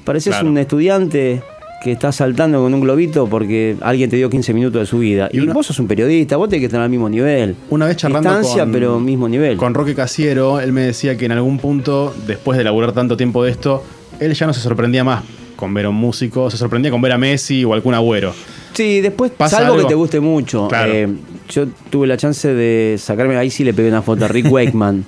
pareces 0.05 0.33
Claro. 0.33 0.49
un 0.49 0.57
estudiante 0.57 1.41
que 1.83 1.91
está 1.93 2.11
saltando 2.11 2.61
con 2.61 2.73
un 2.73 2.81
globito 2.81 3.27
porque 3.27 3.77
alguien 3.81 4.09
te 4.09 4.17
dio 4.17 4.29
15 4.29 4.53
minutos 4.53 4.81
de 4.81 4.85
su 4.85 4.99
vida. 4.99 5.29
Y 5.31 5.37
Y, 5.37 5.39
una- 5.41 5.53
vos 5.53 5.65
sos 5.67 5.79
un 5.79 5.87
periodista, 5.87 6.35
vos 6.37 6.49
tenés 6.49 6.61
que 6.61 6.65
estar 6.65 6.81
al 6.81 6.89
mismo 6.89 7.09
nivel. 7.09 7.55
una 7.69 7.85
vez 7.85 7.95
charlando 7.97 8.29
Distancia, 8.29 8.63
con, 8.63 8.71
pero 8.73 8.99
mismo 8.99 9.29
nivel. 9.29 9.55
con 9.57 9.73
Roque 9.73 9.95
Casiero, 9.95 10.59
él 10.59 10.71
me 10.73 10.81
decía 10.81 11.15
que 11.17 11.25
en 11.25 11.31
algún 11.31 11.57
punto, 11.57 12.13
después 12.27 12.57
de 12.57 12.63
laburar 12.65 12.91
tanto 12.91 13.15
tiempo 13.15 13.43
de 13.43 13.51
esto, 13.51 13.83
él 14.19 14.33
ya 14.33 14.45
no 14.45 14.53
se 14.53 14.59
sorprendía 14.59 15.03
más 15.03 15.23
con 15.55 15.73
ver 15.73 15.85
a 15.85 15.89
un 15.89 15.95
músico, 15.95 16.49
se 16.51 16.57
sorprendía 16.57 16.91
con 16.91 17.01
ver 17.01 17.11
a 17.13 17.17
Messi 17.17 17.63
o 17.63 17.73
algún 17.73 17.93
agüero. 17.93 18.33
Sí, 18.73 19.01
después, 19.01 19.31
¿Pasa 19.31 19.57
salvo 19.57 19.73
algo? 19.73 19.87
que 19.87 19.89
te 19.89 19.95
guste 19.95 20.19
mucho. 20.19 20.67
Claro. 20.69 20.91
Eh, 20.93 21.07
yo 21.49 21.67
tuve 21.89 22.07
la 22.07 22.15
chance 22.17 22.53
de 22.53 22.95
sacarme, 22.97 23.35
ahí 23.37 23.49
sí 23.49 23.63
le 23.63 23.73
pegué 23.73 23.89
una 23.89 24.01
foto 24.01 24.25
a 24.25 24.27
Rick 24.27 24.45
Wakeman, 24.51 25.03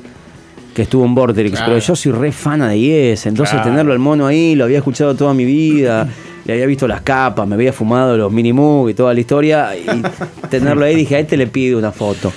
que 0.74 0.82
estuvo 0.84 1.06
en 1.06 1.14
Claro. 1.14 1.66
pero 1.74 1.80
yo 1.80 1.96
soy 1.96 2.12
re 2.14 2.32
fana 2.32 2.70
de 2.70 2.80
Yes, 2.80 3.26
entonces 3.26 3.54
Claro. 3.56 3.70
tenerlo 3.70 3.92
al 3.94 4.00
mono 4.00 4.26
ahí, 4.28 4.56
lo 4.56 4.64
había 4.66 4.78
escuchado 4.78 5.16
toda 5.16 5.34
mi 5.34 5.46
vida, 5.46 6.08
le 6.46 6.54
había 6.54 6.66
visto 6.66 6.88
las 6.88 7.02
capas, 7.02 7.48
me 7.48 7.56
había 7.56 7.74
fumado 7.74 8.18
los 8.18 8.32
mini 8.32 8.54
Moog 8.54 8.90
y 8.90 8.94
toda 8.94 9.14
la 9.14 9.20
historia, 9.20 9.76
y 9.76 9.86
tenerlo 10.50 10.86
ahí 10.86 10.96
dije, 10.96 11.16
a 11.16 11.20
este 11.20 11.38
le 11.38 11.48
pido 11.48 11.78
una 11.80 11.92
foto. 11.92 12.32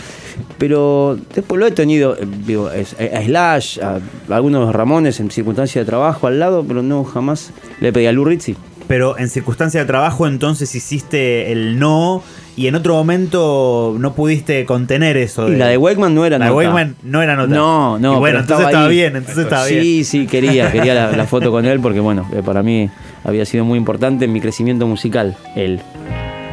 Pero 0.58 1.18
después 1.34 1.58
lo 1.60 1.66
he 1.66 1.70
tenido, 1.70 2.16
eh, 2.16 2.26
digo, 2.46 2.70
es- 2.70 2.96
a 2.98 3.22
Slash, 3.22 3.80
a, 3.80 4.00
algunos 4.34 4.60
de 4.62 4.66
los 4.66 4.74
Ramones 4.74 5.20
en 5.20 5.30
circunstancias 5.30 5.84
de 5.84 5.88
trabajo 5.88 6.26
al 6.26 6.38
lado, 6.38 6.64
pero 6.66 6.82
no 6.82 7.04
jamás 7.04 7.50
le 7.80 7.92
pedí 7.92 8.06
a 8.06 8.12
Lou 8.12 8.28
sí. 8.40 8.56
Pero 8.86 9.18
en 9.18 9.30
circunstancia 9.30 9.80
de 9.80 9.86
trabajo, 9.86 10.26
entonces 10.26 10.74
hiciste 10.74 11.50
el 11.52 11.78
no 11.78 12.22
y 12.56 12.66
en 12.66 12.74
otro 12.74 12.94
momento 12.94 13.96
no 13.98 14.14
pudiste 14.14 14.64
contener 14.66 15.16
eso. 15.16 15.48
Y 15.50 15.56
la 15.56 15.68
de 15.68 15.78
Wakeman 15.78 16.14
no 16.14 16.26
era 16.26 16.38
La 16.38 16.44
de 16.46 16.50
nota. 16.50 16.56
Wakeman 16.58 16.96
no 17.02 17.22
era 17.22 17.34
nota. 17.34 17.54
No, 17.54 17.98
no. 17.98 18.14
Y 18.14 18.18
bueno, 18.18 18.40
entonces 18.40 18.66
estaba 18.66 18.88
bien, 18.88 19.16
entonces 19.16 19.44
estaba 19.44 19.64
sí, 19.64 19.76
bien. 19.76 20.04
Sí, 20.04 20.26
quería, 20.26 20.70
quería 20.70 20.94
la, 20.94 21.12
la 21.16 21.26
foto 21.26 21.50
con 21.50 21.64
él 21.64 21.80
porque, 21.80 22.00
bueno, 22.00 22.28
eh, 22.32 22.42
para 22.44 22.62
mí 22.62 22.90
había 23.24 23.44
sido 23.44 23.64
muy 23.64 23.78
importante 23.78 24.26
en 24.26 24.32
mi 24.32 24.40
crecimiento 24.40 24.86
musical, 24.86 25.36
él. 25.56 25.80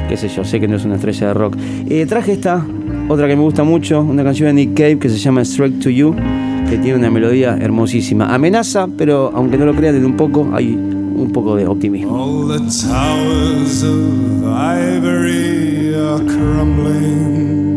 Qué 0.10 0.18
sé 0.18 0.30
yo, 0.30 0.44
sé 0.44 0.60
que 0.60 0.68
no 0.68 0.76
es 0.78 0.86
una 0.86 0.96
estrella 0.96 1.28
de 1.28 1.34
rock. 1.34 1.56
Eh, 1.90 2.06
traje 2.06 2.34
esta, 2.34 2.66
otra 3.08 3.28
que 3.28 3.36
me 3.36 3.44
gusta 3.44 3.64
mucho, 3.64 4.02
una 4.02 4.24
canción 4.24 4.48
de 4.48 4.54
Nick 4.54 4.74
Cave 4.76 5.00
que 5.00 5.10
se 5.10 5.18
llama 5.18 5.42
Straight 5.42 5.82
to 5.82 5.90
You, 5.90 6.16
que 6.70 6.78
tiene 6.78 6.98
una 6.98 7.10
melodía 7.10 7.58
hermosísima. 7.60 8.34
Amenaza, 8.34 8.88
pero 8.98 9.32
aunque 9.34 9.58
no 9.58 9.66
lo 9.66 9.76
crean, 9.76 9.96
en 9.96 10.06
un 10.06 10.18
poco 10.18 10.50
hay 10.54 10.74
un 10.74 11.32
poco 11.32 11.56
de 11.56 11.68
optimismo. 11.68 12.16
All 12.16 12.48
the 12.48 12.60
towers 12.60 13.84
of 13.84 14.44
ivory 14.46 15.94
are 15.94 16.20
crumbling, 16.26 17.72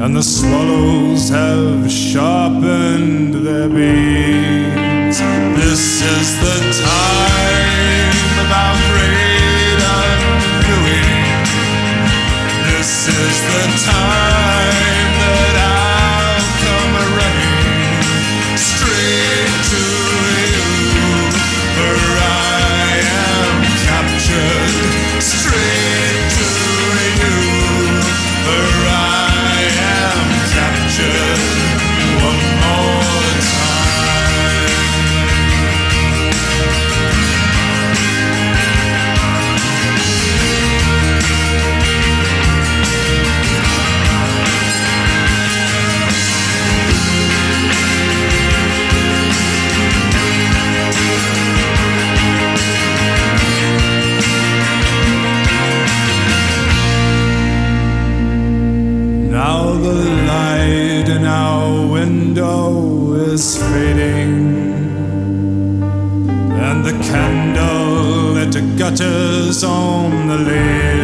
and 0.00 0.16
the 0.16 0.22
swallows 0.22 1.30
have 1.30 1.88
sharpened 1.90 3.44
their 3.44 3.68
beaks. 3.68 4.89
This 5.10 6.02
is 6.02 6.38
the 6.38 6.84
time. 6.84 8.10
This 12.64 13.08
is 13.08 13.40
the 13.42 13.90
time 13.90 14.49
Now 59.50 59.72
the 59.72 59.98
light 60.32 61.08
in 61.08 61.24
our 61.24 61.84
window 61.84 63.14
is 63.14 63.56
fading, 63.56 64.32
and 66.66 66.84
the 66.84 66.92
candle 67.10 68.36
it 68.36 68.54
gutters 68.78 69.64
on 69.64 70.28
the 70.28 70.38
ledge. 70.38 70.99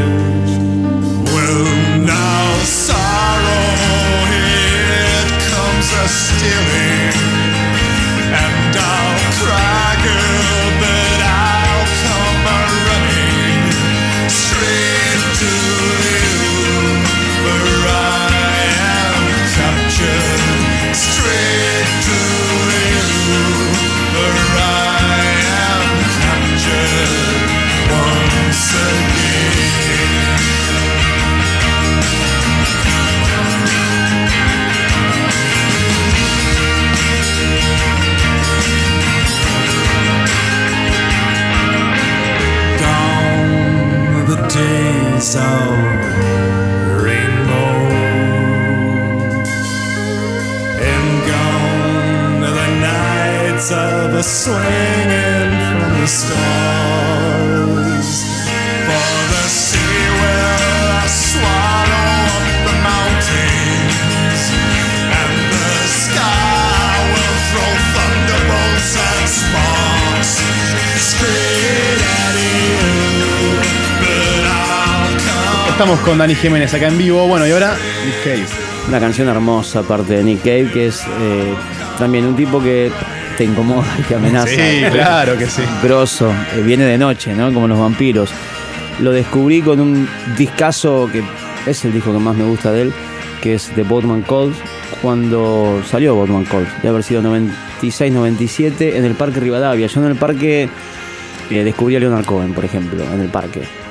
Days 45.17 45.37
of 45.37 45.43
rainbow, 47.03 47.73
and 50.93 51.27
gone 51.27 52.45
are 52.45 52.55
the 52.61 52.71
nights 52.81 53.73
of 53.73 54.15
a 54.15 54.23
swinging 54.23 55.53
from 55.81 56.01
the 56.01 56.07
stars. 56.07 57.16
Estamos 75.77 76.01
con 76.01 76.17
Dani 76.17 76.35
Jiménez 76.35 76.73
acá 76.73 76.89
en 76.89 76.97
vivo. 76.97 77.29
Bueno, 77.29 77.47
y 77.47 77.51
ahora 77.51 77.77
Nick 78.07 78.25
Cave. 78.25 78.47
Una 78.89 78.99
canción 78.99 79.29
hermosa 79.29 79.81
aparte 79.81 80.15
de 80.15 80.25
Nick 80.25 80.39
Cave, 80.39 80.71
que 80.73 80.87
es 80.87 81.03
eh, 81.03 81.53
también 81.99 82.25
un 82.25 82.35
tipo 82.35 82.63
que 82.63 82.91
te 83.37 83.45
incomoda 83.45 83.85
y 83.99 84.03
te 84.05 84.15
amenaza. 84.15 84.47
Sí, 84.47 84.85
claro 84.91 85.37
que 85.37 85.45
sí. 85.45 85.61
Grosso, 85.83 86.33
eh, 86.55 86.63
viene 86.65 86.87
de 86.87 86.97
noche, 86.97 87.35
¿no? 87.35 87.53
Como 87.53 87.69
los 87.69 87.79
vampiros. 87.79 88.31
Lo 89.01 89.13
descubrí 89.13 89.61
con 89.61 89.79
un 89.79 90.09
discazo 90.39 91.11
que 91.13 91.23
es 91.71 91.85
el 91.85 91.93
disco 91.93 92.11
que 92.11 92.21
más 92.21 92.35
me 92.35 92.45
gusta 92.45 92.73
de 92.73 92.81
él, 92.81 92.93
que 93.43 93.53
es 93.53 93.71
The 93.75 93.83
Botman 93.83 94.23
Calls, 94.23 94.57
cuando 95.03 95.83
salió 95.87 96.15
Botman 96.15 96.47
Calls, 96.47 96.71
de 96.81 96.89
haber 96.89 97.03
sido 97.03 97.21
96-97 97.21 98.95
en 98.95 99.05
el 99.05 99.13
Parque 99.13 99.41
Rivadavia. 99.41 99.89
Yo 99.89 100.01
en 100.01 100.07
el 100.07 100.17
parque 100.17 100.71
eh, 101.51 101.65
descubrí 101.65 101.97
a 101.97 102.01
Leonard 102.01 102.25
Cohen, 102.25 102.55
por 102.55 102.65
ejemplo, 102.65 103.05
en 103.13 103.21
el 103.21 103.29
parque. 103.29 103.86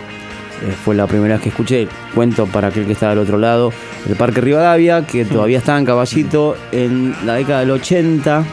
Eh, 0.62 0.72
fue 0.84 0.96
la 0.96 1.08
primera 1.08 1.36
vez 1.36 1.44
que 1.44 1.50
escuché, 1.50 1.88
cuento 2.14 2.46
para 2.48 2.70
aquel 2.70 2.86
que 2.86 2.94
estaba 2.94 3.12
al 3.12 3.20
otro 3.20 3.38
lado, 3.38 3.74
el 4.08 4.16
Parque 4.16 4.42
Rivadavia, 4.42 5.06
que 5.06 5.26
todavía 5.26 5.58
estaba 5.58 5.78
en 5.80 5.86
Caballito 5.86 6.56
en 6.72 7.14
la 7.26 7.36
década 7.36 7.60
del 7.60 7.72
80 7.72 8.46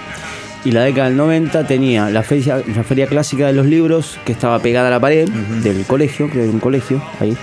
y 0.65 0.73
la 0.73 0.83
década 0.83 1.09
del 1.09 1.17
90 1.17 1.67
tenía 1.67 2.11
la 2.11 2.23
feria, 2.23 2.63
la 2.75 2.83
feria 2.83 3.07
clásica 3.07 3.47
de 3.47 3.53
los 3.53 3.67
libros 3.67 4.19
que 4.25 4.33
estaba 4.33 4.59
pegada 4.59 4.89
a 4.89 4.91
la 4.91 5.01
pared 5.01 5.29
del 5.63 5.85
colegio, 5.87 6.29
creo 6.29 6.43
que 6.43 6.49
era 6.49 6.53
un 6.53 6.61
colegio 6.61 7.03
ahí. 7.21 7.37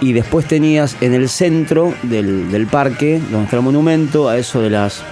Y 0.00 0.12
después 0.12 0.46
tenías 0.46 0.96
en 1.00 1.14
el 1.14 1.28
centro 1.28 1.94
del, 2.02 2.50
del 2.50 2.66
parque, 2.66 3.20
donde 3.30 3.44
está 3.44 3.56
el 3.56 3.62
monumento, 3.62 4.28
a 4.28 4.36
eso 4.36 4.60
de 4.60 4.70
las 4.70 5.02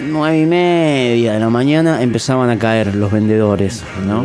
nueve 0.00 0.38
y 0.38 0.46
media 0.46 1.32
de 1.32 1.40
la 1.40 1.50
mañana 1.50 2.02
empezaban 2.02 2.50
a 2.50 2.58
caer 2.58 2.94
los 2.94 3.10
vendedores, 3.10 3.82
¿no? 4.06 4.24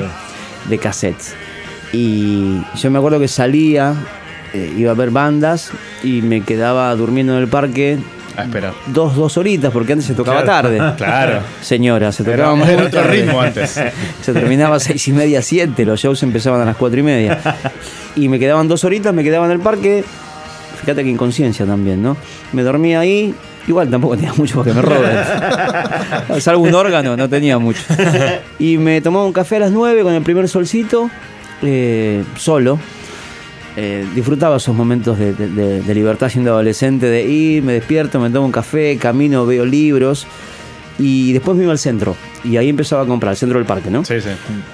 De 0.69 0.77
cassettes. 0.77 1.35
Y 1.93 2.61
yo 2.75 2.91
me 2.91 2.97
acuerdo 2.99 3.19
que 3.19 3.27
salía, 3.27 3.93
eh, 4.53 4.73
iba 4.77 4.91
a 4.91 4.95
ver 4.95 5.11
bandas 5.11 5.71
y 6.03 6.21
me 6.21 6.41
quedaba 6.41 6.93
durmiendo 6.95 7.33
en 7.35 7.39
el 7.43 7.47
parque 7.47 7.97
A 8.35 8.43
esperar. 8.43 8.73
dos, 8.87 9.15
dos 9.15 9.37
horitas, 9.37 9.71
porque 9.71 9.93
antes 9.93 10.05
se 10.05 10.13
tocaba 10.13 10.43
Claro. 10.43 10.69
tarde. 10.69 10.93
Claro. 10.97 11.39
Señora, 11.61 12.11
se 12.11 12.23
tocaba 12.23 12.55
muy 12.55 12.69
era 12.69 12.83
otro 12.85 13.03
ritmo 13.03 13.39
antes. 13.41 13.79
Se 14.21 14.33
terminaba 14.33 14.75
a 14.75 14.79
seis 14.79 15.07
y 15.07 15.13
media, 15.13 15.41
siete, 15.41 15.85
los 15.85 15.99
shows 16.01 16.21
empezaban 16.23 16.61
a 16.61 16.65
las 16.65 16.75
cuatro 16.75 16.99
y 16.99 17.03
media. 17.03 17.39
Y 18.15 18.27
me 18.29 18.37
quedaban 18.39 18.67
dos 18.67 18.83
horitas, 18.83 19.13
me 19.13 19.23
quedaba 19.23 19.45
en 19.45 19.51
el 19.53 19.59
parque. 19.59 20.03
Fíjate 20.81 21.03
que 21.03 21.09
inconsciencia 21.09 21.65
también, 21.65 22.01
¿no? 22.03 22.17
Me 22.53 22.63
dormía 22.63 22.99
ahí. 22.99 23.33
Igual 23.67 23.89
tampoco 23.89 24.15
tenía 24.15 24.33
mucho 24.33 24.63
para 24.63 24.69
que 24.69 24.73
me 24.75 24.81
roben. 24.81 26.39
Salvo 26.41 26.63
un 26.63 26.73
órgano, 26.73 27.17
no 27.17 27.27
tenía 27.27 27.57
mucho. 27.57 27.81
Y 28.59 28.77
me 28.77 29.01
tomaba 29.01 29.25
un 29.25 29.33
café 29.33 29.57
a 29.57 29.59
las 29.59 29.71
nueve 29.71 30.03
con 30.03 30.13
el 30.13 30.21
primer 30.23 30.47
solcito, 30.47 31.09
eh, 31.63 32.23
solo. 32.37 32.79
Eh, 33.79 34.05
disfrutaba 34.15 34.57
esos 34.57 34.75
momentos 34.75 35.19
de, 35.19 35.33
de- 35.33 35.49
de- 35.49 35.81
de 35.83 35.95
libertad 35.95 36.29
siendo 36.29 36.51
adolescente, 36.51 37.05
de 37.05 37.25
ir, 37.27 37.61
me 37.63 37.73
despierto, 37.73 38.19
me 38.19 38.29
tomo 38.31 38.47
un 38.47 38.51
café, 38.51 38.97
camino, 38.97 39.45
veo 39.45 39.65
libros. 39.65 40.25
Y 40.99 41.31
después 41.33 41.55
me 41.55 41.61
iba 41.63 41.71
al 41.71 41.77
centro. 41.77 42.15
Y 42.43 42.57
ahí 42.57 42.69
empezaba 42.69 43.03
a 43.03 43.05
comprar, 43.05 43.29
al 43.31 43.37
centro 43.37 43.59
del 43.59 43.67
parque, 43.67 43.91
¿no? 43.91 44.03
Sí, 44.03 44.15
sí. 44.19 44.29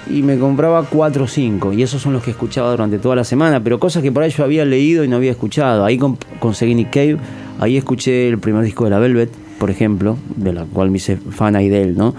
y 0.08 0.22
me 0.22 0.38
compraba 0.38 0.84
cuatro 0.88 1.24
o 1.24 1.28
cinco 1.28 1.72
y 1.74 1.82
esos 1.82 2.00
son 2.00 2.14
los 2.14 2.22
que 2.22 2.30
escuchaba 2.30 2.70
durante 2.70 2.98
toda 2.98 3.16
la 3.16 3.24
semana 3.24 3.62
pero 3.62 3.78
cosas 3.78 4.02
que 4.02 4.10
por 4.12 4.22
ahí 4.22 4.30
yo 4.30 4.44
había 4.44 4.64
leído 4.64 5.02
y 5.04 5.08
no 5.08 5.16
había 5.16 5.32
escuchado 5.32 5.84
ahí 5.84 5.98
con- 5.98 6.16
conseguí 6.38 6.74
Nick 6.74 6.90
Cave 6.90 7.16
ahí 7.58 7.76
escuché 7.76 8.28
el 8.28 8.38
primer 8.38 8.64
disco 8.64 8.84
de 8.84 8.90
la 8.90 8.98
Velvet 8.98 9.30
por 9.58 9.70
ejemplo 9.70 10.16
de 10.36 10.52
la 10.52 10.64
cual 10.64 10.90
me 10.90 10.98
hice 10.98 11.16
fan 11.16 11.56
ahí 11.56 11.68
de 11.68 11.82
él 11.82 11.96
no 11.96 12.14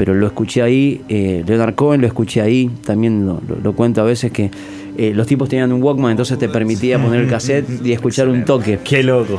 pero 0.00 0.14
lo 0.14 0.26
escuché 0.26 0.62
ahí 0.62 1.02
eh, 1.10 1.44
Leonard 1.46 1.74
Cohen 1.74 2.00
lo 2.00 2.06
escuché 2.06 2.40
ahí 2.40 2.70
también 2.86 3.26
lo, 3.26 3.34
lo- 3.46 3.56
lo 3.62 3.72
cuento 3.74 4.00
a 4.00 4.04
veces 4.04 4.32
que 4.32 4.50
eh, 4.96 5.12
los 5.14 5.26
tipos 5.26 5.46
tenían 5.50 5.70
un 5.72 5.82
Walkman 5.82 6.12
entonces 6.12 6.38
te 6.38 6.48
permitía 6.48 6.98
poner 6.98 7.20
el 7.20 7.28
cassette 7.28 7.66
y 7.84 7.92
escuchar 7.98 8.26
un 8.30 8.46
toque 8.46 8.78
Qué 8.82 9.02
loco. 9.02 9.38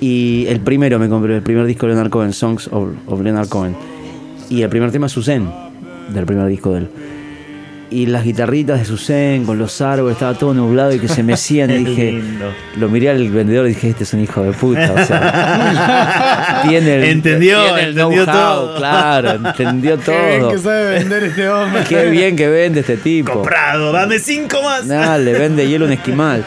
y 0.00 0.46
el 0.46 0.60
primero 0.60 1.00
me 1.00 1.08
compré, 1.08 1.34
el 1.34 1.42
primer 1.42 1.66
disco 1.66 1.86
de 1.86 1.94
Leonard 1.94 2.10
Cohen, 2.12 2.32
Songs 2.32 2.68
of, 2.68 2.90
of 3.08 3.20
Leonard 3.22 3.48
Cohen. 3.48 3.74
Y 4.50 4.62
el 4.62 4.68
primer 4.68 4.92
tema 4.92 5.06
es 5.06 5.12
Susan, 5.12 5.50
del 6.14 6.26
primer 6.26 6.46
disco 6.46 6.72
de 6.72 6.78
él. 6.80 6.88
Y 7.92 8.06
las 8.06 8.24
guitarritas 8.24 8.78
de 8.78 8.84
Susan 8.86 9.44
con 9.44 9.58
los 9.58 9.80
árboles, 9.82 10.14
estaba 10.14 10.34
todo 10.34 10.54
nublado 10.54 10.94
y 10.94 10.98
que 10.98 11.08
se 11.08 11.22
mecían 11.22 11.70
y 11.70 11.78
dije, 11.84 12.12
lindo. 12.12 12.52
lo 12.76 12.88
miré 12.88 13.10
al 13.10 13.28
vendedor 13.28 13.66
y 13.66 13.70
dije, 13.70 13.90
este 13.90 14.04
es 14.04 14.14
un 14.14 14.20
hijo 14.20 14.42
de 14.42 14.52
puta. 14.52 14.92
O 14.92 15.04
sea, 15.04 16.62
tiene 16.68 16.94
el, 16.96 17.04
Entendió, 17.04 17.62
tiene 17.64 17.82
el 17.82 17.88
entendió 17.90 18.24
todo. 18.24 18.76
Claro, 18.76 19.30
entendió 19.32 19.98
Qué 20.04 20.10
bien 20.26 20.40
todo. 20.40 20.50
que 20.52 20.58
sabe 20.58 20.90
vender 20.98 21.24
este 21.24 21.48
hombre. 21.48 21.82
Qué 21.88 22.06
bien 22.10 22.34
que 22.36 22.48
vende 22.48 22.80
este 22.80 22.96
tipo. 22.96 23.32
Comprado, 23.32 23.92
dame 23.92 24.18
cinco 24.18 24.62
más. 24.62 24.86
Nada, 24.86 25.18
le 25.18 25.32
vende 25.34 25.68
hielo 25.68 25.84
un 25.86 25.92
esquimal. 25.92 26.44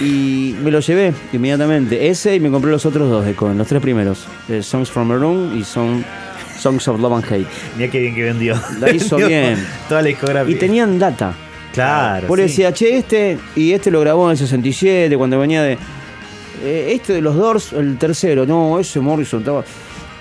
Y 0.00 0.56
me 0.64 0.70
lo 0.70 0.80
llevé 0.80 1.12
inmediatamente. 1.32 2.08
Ese 2.08 2.34
y 2.34 2.40
me 2.40 2.50
compré 2.50 2.70
los 2.70 2.84
otros 2.86 3.08
dos 3.08 3.24
de 3.24 3.34
Cohen, 3.34 3.56
los 3.58 3.68
tres 3.68 3.80
primeros. 3.80 4.26
eh, 4.48 4.62
Songs 4.62 4.90
from 4.90 5.12
a 5.12 5.16
Room 5.16 5.56
y 5.56 5.62
son 5.62 6.04
Songs 6.66 6.88
of 6.88 7.00
Love 7.00 7.12
and 7.14 7.24
Hate. 7.32 7.46
Mira 7.76 7.90
qué 7.92 8.00
bien 8.00 8.14
que 8.16 8.24
vendió. 8.24 8.60
La 8.80 8.90
hizo 8.90 9.16
Vendió 9.16 9.28
bien. 9.28 9.66
Toda 9.88 10.02
la 10.02 10.08
discografía. 10.08 10.52
Y 10.52 10.58
tenían 10.58 10.98
data. 10.98 11.32
Claro. 11.72 12.26
Vos 12.26 12.36
le 12.38 12.44
sí. 12.48 12.62
decías, 12.62 12.74
che, 12.74 12.96
este, 12.96 13.38
y 13.54 13.72
este 13.72 13.90
lo 13.92 14.00
grabó 14.00 14.24
en 14.26 14.32
el 14.32 14.36
67, 14.38 15.16
cuando 15.16 15.38
venía 15.38 15.62
de. 15.62 15.78
eh, 16.64 16.92
este 16.92 17.12
de 17.12 17.20
los 17.20 17.36
Doors, 17.36 17.72
el 17.72 17.98
tercero, 17.98 18.46
no, 18.46 18.80
ese 18.80 18.98
Morrison 18.98 19.40
estaba. 19.40 19.62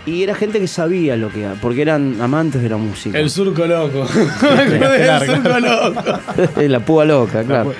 Y 0.05 0.21
era 0.21 0.35
gente 0.35 0.59
que 0.59 0.67
sabía 0.67 1.15
lo 1.17 1.29
que 1.29 1.41
era, 1.41 1.55
porque 1.59 1.81
eran 1.81 2.21
amantes 2.21 2.61
de 2.61 2.69
la 2.69 2.77
música. 2.77 3.17
El 3.17 3.31
surco 3.31 3.65
loco. 3.65 4.05
Del 4.59 5.25
surco 5.25 5.59
loco. 5.59 6.19
la 6.61 6.79
púa 6.81 7.05
loca, 7.05 7.43
claro. 7.43 7.73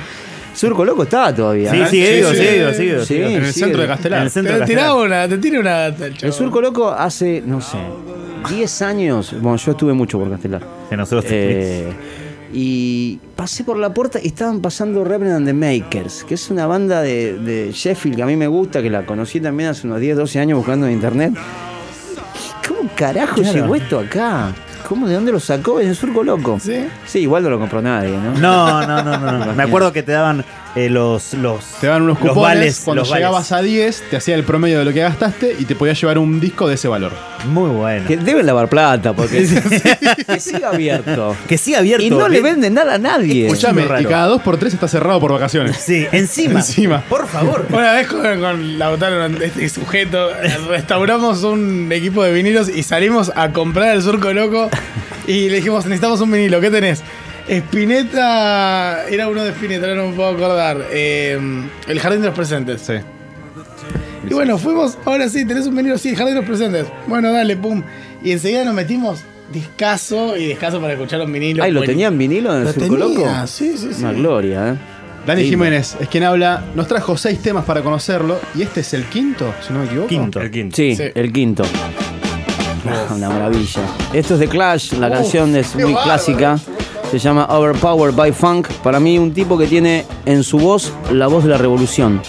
Surco 0.55 0.86
Loco 0.86 1.03
estaba 1.03 1.36
todavía. 1.36 1.70
Sí, 1.70 1.78
¿eh? 1.82 1.88
sigue 1.89 2.07
Sí, 2.07 2.16
vivo, 2.16 2.30
sí, 2.30 2.36
sigue 2.38 2.57
vivo, 2.57 2.70
sí, 2.72 2.76
sigue 2.78 2.88
vivo, 2.93 2.99
sí. 3.01 3.05
sigue 3.07 3.20
vivo. 3.28 3.38
En 3.39 3.43
el 3.45 3.53
centro 3.53 3.78
de 3.78 3.84
el- 3.84 3.89
Castelar. 3.89 4.20
En 4.20 4.24
el 4.24 4.32
centro 4.32 4.53
Te 4.53 4.59
Castelar. 4.59 4.95
una, 4.95 5.28
te 5.28 5.38
tira 5.38 5.59
una 5.59 5.86
el 5.88 6.16
El. 6.22 6.32
Surco 6.34 6.61
Loco 6.61 6.89
hace, 6.91 7.43
no 7.45 7.59
sé, 7.59 7.78
10 8.49 8.81
años. 8.81 9.33
Bueno, 9.41 9.57
yo 9.57 9.71
estuve 9.71 9.93
mucho 9.93 10.19
por 10.19 10.29
Castelar. 10.29 10.61
Que 10.89 10.97
nosotros 10.97 11.25
Eh, 11.29 11.93
y 12.53 13.19
pasé 13.35 13.63
por 13.63 13.77
la 13.77 13.93
puerta 13.93 14.19
y 14.21 14.27
estaban 14.27 14.61
pasando 14.61 15.03
Reverend 15.03 15.35
and 15.35 15.47
the 15.47 15.53
Makers, 15.53 16.23
que 16.23 16.35
es 16.35 16.49
una 16.49 16.67
banda 16.67 17.01
de, 17.01 17.37
de 17.39 17.71
Sheffield 17.73 18.15
que 18.15 18.23
a 18.23 18.25
mí 18.25 18.35
me 18.37 18.47
gusta, 18.47 18.81
que 18.81 18.89
la 18.89 19.05
conocí 19.05 19.39
también 19.41 19.69
hace 19.69 19.87
unos 19.87 19.99
10, 19.99 20.15
12 20.17 20.39
años 20.39 20.57
buscando 20.57 20.85
en 20.87 20.93
internet. 20.93 21.33
¿Cómo 22.67 22.89
carajo 22.95 23.41
Claro. 23.41 23.53
llegó 23.53 23.75
esto 23.75 23.99
acá? 23.99 24.53
¿Cómo? 24.87 25.07
¿De 25.07 25.15
dónde 25.15 25.31
lo 25.31 25.39
sacó? 25.39 25.79
¿En 25.79 25.89
el 25.89 25.95
surco 25.95 26.23
loco? 26.23 26.59
¿Sí? 26.61 26.85
Sí, 27.05 27.19
igual 27.19 27.43
no 27.43 27.49
lo 27.49 27.59
compró 27.59 27.81
nadie, 27.81 28.11
¿no? 28.11 28.33
No, 28.35 28.85
no, 28.85 29.03
no, 29.03 29.17
no. 29.19 29.45
no. 29.45 29.53
Me 29.55 29.63
acuerdo 29.63 29.91
que 29.91 30.03
te 30.03 30.11
daban 30.11 30.45
eh, 30.76 30.89
los, 30.89 31.34
los. 31.34 31.63
Te 31.80 31.88
dan 31.88 32.01
unos 32.01 32.19
los 32.19 32.30
cupones, 32.30 32.57
vales, 32.57 32.82
cuando 32.84 33.01
los 33.01 33.09
vales. 33.09 33.21
llegabas 33.21 33.51
a 33.51 33.61
10 33.61 34.03
te 34.09 34.17
hacía 34.17 34.36
el 34.36 34.43
promedio 34.43 34.80
de 34.80 34.86
lo 34.86 34.93
que 34.93 35.01
gastaste 35.01 35.55
y 35.57 35.65
te 35.65 35.76
podías 35.76 35.99
llevar 35.99 36.17
un 36.17 36.39
disco 36.39 36.67
de 36.67 36.76
ese 36.76 36.88
valor. 36.88 37.13
Muy 37.47 37.69
bueno. 37.69 38.07
Que 38.07 38.17
deben 38.17 38.45
lavar 38.45 38.67
plata, 38.67 39.13
porque 39.13 39.47
que 40.28 40.39
siga 40.39 40.69
abierto. 40.69 41.36
Que 41.47 41.57
sí 41.57 41.76
abierto. 41.76 42.05
Y 42.05 42.09
no 42.09 42.28
le 42.28 42.41
venden 42.41 42.73
nada 42.73 42.95
a 42.95 42.97
nadie. 42.97 43.49
Raro. 43.61 44.01
y 44.01 44.05
cada 44.05 44.36
2x3 44.36 44.65
está 44.73 44.88
cerrado 44.88 45.19
por 45.19 45.32
vacaciones. 45.32 45.78
Sí, 45.78 46.05
encima. 46.11 46.59
Encima. 46.59 47.01
Por 47.07 47.28
favor. 47.28 47.67
Una 47.71 47.93
vez 47.93 48.07
con, 48.07 48.39
con 48.41 48.78
Lautaro, 48.78 49.26
este 49.28 49.69
sujeto, 49.69 50.30
restauramos 50.67 51.43
un 51.43 51.89
equipo 51.91 52.23
de 52.23 52.34
vinilos 52.34 52.69
y 52.69 52.84
salimos 52.84 53.32
a 53.36 53.51
comprar 53.51 53.95
el 53.95 54.01
surco 54.01 54.34
loco 54.34 54.69
y 55.28 55.49
le 55.49 55.57
dijimos, 55.57 55.86
necesitamos 55.86 56.21
un 56.21 56.32
vinilo, 56.32 56.59
¿qué 56.61 56.69
tenés? 56.69 57.01
Spinetta, 57.47 59.05
era 59.09 59.27
uno 59.27 59.43
de 59.43 59.51
Spinetta, 59.51 59.87
ahora 59.87 60.01
no 60.01 60.09
me 60.09 60.15
puedo 60.15 60.29
acordar. 60.29 60.85
Eh, 60.91 61.39
el 61.87 61.99
Jardín 61.99 62.21
de 62.21 62.27
los 62.27 62.35
Presentes. 62.35 62.81
Sí. 62.81 62.93
Y 64.29 64.33
bueno, 64.33 64.57
fuimos, 64.57 64.97
ahora 65.05 65.29
sí, 65.29 65.45
tenés 65.45 65.67
un 65.67 65.75
vinilo, 65.75 65.97
sí, 65.97 66.09
el 66.09 66.15
Jardín 66.15 66.35
de 66.35 66.41
los 66.41 66.49
Presentes. 66.49 66.87
Bueno, 67.07 67.31
dale, 67.31 67.55
pum. 67.57 67.83
Y 68.23 68.31
enseguida 68.31 68.63
nos 68.63 68.73
metimos 68.73 69.21
discaso 69.53 70.35
y 70.35 70.47
discaso 70.47 70.81
para 70.81 70.93
escuchar 70.93 71.21
un 71.21 71.31
vinilo. 71.31 71.63
Ay, 71.63 71.71
¿lo 71.71 71.79
Bueno, 71.81 71.91
tenían 71.93 72.17
vinilo 72.17 72.55
en 72.59 72.67
el 72.67 72.73
tenía, 72.73 72.97
loco? 72.97 73.27
sí, 73.47 73.77
sí, 73.77 73.89
sí. 73.93 74.01
Una 74.03 74.13
gloria, 74.13 74.69
¿eh? 74.69 74.75
Dani 75.27 75.41
Lindo. 75.41 75.57
Jiménez 75.57 75.97
es 75.99 76.07
quien 76.09 76.23
habla. 76.23 76.63
Nos 76.75 76.87
trajo 76.87 77.17
seis 77.17 77.39
temas 77.41 77.65
para 77.65 77.81
conocerlo 77.81 78.39
y 78.55 78.61
este 78.63 78.81
es 78.81 78.93
el 78.93 79.05
quinto, 79.05 79.53
si 79.65 79.73
no 79.73 79.79
me 79.79 79.85
equivoco. 79.85 80.07
Quinto. 80.07 80.41
El 80.41 80.51
quinto. 80.51 80.75
Sí, 80.75 80.95
Sí. 80.95 81.03
el 81.13 81.31
quinto. 81.33 81.63
Ah, 82.87 83.13
una 83.15 83.29
maravilla. 83.29 83.81
Esto 84.13 84.35
es 84.35 84.39
de 84.39 84.47
Clash, 84.47 84.93
la 84.93 85.09
canción 85.09 85.55
es 85.55 85.73
muy 85.75 85.83
bárbaro. 85.85 86.03
clásica. 86.03 86.59
Se 87.11 87.19
llama 87.19 87.45
Overpowered 87.49 88.15
by 88.15 88.31
Funk. 88.31 88.67
Para 88.83 88.99
mí, 88.99 89.17
un 89.17 89.33
tipo 89.33 89.57
que 89.57 89.67
tiene 89.67 90.05
en 90.25 90.43
su 90.43 90.57
voz 90.57 90.91
la 91.11 91.27
voz 91.27 91.43
de 91.43 91.49
la 91.49 91.57
revolución. 91.57 92.21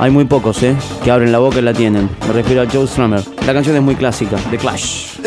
Hay 0.00 0.10
muy 0.10 0.24
pocos, 0.26 0.62
¿eh? 0.62 0.76
Que 1.02 1.10
abren 1.10 1.32
la 1.32 1.38
boca 1.38 1.58
y 1.58 1.62
la 1.62 1.72
tienen. 1.72 2.08
Me 2.26 2.32
refiero 2.32 2.62
a 2.62 2.66
Joe 2.70 2.86
Strummer. 2.86 3.22
La 3.46 3.52
canción 3.52 3.74
es 3.76 3.82
muy 3.82 3.96
clásica, 3.96 4.36
de 4.50 4.58
Clash. 4.58 5.18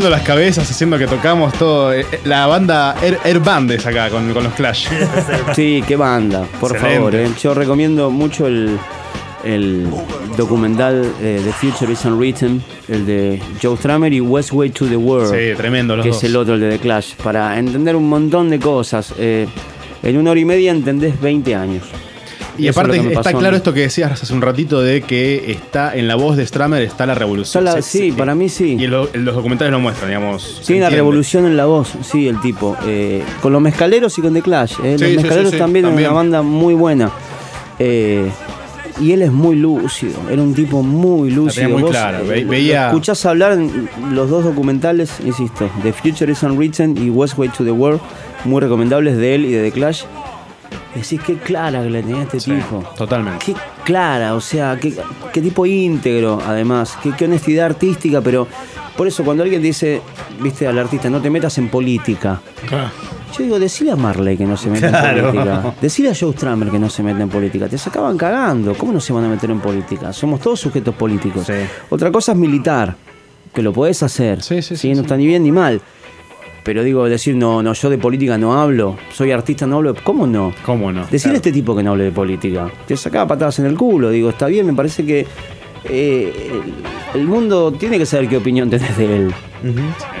Moviendo 0.00 0.16
las 0.16 0.26
cabezas, 0.26 0.70
haciendo 0.70 0.96
que 0.96 1.06
tocamos 1.06 1.52
todo. 1.58 1.92
eh, 1.92 2.06
eh, 2.10 2.20
La 2.24 2.46
banda 2.46 2.96
Air, 3.02 3.18
Air 3.22 3.38
Band 3.38 3.70
es 3.72 3.84
acá 3.84 4.08
con, 4.08 4.32
con 4.32 4.44
los 4.44 4.54
Clash. 4.54 4.88
Sí, 5.54 5.84
qué 5.86 5.94
banda, 5.94 6.46
por 6.58 6.70
Excelente. 6.72 6.96
favor. 6.96 7.14
¿eh? 7.16 7.28
Yo 7.42 7.52
recomiendo 7.52 8.10
mucho 8.10 8.46
el, 8.46 8.78
el 9.44 9.86
documental 10.38 11.04
eh, 11.20 11.42
The 11.44 11.52
Future 11.52 11.92
is 11.92 12.02
Unwritten, 12.06 12.62
el 12.88 13.04
de 13.04 13.42
Joe 13.62 13.76
Strummer 13.76 14.10
y 14.10 14.22
West 14.22 14.52
Way 14.54 14.70
to 14.70 14.86
the 14.86 14.96
World. 14.96 15.34
Sí, 15.38 15.54
tremendo 15.54 15.94
los 15.96 16.04
que 16.04 16.08
dos. 16.12 16.16
es 16.16 16.24
el 16.30 16.36
otro, 16.36 16.54
el 16.54 16.60
de 16.60 16.70
The 16.70 16.78
Clash, 16.78 17.16
para 17.22 17.58
entender 17.58 17.94
un 17.94 18.08
montón 18.08 18.48
de 18.48 18.58
cosas. 18.58 19.12
Eh, 19.18 19.46
en 20.02 20.16
una 20.16 20.30
hora 20.30 20.40
y 20.40 20.46
media 20.46 20.70
entendés 20.70 21.20
20 21.20 21.54
años. 21.54 21.82
Y 22.60 22.68
aparte 22.68 23.12
está 23.12 23.32
claro 23.32 23.56
esto 23.56 23.72
que 23.72 23.80
decías 23.80 24.12
hace 24.22 24.32
un 24.32 24.42
ratito 24.42 24.80
de 24.80 25.02
que 25.02 25.50
está 25.52 25.94
en 25.96 26.06
la 26.08 26.14
voz 26.16 26.36
de 26.36 26.46
Stramer 26.46 26.82
está 26.82 27.06
la 27.06 27.14
revolución. 27.14 27.64
Está 27.66 27.76
la- 27.76 27.82
sí, 27.82 28.10
se- 28.10 28.16
para 28.16 28.34
mí 28.34 28.48
sí. 28.48 28.76
Y 28.78 28.86
los 28.86 29.10
documentales 29.12 29.72
lo 29.72 29.80
muestran, 29.80 30.10
digamos. 30.10 30.42
Sí, 30.42 30.74
una 30.74 30.84
entiende. 30.86 30.96
revolución 30.96 31.46
en 31.46 31.56
la 31.56 31.66
voz, 31.66 31.92
sí, 32.02 32.28
el 32.28 32.40
tipo. 32.40 32.76
Eh, 32.86 33.22
con 33.42 33.52
los 33.52 33.62
mezcaleros 33.62 34.16
y 34.18 34.22
con 34.22 34.34
The 34.34 34.42
Clash. 34.42 34.74
eh. 34.84 34.96
Sí, 34.98 35.02
los 35.04 35.10
sí, 35.10 35.16
mezcaleros 35.16 35.50
sí, 35.50 35.56
sí, 35.56 35.58
también, 35.58 35.84
también. 35.86 36.06
es 36.06 36.10
una 36.10 36.16
banda 36.16 36.42
muy 36.42 36.74
buena. 36.74 37.10
Eh, 37.78 38.30
y 39.00 39.12
él 39.12 39.22
es 39.22 39.32
muy 39.32 39.56
lúcido, 39.56 40.12
era 40.30 40.42
un 40.42 40.52
tipo 40.54 40.82
muy 40.82 41.30
lúcido. 41.30 41.70
muy 41.70 41.80
Vos, 41.82 41.90
clara, 41.92 42.20
ve- 42.20 42.42
lo- 42.42 42.50
veía- 42.50 42.82
lo 42.82 42.86
escuchás 42.88 43.24
hablar 43.24 43.52
en 43.52 43.88
los 44.12 44.28
dos 44.28 44.44
documentales, 44.44 45.10
insisto, 45.24 45.70
The 45.82 45.92
Future 45.94 46.30
is 46.30 46.42
Unwritten 46.42 46.98
y 46.98 47.08
West 47.08 47.38
Way 47.38 47.48
to 47.50 47.64
the 47.64 47.70
World, 47.70 48.00
muy 48.44 48.60
recomendables 48.60 49.16
de 49.16 49.34
él 49.36 49.44
y 49.46 49.52
de 49.52 49.62
The 49.62 49.72
Clash. 49.72 50.02
Decís 50.94 51.20
qué 51.24 51.36
clara 51.36 51.82
que 51.82 51.90
le 51.90 52.02
tenía 52.02 52.22
este 52.22 52.40
Sí, 52.40 52.50
tipo. 52.52 52.82
Totalmente. 52.96 53.44
Qué 53.46 53.54
clara, 53.84 54.34
o 54.34 54.40
sea, 54.40 54.76
qué, 54.80 54.92
qué 55.32 55.40
tipo 55.40 55.64
íntegro, 55.64 56.40
además, 56.44 56.98
qué, 57.02 57.12
qué 57.16 57.26
honestidad 57.26 57.66
artística, 57.66 58.20
pero 58.20 58.48
por 58.96 59.06
eso 59.06 59.22
cuando 59.24 59.44
alguien 59.44 59.62
dice, 59.62 60.02
viste, 60.40 60.66
al 60.66 60.78
artista, 60.78 61.08
no 61.08 61.20
te 61.22 61.30
metas 61.30 61.56
en 61.58 61.68
política, 61.68 62.40
yo 63.38 63.44
digo, 63.44 63.60
decile 63.60 63.92
a 63.92 63.96
Marley 63.96 64.36
que 64.36 64.44
no 64.44 64.56
se 64.56 64.68
meta 64.68 64.88
Claro. 64.90 65.18
en 65.18 65.24
política. 65.36 65.74
Decile 65.80 66.10
a 66.10 66.14
Joe 66.18 66.32
Strummer 66.32 66.68
que 66.70 66.78
no 66.80 66.90
se 66.90 67.02
meta 67.04 67.22
en 67.22 67.28
política. 67.28 67.68
Te 67.68 67.78
sacaban 67.78 68.18
cagando. 68.18 68.74
¿Cómo 68.74 68.92
no 68.92 68.98
se 69.00 69.12
van 69.12 69.24
a 69.24 69.28
meter 69.28 69.50
en 69.52 69.60
política? 69.60 70.12
Somos 70.12 70.40
todos 70.40 70.58
sujetos 70.58 70.94
políticos. 70.96 71.46
Sí. 71.46 71.52
Otra 71.90 72.10
cosa 72.10 72.32
es 72.32 72.38
militar, 72.38 72.96
que 73.54 73.62
lo 73.62 73.72
podés 73.72 74.02
hacer. 74.02 74.42
Sí, 74.42 74.60
sí, 74.62 74.76
sí, 74.76 74.92
No 74.94 75.02
está 75.02 75.16
ni 75.16 75.26
bien 75.26 75.44
ni 75.44 75.52
mal. 75.52 75.80
Pero 76.62 76.82
digo, 76.82 77.08
decir, 77.08 77.34
no, 77.36 77.62
no, 77.62 77.72
yo 77.72 77.90
de 77.90 77.98
política 77.98 78.36
no 78.36 78.60
hablo, 78.60 78.96
soy 79.12 79.32
artista, 79.32 79.66
no 79.66 79.76
hablo. 79.76 79.94
¿Cómo 80.02 80.26
no? 80.26 80.52
¿Cómo 80.64 80.92
no? 80.92 81.06
Decirle 81.10 81.36
a 81.36 81.36
este 81.36 81.52
tipo 81.52 81.74
que 81.74 81.82
no 81.82 81.92
hable 81.92 82.04
de 82.04 82.12
política. 82.12 82.70
Te 82.86 82.96
sacaba 82.96 83.28
patadas 83.28 83.58
en 83.58 83.66
el 83.66 83.76
culo. 83.76 84.10
Digo, 84.10 84.30
está 84.30 84.46
bien, 84.46 84.66
me 84.66 84.74
parece 84.74 85.04
que 85.04 85.26
eh, 85.84 86.60
el, 87.14 87.20
el 87.20 87.26
mundo 87.26 87.72
tiene 87.72 87.98
que 87.98 88.06
saber 88.06 88.28
qué 88.28 88.36
opinión 88.36 88.68
tenés 88.70 88.96
de 88.96 89.16
él. 89.16 89.34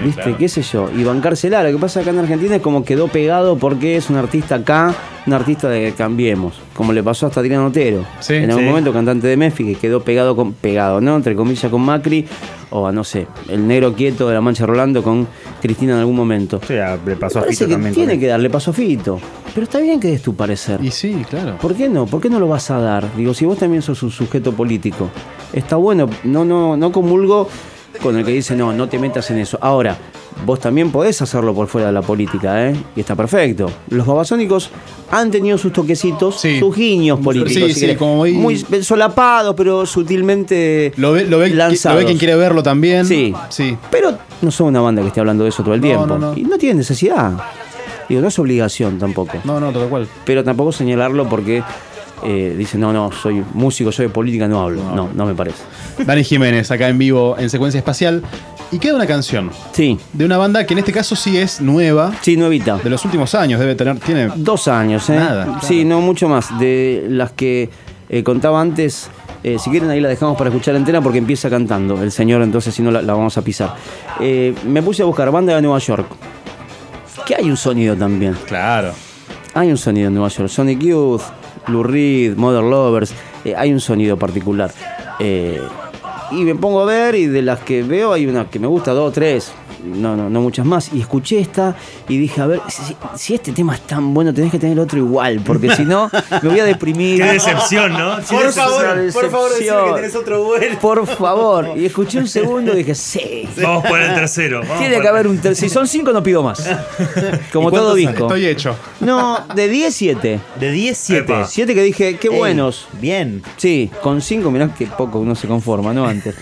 ¿Viste? 0.04 0.34
¿Qué 0.36 0.48
sé 0.48 0.62
yo? 0.62 0.90
Y 0.94 1.04
bancársela. 1.04 1.62
Lo 1.62 1.72
que 1.72 1.78
pasa 1.78 2.00
acá 2.00 2.10
en 2.10 2.18
Argentina 2.18 2.56
es 2.56 2.62
como 2.62 2.84
quedó 2.84 3.08
pegado 3.08 3.56
porque 3.56 3.96
es 3.96 4.10
un 4.10 4.16
artista 4.16 4.56
acá, 4.56 4.94
un 5.26 5.32
artista 5.32 5.68
de 5.68 5.92
Cambiemos. 5.92 6.60
Como 6.74 6.92
le 6.92 7.02
pasó 7.02 7.26
hasta 7.26 7.40
a 7.40 7.42
Adrián 7.42 7.62
Otero. 7.62 8.04
Sí, 8.20 8.34
en 8.34 8.50
algún 8.50 8.64
sí. 8.64 8.68
momento, 8.68 8.92
cantante 8.92 9.26
de 9.26 9.36
Memphis, 9.36 9.66
que 9.66 9.74
quedó 9.74 10.00
pegado, 10.02 10.36
con, 10.36 10.52
pegado, 10.52 11.00
¿no? 11.00 11.16
Entre 11.16 11.34
comillas, 11.34 11.70
con 11.70 11.82
Macri. 11.82 12.26
O 12.70 12.86
a, 12.86 12.92
no 12.92 13.02
sé, 13.04 13.26
el 13.48 13.66
negro 13.66 13.94
quieto 13.94 14.28
de 14.28 14.34
la 14.34 14.40
Mancha 14.40 14.64
Rolando 14.64 15.02
con 15.02 15.26
Cristina 15.60 15.94
en 15.94 15.98
algún 16.00 16.14
momento. 16.16 16.60
O 16.62 16.66
sea, 16.66 16.98
le 17.04 17.16
pasó 17.16 17.40
a 17.40 17.42
Fito 17.42 17.66
que 17.66 17.72
también. 17.72 17.94
tiene 17.94 18.18
que 18.18 18.28
darle 18.28 18.48
paso 18.48 18.70
a 18.70 18.74
Fito. 18.74 19.18
Pero 19.52 19.64
está 19.64 19.80
bien 19.80 19.98
que 19.98 20.08
des 20.08 20.22
tu 20.22 20.34
parecer. 20.36 20.78
Y 20.82 20.90
sí, 20.92 21.24
claro. 21.28 21.58
¿Por 21.58 21.74
qué 21.74 21.88
no? 21.88 22.06
¿Por 22.06 22.20
qué 22.20 22.30
no 22.30 22.38
lo 22.38 22.46
vas 22.46 22.70
a 22.70 22.78
dar? 22.78 23.12
Digo, 23.16 23.34
si 23.34 23.44
vos 23.44 23.58
también 23.58 23.82
sos 23.82 24.02
un 24.04 24.10
sujeto 24.12 24.52
político, 24.52 25.10
está 25.52 25.74
bueno, 25.76 26.08
no, 26.22 26.44
no, 26.44 26.76
no 26.76 26.92
comulgo 26.92 27.48
con 28.02 28.16
el 28.16 28.24
que 28.24 28.32
dice, 28.32 28.54
no, 28.56 28.72
no 28.72 28.88
te 28.88 28.98
metas 28.98 29.30
en 29.30 29.38
eso. 29.38 29.58
Ahora, 29.60 29.96
vos 30.46 30.58
también 30.60 30.90
podés 30.90 31.20
hacerlo 31.22 31.52
por 31.54 31.66
fuera 31.66 31.88
de 31.88 31.92
la 31.92 32.02
política, 32.02 32.68
¿eh? 32.68 32.74
Y 32.96 33.00
está 33.00 33.14
perfecto. 33.14 33.70
Los 33.90 34.06
babasónicos 34.06 34.70
han 35.10 35.30
tenido 35.30 35.58
sus 35.58 35.72
toquecitos, 35.72 36.40
Sí. 36.40 36.58
sus 36.58 36.74
guiños 36.74 37.20
políticos. 37.20 37.72
Sí, 37.74 37.88
sí, 37.88 37.96
como 37.96 38.16
muy- 38.16 38.32
muy 38.32 38.56
solapados, 38.82 39.54
pero 39.56 39.84
sutilmente 39.86 40.92
Lo 40.96 41.12
ve, 41.12 41.24
lo, 41.24 41.38
ve, 41.38 41.50
lo 41.50 41.56
lanzados. 41.56 41.98
ve 41.98 42.06
quien 42.06 42.18
quiere 42.18 42.36
verlo 42.36 42.62
también. 42.62 43.04
Sí. 43.04 43.34
Sí. 43.48 43.76
Pero 43.90 44.16
no 44.42 44.50
son 44.50 44.68
una 44.68 44.80
banda 44.80 45.02
que 45.02 45.08
esté 45.08 45.20
hablando 45.20 45.44
de 45.44 45.50
eso 45.50 45.62
todo 45.62 45.74
el 45.74 45.80
No, 45.80 45.86
tiempo. 45.86 46.06
no, 46.06 46.18
no. 46.18 46.36
Y 46.36 46.42
no 46.42 46.56
tiene 46.58 46.76
necesidad. 46.76 47.32
Digo, 48.08 48.20
no 48.22 48.28
es 48.28 48.38
obligación 48.40 48.98
tampoco 48.98 49.38
No, 49.44 49.60
no, 49.60 49.70
tal 49.70 49.88
cual. 49.88 50.08
pero 50.24 50.42
tampoco 50.42 50.72
señalarlo 50.72 51.28
porque 51.28 51.62
eh, 52.24 52.54
dice, 52.56 52.78
no, 52.78 52.92
no, 52.92 53.10
soy 53.12 53.42
músico, 53.54 53.92
soy 53.92 54.06
de 54.06 54.10
política, 54.12 54.46
no 54.48 54.62
hablo. 54.62 54.82
No, 54.94 55.08
no 55.14 55.26
me 55.26 55.34
parece. 55.34 55.62
Dani 56.04 56.24
Jiménez, 56.24 56.70
acá 56.70 56.88
en 56.88 56.98
vivo 56.98 57.36
en 57.38 57.50
secuencia 57.50 57.78
espacial. 57.78 58.22
Y 58.72 58.78
queda 58.78 58.94
una 58.94 59.06
canción 59.06 59.50
Sí, 59.72 59.98
de 60.12 60.24
una 60.24 60.36
banda 60.38 60.64
que 60.64 60.74
en 60.74 60.78
este 60.78 60.92
caso 60.92 61.16
sí 61.16 61.36
es 61.36 61.60
nueva, 61.60 62.12
sí, 62.22 62.36
nuevita. 62.36 62.76
de 62.78 62.88
los 62.88 63.04
últimos 63.04 63.34
años. 63.34 63.58
Debe 63.58 63.74
tener, 63.74 63.98
tiene. 63.98 64.30
Dos 64.36 64.68
años, 64.68 65.08
¿eh? 65.10 65.16
Nada, 65.16 65.44
claro. 65.44 65.60
Sí, 65.62 65.84
no 65.84 66.00
mucho 66.00 66.28
más. 66.28 66.56
De 66.60 67.04
las 67.08 67.32
que 67.32 67.68
eh, 68.08 68.22
contaba 68.22 68.60
antes, 68.60 69.10
eh, 69.42 69.58
si 69.58 69.70
quieren 69.70 69.90
ahí 69.90 70.00
la 70.00 70.08
dejamos 70.08 70.36
para 70.38 70.50
escuchar 70.50 70.76
entera 70.76 71.00
porque 71.00 71.18
empieza 71.18 71.50
cantando 71.50 72.00
el 72.02 72.12
señor, 72.12 72.42
entonces 72.42 72.72
si 72.74 72.82
no 72.82 72.90
la, 72.92 73.02
la 73.02 73.12
vamos 73.14 73.36
a 73.36 73.42
pisar. 73.42 73.74
Eh, 74.20 74.54
me 74.66 74.82
puse 74.82 75.02
a 75.02 75.04
buscar 75.04 75.30
banda 75.32 75.54
de 75.56 75.62
Nueva 75.62 75.78
York. 75.78 76.06
Que 77.26 77.34
hay 77.34 77.50
un 77.50 77.56
sonido 77.56 77.96
también. 77.96 78.36
Claro. 78.46 78.92
Hay 79.54 79.68
un 79.70 79.76
sonido 79.78 80.08
en 80.08 80.14
Nueva 80.14 80.28
York. 80.28 80.48
Sonic 80.48 80.78
Youth, 80.80 81.22
Blue 81.66 81.82
Reed, 81.82 82.36
Mother 82.36 82.62
Lovers. 82.62 83.12
eh, 83.44 83.54
hay 83.56 83.72
un 83.72 83.80
sonido 83.80 84.16
particular. 84.16 84.72
Eh, 85.18 85.60
y 86.32 86.44
me 86.44 86.54
pongo 86.54 86.82
a 86.82 86.84
ver 86.84 87.14
y 87.14 87.26
de 87.26 87.42
las 87.42 87.60
que 87.60 87.82
veo 87.82 88.12
hay 88.12 88.26
una 88.26 88.48
que 88.48 88.58
me 88.58 88.66
gusta, 88.66 88.92
dos, 88.92 89.12
tres. 89.12 89.52
No, 89.84 90.16
no, 90.16 90.28
no 90.30 90.40
muchas 90.40 90.66
más. 90.66 90.90
Y 90.92 91.00
escuché 91.00 91.38
esta 91.40 91.74
y 92.08 92.18
dije, 92.18 92.40
a 92.40 92.46
ver, 92.46 92.60
si, 92.68 92.94
si 93.16 93.34
este 93.34 93.52
tema 93.52 93.74
es 93.74 93.80
tan 93.82 94.12
bueno, 94.14 94.32
tenés 94.34 94.50
que 94.50 94.58
tener 94.58 94.78
otro 94.78 94.98
igual, 94.98 95.40
porque 95.44 95.74
si 95.74 95.84
no, 95.84 96.10
me 96.42 96.48
voy 96.48 96.60
a 96.60 96.64
deprimir. 96.64 97.20
Qué 97.22 97.32
decepción, 97.32 97.92
¿no? 97.92 98.16
Sí, 98.22 98.34
Por 98.34 98.44
decepción. 98.46 98.68
favor, 98.70 99.12
por 99.12 99.30
favor, 99.30 99.50
decime 99.50 99.76
que 99.86 99.92
tenés 99.96 100.14
otro 100.16 100.44
bueno. 100.44 100.78
Por 100.80 101.06
favor. 101.06 101.68
Y 101.76 101.86
escuché 101.86 102.18
un 102.18 102.28
segundo 102.28 102.72
y 102.74 102.78
dije, 102.78 102.94
sí. 102.94 103.48
Vamos 103.62 103.84
por 103.86 104.00
el 104.00 104.14
tercero. 104.14 104.60
vamos 104.60 104.78
Tiene 104.78 105.00
que 105.00 105.08
haber 105.08 105.26
un 105.26 105.38
ter- 105.38 105.56
Si 105.56 105.68
son 105.68 105.86
cinco, 105.86 106.12
no 106.12 106.22
pido 106.22 106.42
más. 106.42 106.68
Como 107.52 107.68
¿Y 107.70 107.72
todo 107.72 107.94
disco. 107.94 108.24
Estoy 108.24 108.46
hecho. 108.46 108.76
No, 109.00 109.38
de 109.54 109.68
10, 109.68 109.94
7. 109.94 110.40
De 110.58 110.70
10, 110.70 110.96
7. 110.98 111.20
Epa. 111.22 111.46
7 111.46 111.74
que 111.74 111.82
dije, 111.82 112.16
qué 112.16 112.28
buenos. 112.28 112.86
Bien. 113.00 113.42
Sí, 113.56 113.90
con 114.02 114.20
5, 114.20 114.50
mirá 114.50 114.72
que 114.74 114.86
poco 114.86 115.18
uno 115.18 115.34
se 115.34 115.48
conforma, 115.48 115.92
¿no? 115.94 116.06
Antes. 116.06 116.34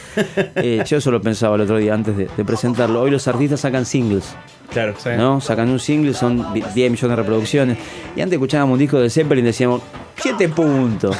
Eh, 0.57 0.82
yo 0.86 0.97
eso 0.99 1.11
lo 1.11 1.20
pensaba 1.20 1.55
el 1.57 1.62
otro 1.62 1.76
día 1.78 1.95
antes 1.95 2.16
de, 2.16 2.28
de 2.36 2.45
presentarlo. 2.45 3.01
Hoy 3.03 3.11
los 3.11 3.28
artistas 3.29 3.61
sacan 3.61 3.85
singles, 3.87 4.24
Claro. 4.72 4.95
Sí. 4.99 5.11
¿no? 5.16 5.41
Sacan 5.41 5.70
un 5.70 5.79
single, 5.79 6.12
son 6.14 6.53
di- 6.53 6.62
10 6.74 6.91
millones 6.91 7.11
de 7.11 7.16
reproducciones. 7.16 7.79
Y 8.16 8.20
antes 8.20 8.35
escuchábamos 8.37 8.74
un 8.74 8.79
disco 8.79 8.99
de 8.99 9.09
Zeppelin 9.09 9.45
y 9.45 9.49
decíamos, 9.49 9.81
7 10.16 10.49
puntos. 10.51 11.16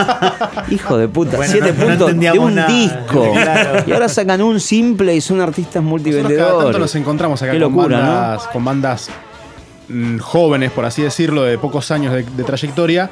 Hijo 0.70 0.96
de 0.96 1.08
puta, 1.08 1.36
Bueno, 1.36 1.52
7 1.52 1.72
no- 1.72 1.78
no 1.78 1.86
puntos 1.88 2.18
de 2.20 2.38
un 2.38 2.54
nada. 2.54 2.68
disco. 2.68 3.32
Claro. 3.32 3.84
Y 3.86 3.92
ahora 3.92 4.08
sacan 4.08 4.40
un 4.42 4.60
simple 4.60 5.14
y 5.14 5.20
son 5.20 5.40
artistas 5.40 5.82
Nosotros 5.82 6.02
cada 6.04 6.20
multivendedores. 6.22 6.62
tanto 6.64 6.78
nos 6.78 6.94
encontramos 6.94 7.42
acá 7.42 7.52
Qué 7.52 7.60
con 7.60 7.72
locura, 7.74 7.98
¿no? 7.98 8.04
bandas, 8.06 8.46
con 8.48 8.64
bandas 8.64 9.08
mm, 9.88 10.18
jóvenes, 10.18 10.70
por 10.72 10.84
así 10.84 11.02
decirlo, 11.02 11.42
de 11.42 11.58
pocos 11.58 11.90
años 11.90 12.12
de, 12.14 12.22
de 12.22 12.44
trayectoria. 12.44 13.10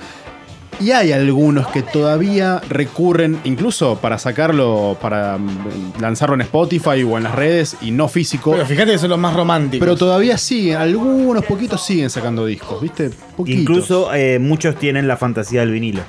Y 0.79 0.91
hay 0.91 1.13
algunos 1.13 1.69
que 1.69 1.83
todavía 1.83 2.61
recurren, 2.69 3.39
incluso 3.45 3.97
para 3.99 4.19
sacarlo, 4.19 4.97
para 5.01 5.39
mm, 5.39 6.01
lanzarlo 6.01 6.35
en 6.35 6.43
Spotify 6.43 7.03
o 7.03 7.17
en 7.17 7.25
las 7.25 7.35
redes 7.35 7.77
y 7.81 7.91
no 7.93 8.09
físico. 8.09 8.53
Pero 8.53 8.67
fíjate 8.67 8.93
que 8.93 8.99
son 8.99 9.11
los 9.11 9.19
más 9.19 9.35
románticos. 9.35 9.81
Pero 9.85 9.97
todavía 9.97 10.37
siguen, 10.37 10.77
algunos 10.77 11.45
poquitos 11.45 11.83
siguen 11.85 12.11
sacando 12.11 12.45
discos, 12.45 12.83
¿viste? 12.83 13.11
Poquitos. 13.37 13.61
Incluso 13.61 14.15
eh, 14.15 14.39
muchos 14.39 14.77
tienen 14.77 15.09
la 15.09 15.17
fantasía 15.17 15.61
del 15.61 15.71
vinilo. 15.71 16.03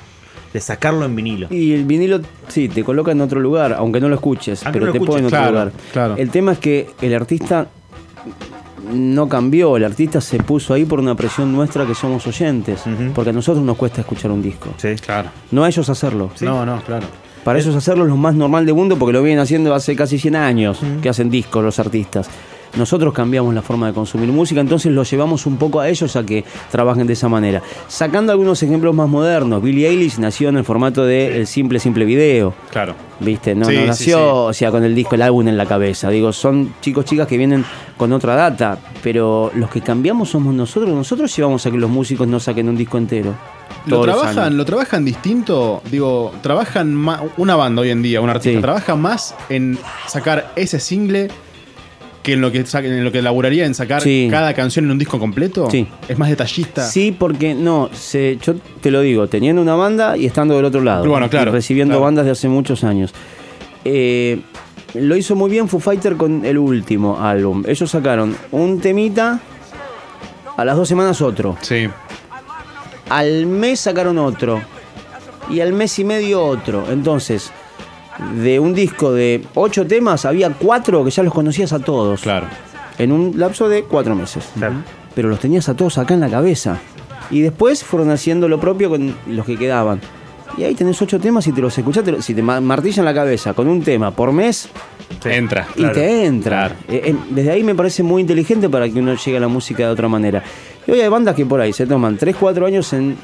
De 0.52 0.60
sacarlo 0.60 1.04
en 1.04 1.14
vinilo. 1.14 1.46
Y 1.50 1.72
el 1.74 1.84
vinilo, 1.84 2.20
sí, 2.48 2.68
te 2.68 2.82
coloca 2.84 3.12
en 3.12 3.20
otro 3.20 3.38
lugar, 3.40 3.74
aunque 3.74 4.00
no 4.00 4.08
lo 4.08 4.14
escuches, 4.14 4.64
Aunque 4.64 4.80
pero 4.80 4.86
no 4.92 4.94
lo 4.94 5.00
te 5.00 5.06
pone 5.06 5.20
en 5.20 5.26
escuches, 5.26 5.38
otro 5.38 5.52
claro, 5.52 5.70
lugar. 5.70 5.82
claro. 5.92 6.16
El 6.16 6.30
tema 6.30 6.52
es 6.52 6.58
que 6.58 6.90
el 7.02 7.14
artista 7.14 7.68
no 8.92 9.28
cambió, 9.28 9.76
el 9.76 9.84
artista 9.84 10.20
se 10.20 10.38
puso 10.38 10.74
ahí 10.74 10.84
por 10.84 11.00
una 11.00 11.14
presión 11.14 11.52
nuestra 11.52 11.86
que 11.86 11.94
somos 11.94 12.26
oyentes, 12.26 12.82
porque 13.14 13.30
a 13.30 13.32
nosotros 13.32 13.64
nos 13.64 13.76
cuesta 13.76 14.00
escuchar 14.00 14.30
un 14.30 14.42
disco, 14.42 14.70
Sí. 14.76 14.94
Claro. 14.96 15.30
no 15.50 15.64
a 15.64 15.68
ellos 15.68 15.88
hacerlo. 15.88 16.30
No, 16.40 16.64
no, 16.66 16.80
claro. 16.82 17.06
Para 17.44 17.58
ellos 17.60 17.74
hacerlo 17.74 18.04
es 18.04 18.10
lo 18.10 18.16
más 18.16 18.34
normal 18.34 18.66
del 18.66 18.74
mundo 18.74 18.98
porque 18.98 19.12
lo 19.12 19.22
vienen 19.22 19.40
haciendo 19.40 19.72
hace 19.74 19.96
casi 19.96 20.18
100 20.18 20.36
años 20.36 20.80
que 21.00 21.08
hacen 21.08 21.30
discos 21.30 21.64
los 21.64 21.78
artistas. 21.78 22.28
Nosotros 22.76 23.12
cambiamos 23.14 23.54
la 23.54 23.62
forma 23.62 23.86
de 23.88 23.92
consumir 23.94 24.28
música, 24.30 24.60
entonces 24.60 24.92
lo 24.92 25.02
llevamos 25.02 25.46
un 25.46 25.56
poco 25.56 25.80
a 25.80 25.88
ellos 25.88 26.14
a 26.16 26.24
que 26.24 26.44
trabajen 26.70 27.06
de 27.06 27.14
esa 27.14 27.28
manera. 27.28 27.62
Sacando 27.88 28.30
algunos 28.32 28.62
ejemplos 28.62 28.94
más 28.94 29.08
modernos, 29.08 29.62
Billie 29.62 29.88
Eilish 29.88 30.18
nació 30.18 30.48
en 30.50 30.58
el 30.58 30.64
formato 30.64 31.04
de 31.04 31.38
el 31.38 31.46
simple, 31.46 31.80
simple 31.80 32.04
video. 32.04 32.54
Claro. 32.70 32.94
¿Viste? 33.20 33.54
No, 33.54 33.64
Sí, 33.66 33.74
no 33.76 33.86
nació, 33.86 34.16
sí. 34.18 34.22
o 34.24 34.52
sea, 34.52 34.70
con 34.70 34.84
el 34.84 34.94
disco, 34.94 35.14
el 35.16 35.22
álbum 35.22 35.48
en 35.48 35.56
la 35.56 35.66
cabeza. 35.66 36.08
Digo, 36.10 36.32
son 36.32 36.74
chicos, 36.80 37.04
chicas 37.04 37.26
que 37.26 37.36
vienen 37.36 37.64
con 37.96 38.12
otra 38.12 38.36
data, 38.36 38.78
pero 39.02 39.50
los 39.54 39.70
que 39.70 39.80
cambiamos 39.80 40.28
somos 40.30 40.54
nosotros. 40.54 40.90
Nosotros 40.94 41.34
llevamos 41.36 41.64
a 41.66 41.70
que 41.70 41.78
los 41.78 41.90
músicos 41.90 42.28
no 42.28 42.38
saquen 42.38 42.68
un 42.68 42.76
disco 42.76 42.96
entero. 42.98 43.34
¿Lo 43.86 44.02
trabajan. 44.02 44.56
¿Lo 44.56 44.64
trabajan 44.64 45.04
distinto? 45.04 45.82
Digo, 45.90 46.32
trabajan 46.42 46.94
ma- 46.94 47.22
una 47.38 47.56
banda 47.56 47.82
hoy 47.82 47.90
en 47.90 48.02
día, 48.02 48.20
un 48.20 48.28
artista, 48.30 48.58
Sí. 48.58 48.62
trabaja 48.62 48.94
más 48.96 49.34
en 49.48 49.78
sacar 50.06 50.52
ese 50.56 50.78
single 50.78 51.28
que 52.28 52.34
en 52.34 52.40
lo 52.42 52.52
que, 52.52 52.64
en 52.74 53.04
lo 53.04 53.10
que 53.10 53.22
laburaría 53.22 53.64
en 53.64 53.74
sacar 53.74 54.02
Sí. 54.02 54.28
cada 54.30 54.52
canción 54.52 54.84
en 54.84 54.90
un 54.90 54.98
disco 54.98 55.18
completo. 55.18 55.70
Sí. 55.70 55.86
Es 56.08 56.18
más 56.18 56.28
detallista. 56.28 56.86
Sí, 56.86 57.16
porque 57.18 57.54
no, 57.54 57.88
se, 57.92 58.38
yo 58.42 58.54
te 58.82 58.90
lo 58.90 59.00
digo, 59.00 59.28
teniendo 59.28 59.62
una 59.62 59.74
banda 59.74 60.16
y 60.16 60.26
estando 60.26 60.54
del 60.56 60.66
otro 60.66 60.82
lado. 60.82 61.08
Bueno, 61.08 61.30
claro, 61.30 61.52
recibiendo 61.52 61.92
claro. 61.92 62.04
bandas 62.04 62.26
de 62.26 62.32
hace 62.32 62.48
muchos 62.48 62.84
años. 62.84 63.14
Eh, 63.84 64.40
lo 64.94 65.16
hizo 65.16 65.34
muy 65.36 65.50
bien 65.50 65.68
Foo 65.68 65.80
Fighter 65.80 66.16
con 66.16 66.44
el 66.44 66.58
último 66.58 67.18
álbum. 67.18 67.64
Ellos 67.66 67.90
sacaron 67.90 68.36
un 68.52 68.80
temita, 68.80 69.40
a 70.56 70.64
las 70.64 70.76
dos 70.76 70.88
semanas 70.88 71.22
otro. 71.22 71.56
Sí. 71.62 71.88
Al 73.08 73.46
mes 73.46 73.80
sacaron 73.80 74.18
otro. 74.18 74.60
Y 75.48 75.60
al 75.60 75.72
mes 75.72 75.98
y 75.98 76.04
medio 76.04 76.44
otro. 76.44 76.84
Entonces, 76.90 77.50
de 78.42 78.58
un 78.60 78.74
disco 78.74 79.12
de 79.12 79.44
ocho 79.54 79.86
temas, 79.86 80.24
había 80.24 80.50
cuatro 80.50 81.04
que 81.04 81.10
ya 81.10 81.22
los 81.22 81.32
conocías 81.34 81.72
a 81.72 81.78
todos. 81.78 82.20
Claro. 82.22 82.46
En 82.98 83.12
un 83.12 83.34
lapso 83.36 83.68
de 83.68 83.84
cuatro 83.84 84.14
meses. 84.14 84.48
Claro. 84.56 84.74
Pero 85.14 85.28
los 85.28 85.38
tenías 85.40 85.68
a 85.68 85.74
todos 85.76 85.98
acá 85.98 86.14
en 86.14 86.20
la 86.20 86.28
cabeza. 86.28 86.78
Y 87.30 87.40
después 87.42 87.84
fueron 87.84 88.10
haciendo 88.10 88.48
lo 88.48 88.58
propio 88.58 88.88
con 88.90 89.14
los 89.28 89.44
que 89.46 89.56
quedaban. 89.56 90.00
Y 90.56 90.64
ahí 90.64 90.74
tenés 90.74 91.00
ocho 91.02 91.20
temas 91.20 91.46
y 91.46 91.52
te 91.52 91.60
los 91.60 91.76
escuchás, 91.78 92.02
te 92.02 92.10
lo- 92.12 92.22
si 92.22 92.34
te 92.34 92.42
ma- 92.42 92.60
martillan 92.60 93.04
la 93.04 93.14
cabeza 93.14 93.52
con 93.54 93.68
un 93.68 93.82
tema 93.82 94.10
por 94.10 94.32
mes, 94.32 94.68
Entra. 95.24 95.68
y 95.76 95.84
te 95.92 96.24
entra. 96.24 96.68
Eh, 96.88 97.02
eh, 97.04 97.16
desde 97.30 97.50
ahí 97.52 97.62
me 97.62 97.74
parece 97.74 98.02
muy 98.02 98.22
inteligente 98.22 98.68
para 98.68 98.88
que 98.88 98.98
uno 98.98 99.14
llegue 99.14 99.36
a 99.36 99.40
la 99.40 99.48
música 99.48 99.84
de 99.84 99.90
otra 99.90 100.08
manera. 100.08 100.42
Y 100.86 100.90
hoy 100.90 101.00
hay 101.00 101.08
bandas 101.08 101.36
que 101.36 101.44
por 101.46 101.60
ahí 101.60 101.72
se 101.72 101.86
toman 101.86 102.16
3, 102.16 102.34
4 102.34 102.66
años 102.66 102.92
en 102.94 103.16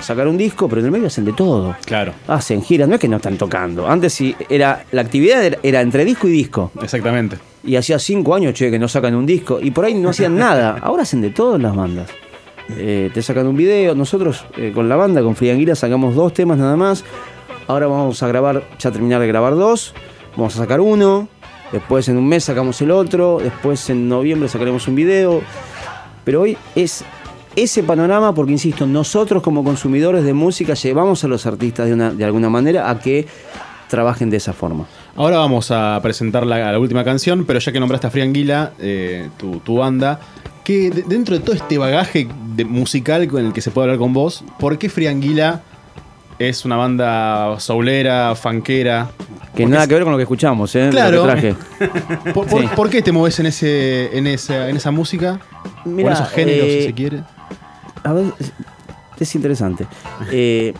sacar 0.00 0.26
un 0.28 0.36
disco, 0.36 0.68
pero 0.68 0.80
en 0.80 0.86
el 0.86 0.92
medio 0.92 1.06
hacen 1.06 1.24
de 1.24 1.32
todo. 1.32 1.76
Claro, 1.84 2.12
Hacen 2.28 2.62
giras, 2.62 2.88
no 2.88 2.94
es 2.94 3.00
que 3.00 3.08
no 3.08 3.16
están 3.16 3.36
tocando. 3.36 3.88
Antes 3.88 4.12
sí 4.14 4.34
era 4.48 4.84
la 4.92 5.02
actividad 5.02 5.44
era, 5.44 5.58
era 5.62 5.80
entre 5.80 6.04
disco 6.04 6.26
y 6.28 6.30
disco. 6.30 6.70
exactamente. 6.82 7.38
Y 7.62 7.76
hacía 7.76 7.98
cinco 7.98 8.34
años, 8.34 8.54
che, 8.54 8.70
que 8.70 8.78
no 8.78 8.88
sacan 8.88 9.14
un 9.14 9.26
disco. 9.26 9.58
Y 9.60 9.70
por 9.70 9.84
ahí 9.84 9.94
no 9.94 10.10
hacían 10.10 10.36
nada. 10.36 10.78
Ahora 10.80 11.02
hacen 11.02 11.20
de 11.20 11.30
todo 11.30 11.56
en 11.56 11.62
las 11.62 11.76
bandas. 11.76 12.08
Eh, 12.70 13.10
te 13.12 13.20
sacan 13.22 13.46
un 13.46 13.56
video. 13.56 13.94
Nosotros 13.94 14.46
eh, 14.56 14.72
con 14.74 14.88
la 14.88 14.96
banda, 14.96 15.22
con 15.22 15.36
Frianguila, 15.36 15.74
sacamos 15.74 16.14
dos 16.14 16.32
temas 16.32 16.56
nada 16.58 16.76
más. 16.76 17.04
Ahora 17.66 17.86
vamos 17.86 18.22
a 18.22 18.28
grabar, 18.28 18.64
ya 18.78 18.90
terminar 18.90 19.20
de 19.20 19.26
grabar 19.26 19.54
dos. 19.54 19.92
Vamos 20.36 20.56
a 20.56 20.58
sacar 20.60 20.80
uno. 20.80 21.28
Después 21.70 22.08
en 22.08 22.16
un 22.16 22.26
mes 22.26 22.44
sacamos 22.44 22.80
el 22.80 22.90
otro. 22.90 23.38
Después 23.42 23.90
en 23.90 24.08
noviembre 24.08 24.48
sacaremos 24.48 24.88
un 24.88 24.94
video. 24.94 25.42
Pero 26.24 26.42
hoy 26.42 26.56
es 26.74 27.04
ese 27.56 27.82
panorama 27.82 28.34
porque, 28.34 28.52
insisto, 28.52 28.86
nosotros 28.86 29.42
como 29.42 29.64
consumidores 29.64 30.24
de 30.24 30.32
música 30.34 30.74
llevamos 30.74 31.24
a 31.24 31.28
los 31.28 31.46
artistas 31.46 31.86
de, 31.86 31.94
una- 31.94 32.12
de 32.12 32.24
alguna 32.24 32.48
manera 32.48 32.88
a 32.90 32.98
que 32.98 33.26
trabajen 33.88 34.30
de 34.30 34.36
esa 34.36 34.52
forma. 34.52 34.86
Ahora 35.16 35.38
vamos 35.38 35.70
a 35.72 35.98
presentar 36.02 36.46
la, 36.46 36.70
la 36.72 36.78
última 36.78 37.02
canción, 37.04 37.44
pero 37.44 37.58
ya 37.58 37.72
que 37.72 37.80
nombraste 37.80 38.06
a 38.06 38.10
Frianguila, 38.10 38.72
eh, 38.78 39.28
tu, 39.36 39.58
tu 39.60 39.76
banda, 39.76 40.20
que 40.62 40.90
de- 40.90 41.02
dentro 41.02 41.36
de 41.36 41.42
todo 41.44 41.56
este 41.56 41.76
bagaje 41.78 42.28
de- 42.54 42.64
musical 42.64 43.26
con 43.26 43.44
el 43.46 43.52
que 43.52 43.60
se 43.60 43.70
puede 43.72 43.86
hablar 43.86 43.98
con 43.98 44.12
vos, 44.12 44.44
¿por 44.60 44.78
qué 44.78 44.88
Frianguila 44.88 45.62
es 46.38 46.64
una 46.64 46.76
banda 46.76 47.58
soulera, 47.58 48.34
fanquera? 48.36 49.10
Que 49.54 49.64
¿Por 49.64 49.72
nada 49.72 49.88
que 49.88 49.94
ver 49.94 50.04
con 50.04 50.12
lo 50.12 50.16
que 50.16 50.22
escuchamos, 50.22 50.74
¿eh? 50.76 50.88
Claro. 50.92 51.24
traje. 51.24 51.56
¿Por, 52.32 52.46
por- 52.46 52.62
Sí. 52.62 52.68
por 52.76 52.88
qué 52.88 53.02
te 53.02 53.10
moves 53.10 53.40
en, 53.40 53.46
ese, 53.46 54.16
en, 54.16 54.28
esa, 54.28 54.68
en 54.70 54.76
esa 54.76 54.92
música? 54.92 55.40
o 55.84 55.88
en 55.88 55.96
Mirá, 55.96 56.12
esos 56.12 56.28
géneros, 56.28 56.66
eh, 56.68 56.78
si 56.82 56.86
se 56.86 56.94
quiere. 56.94 57.22
A 58.04 58.12
ver, 58.12 58.32
es, 58.38 58.52
es 59.18 59.34
interesante. 59.34 59.86
Eh, 60.30 60.74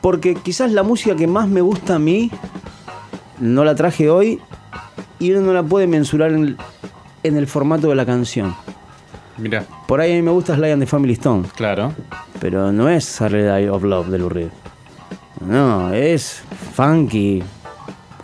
porque 0.00 0.34
quizás 0.34 0.72
la 0.72 0.82
música 0.82 1.14
que 1.16 1.26
más 1.26 1.48
me 1.48 1.60
gusta 1.60 1.96
a 1.96 1.98
mí, 1.98 2.30
no 3.38 3.64
la 3.64 3.74
traje 3.74 4.08
hoy 4.08 4.40
y 5.18 5.32
uno 5.32 5.42
no 5.46 5.52
la 5.52 5.62
puede 5.62 5.86
mensurar 5.86 6.32
en 6.32 6.42
el, 6.44 6.56
en 7.22 7.36
el 7.36 7.46
formato 7.46 7.88
de 7.88 7.94
la 7.94 8.06
canción. 8.06 8.54
Mira, 9.36 9.64
Por 9.86 10.00
ahí 10.00 10.12
a 10.12 10.16
mí 10.16 10.22
me 10.22 10.30
gusta 10.30 10.54
Sly 10.54 10.70
and 10.72 10.82
the 10.82 10.86
Family 10.86 11.14
Stone, 11.14 11.48
claro. 11.56 11.92
pero 12.40 12.72
no 12.72 12.88
es 12.88 13.04
Saturday 13.04 13.68
of 13.68 13.82
Love 13.84 14.08
de 14.08 14.18
Lou 14.18 14.28
Reed. 14.28 14.48
No, 15.46 15.92
es 15.94 16.42
funky. 16.74 17.42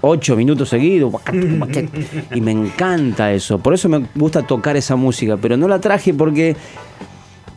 Ocho 0.03 0.37
minutos 0.37 0.69
seguidos. 0.69 1.15
Y 2.35 2.41
me 2.43 2.51
encanta 2.53 3.33
eso. 3.33 3.59
Por 3.59 3.73
eso 3.73 3.89
me 3.89 4.07
gusta 4.15 4.43
tocar 4.47 4.77
esa 4.77 4.95
música. 4.97 5.39
Pero 5.39 5.57
no 5.57 5.67
la 5.69 5.81
traje 5.81 6.13
porque. 6.13 6.55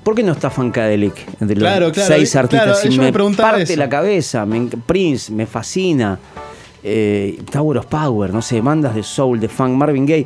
¿Por 0.10 0.16
qué 0.16 0.24
no 0.24 0.32
está 0.32 0.49
Funkadelic 0.49 1.14
entre 1.39 1.55
los 1.55 1.70
Claro, 1.70 1.91
claro, 1.91 2.16
seis 2.16 2.32
claro, 2.32 2.45
artistas? 2.45 2.84
Y 2.86 2.89
yo 2.95 3.03
me 3.03 3.12
me 3.12 3.36
parte 3.36 3.62
eso. 3.62 3.76
la 3.76 3.88
cabeza. 3.88 4.43
me 4.43 4.66
Prince, 4.66 5.32
me 5.32 5.45
fascina. 5.45 6.18
Eh, 6.84 7.39
Tower 7.51 7.78
of 7.78 7.86
Power, 7.86 8.34
no 8.34 8.41
sé, 8.41 8.60
bandas 8.60 8.95
de 8.95 9.03
soul, 9.03 9.39
de 9.39 9.47
funk, 9.47 9.70
Marvin 9.76 10.07
Gaye. 10.07 10.26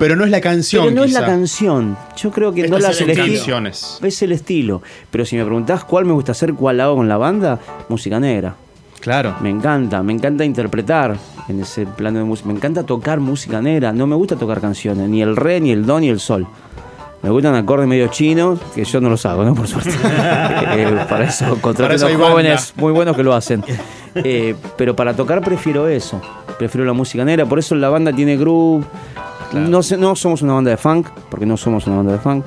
Pero 0.00 0.16
no 0.16 0.24
es 0.24 0.32
la 0.32 0.40
canción. 0.40 0.82
Pero 0.86 0.96
no 0.96 1.04
es 1.04 1.12
la 1.12 1.24
canción. 1.24 1.96
Yo 2.16 2.32
creo 2.32 2.52
que 2.52 2.62
Es 2.64 2.70
no 2.72 2.80
las 2.80 2.98
canciones. 2.98 4.00
Es 4.02 4.22
el 4.22 4.32
estilo. 4.32 4.82
Pero 5.12 5.24
si 5.24 5.36
me 5.36 5.44
preguntás 5.44 5.84
cuál 5.84 6.06
me 6.06 6.12
gusta 6.12 6.32
hacer, 6.32 6.54
cuál 6.54 6.80
hago 6.80 6.96
con 6.96 7.08
la 7.08 7.16
banda, 7.16 7.60
música 7.88 8.18
negra. 8.18 8.56
Claro. 8.98 9.36
Me 9.40 9.50
encanta, 9.50 10.02
me 10.02 10.12
encanta 10.12 10.44
interpretar 10.44 11.16
en 11.48 11.60
ese 11.60 11.86
plano 11.86 12.18
de 12.18 12.24
música. 12.24 12.48
Me 12.48 12.54
encanta 12.54 12.82
tocar 12.82 13.20
música 13.20 13.62
negra. 13.62 13.92
No 13.92 14.08
me 14.08 14.16
gusta 14.16 14.34
tocar 14.34 14.60
canciones, 14.60 15.08
ni 15.08 15.22
el 15.22 15.36
re, 15.36 15.60
ni 15.60 15.70
el 15.70 15.86
do, 15.86 16.00
ni 16.00 16.08
el 16.08 16.18
sol. 16.18 16.48
Me 17.22 17.28
gustan 17.28 17.54
acordes 17.54 17.86
medio 17.86 18.08
chinos, 18.08 18.58
que 18.74 18.84
yo 18.84 19.00
no 19.00 19.10
los 19.10 19.26
hago, 19.26 19.44
¿no? 19.44 19.54
Por 19.54 19.66
suerte. 19.68 19.90
Eh, 20.72 21.04
para 21.08 21.24
eso 21.24 21.58
contraté 21.60 21.96
unos 22.04 22.28
jóvenes 22.28 22.72
muy 22.76 22.92
buenos 22.92 23.16
que 23.16 23.22
lo 23.22 23.34
hacen. 23.34 23.62
Eh, 24.14 24.54
pero 24.76 24.94
para 24.96 25.14
tocar 25.14 25.42
prefiero 25.42 25.88
eso. 25.88 26.20
Prefiero 26.58 26.84
la 26.86 26.92
música 26.92 27.24
negra. 27.24 27.44
Por 27.46 27.58
eso 27.58 27.74
la 27.74 27.88
banda 27.88 28.12
tiene 28.12 28.36
groove. 28.36 28.84
No, 29.52 29.82
sé- 29.82 29.96
no 29.96 30.14
somos 30.16 30.42
una 30.42 30.54
banda 30.54 30.70
de 30.70 30.76
funk, 30.76 31.08
porque 31.28 31.44
no 31.46 31.56
somos 31.56 31.86
una 31.86 31.96
banda 31.96 32.12
de 32.12 32.18
funk. 32.18 32.44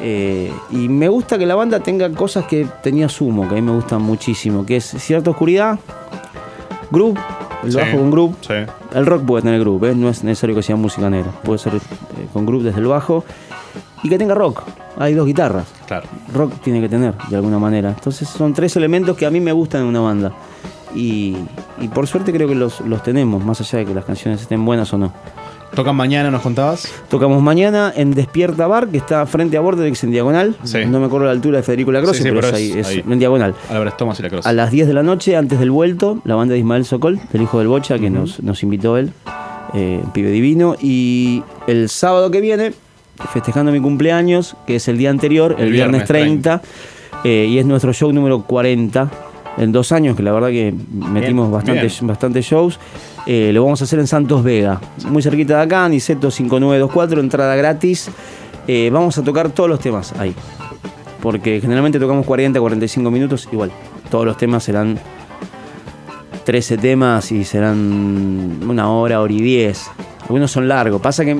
Eh, 0.00 0.52
y 0.70 0.88
me 0.88 1.08
gusta 1.08 1.38
que 1.38 1.46
la 1.46 1.54
banda 1.56 1.80
tenga 1.80 2.08
cosas 2.12 2.44
que 2.44 2.66
tenía 2.82 3.08
Sumo, 3.08 3.48
que 3.48 3.54
a 3.54 3.56
mí 3.56 3.62
me 3.62 3.72
gustan 3.72 4.02
muchísimo, 4.02 4.64
que 4.64 4.76
es 4.76 4.84
cierta 4.84 5.30
oscuridad, 5.30 5.78
groove, 6.90 7.18
el 7.64 7.72
Sí, 7.72 7.78
bajo 7.78 7.96
con 7.98 8.10
groove. 8.10 8.34
sí. 8.46 8.52
El 8.94 9.06
rock 9.06 9.24
puede 9.24 9.42
tener 9.42 9.60
groove, 9.60 9.90
¿eh? 9.90 9.94
no 9.96 10.08
es 10.08 10.22
necesario 10.22 10.54
que 10.54 10.62
sea 10.62 10.76
música 10.76 11.10
negra, 11.10 11.30
puede 11.42 11.58
ser 11.58 11.72
con 12.32 12.46
groove 12.46 12.64
desde 12.64 12.78
el 12.80 12.86
bajo. 12.86 13.24
Y 14.02 14.08
que 14.08 14.18
tenga 14.18 14.34
rock, 14.34 14.62
hay 14.98 15.14
dos 15.14 15.26
guitarras, 15.26 15.66
Claro. 15.86 16.06
rock 16.32 16.52
tiene 16.62 16.80
que 16.80 16.88
tener 16.88 17.14
de 17.28 17.36
alguna 17.36 17.58
manera. 17.58 17.90
Entonces 17.90 18.28
son 18.28 18.54
tres 18.54 18.76
elementos 18.76 19.16
que 19.16 19.26
a 19.26 19.30
mí 19.30 19.40
me 19.40 19.52
gustan 19.52 19.82
en 19.82 19.86
una 19.88 20.00
banda. 20.00 20.32
Y, 20.94 21.36
y 21.80 21.88
por 21.88 22.06
suerte 22.06 22.32
creo 22.32 22.48
que 22.48 22.54
los, 22.54 22.80
los 22.80 23.02
tenemos, 23.02 23.44
más 23.44 23.60
allá 23.60 23.80
de 23.80 23.84
que 23.86 23.94
las 23.94 24.04
canciones 24.04 24.40
estén 24.40 24.64
buenas 24.64 24.92
o 24.92 24.98
no. 24.98 25.12
¿Tocan 25.74 25.94
mañana, 25.94 26.30
nos 26.30 26.40
contabas? 26.40 26.88
Tocamos 27.10 27.42
mañana 27.42 27.92
en 27.94 28.12
Despierta 28.14 28.66
Bar, 28.66 28.88
que 28.88 28.96
está 28.96 29.26
frente 29.26 29.58
a 29.58 29.60
Vortex 29.60 30.02
en 30.04 30.10
diagonal. 30.12 30.56
Sí. 30.64 30.78
No 30.86 30.98
me 30.98 31.06
acuerdo 31.06 31.26
la 31.26 31.32
altura 31.32 31.58
de 31.58 31.62
Federico 31.62 31.92
Lacroce, 31.92 32.14
Sí, 32.16 32.22
sí, 32.22 32.28
pero, 32.30 32.40
pero 32.40 32.56
es, 32.56 32.62
es 32.62 32.72
ahí, 32.74 32.80
es 32.80 32.86
ahí. 32.86 33.04
en 33.12 33.18
diagonal. 33.18 33.54
Y 33.68 33.74
la. 33.74 34.48
A 34.48 34.52
las 34.54 34.70
10 34.70 34.88
de 34.88 34.94
la 34.94 35.02
noche, 35.02 35.36
antes 35.36 35.58
del 35.60 35.70
vuelto, 35.70 36.20
la 36.24 36.36
banda 36.36 36.54
de 36.54 36.60
Ismael 36.60 36.86
Sokol, 36.86 37.20
del 37.32 37.42
hijo 37.42 37.58
del 37.58 37.68
Bocha, 37.68 37.98
que 37.98 38.08
nos, 38.08 38.42
nos 38.42 38.62
invitó 38.62 38.96
él, 38.96 39.12
eh, 39.74 40.02
pibe 40.14 40.30
divino. 40.30 40.74
Y 40.80 41.42
el 41.66 41.90
sábado 41.90 42.30
que 42.30 42.40
viene, 42.40 42.72
festejando 43.32 43.72
mi 43.72 43.80
cumpleaños, 43.80 44.56
que 44.66 44.76
es 44.76 44.88
el 44.88 44.98
día 44.98 45.10
anterior, 45.10 45.56
el, 45.58 45.66
El 45.66 45.72
viernes, 45.72 46.08
viernes 46.08 46.08
30, 46.08 46.62
eh, 47.24 47.46
y 47.48 47.58
es 47.58 47.66
nuestro 47.66 47.92
show 47.92 48.12
número 48.12 48.42
40 48.42 49.10
en 49.58 49.72
dos 49.72 49.92
años, 49.92 50.16
que 50.16 50.22
la 50.22 50.32
verdad 50.32 50.48
que 50.48 50.72
metimos 50.92 51.50
bastantes, 51.50 52.00
bastantes 52.02 52.44
shows. 52.46 52.78
Eh, 53.26 53.50
lo 53.52 53.64
vamos 53.64 53.80
a 53.80 53.84
hacer 53.84 53.98
en 53.98 54.06
Santos 54.06 54.42
Vega, 54.42 54.80
muy 55.10 55.22
cerquita 55.22 55.56
de 55.56 55.62
acá, 55.62 55.88
Niceto 55.88 56.30
5924, 56.30 57.20
entrada 57.20 57.56
gratis. 57.56 58.10
Eh, 58.66 58.90
vamos 58.92 59.18
a 59.18 59.24
tocar 59.24 59.50
todos 59.50 59.68
los 59.68 59.80
temas 59.80 60.12
ahí. 60.18 60.34
Porque 61.20 61.60
generalmente 61.60 61.98
tocamos 61.98 62.24
40, 62.24 62.60
45 62.60 63.10
minutos, 63.10 63.48
igual. 63.50 63.72
Todos 64.10 64.24
los 64.24 64.36
temas 64.36 64.62
serán 64.62 64.98
13 66.44 66.78
temas 66.78 67.32
y 67.32 67.44
serán 67.44 68.60
una 68.66 68.90
hora, 68.90 69.20
hora 69.20 69.32
y 69.32 69.40
10. 69.40 69.90
Algunos 70.22 70.50
son 70.50 70.68
largos. 70.68 71.00
Pasa 71.00 71.24
que 71.24 71.36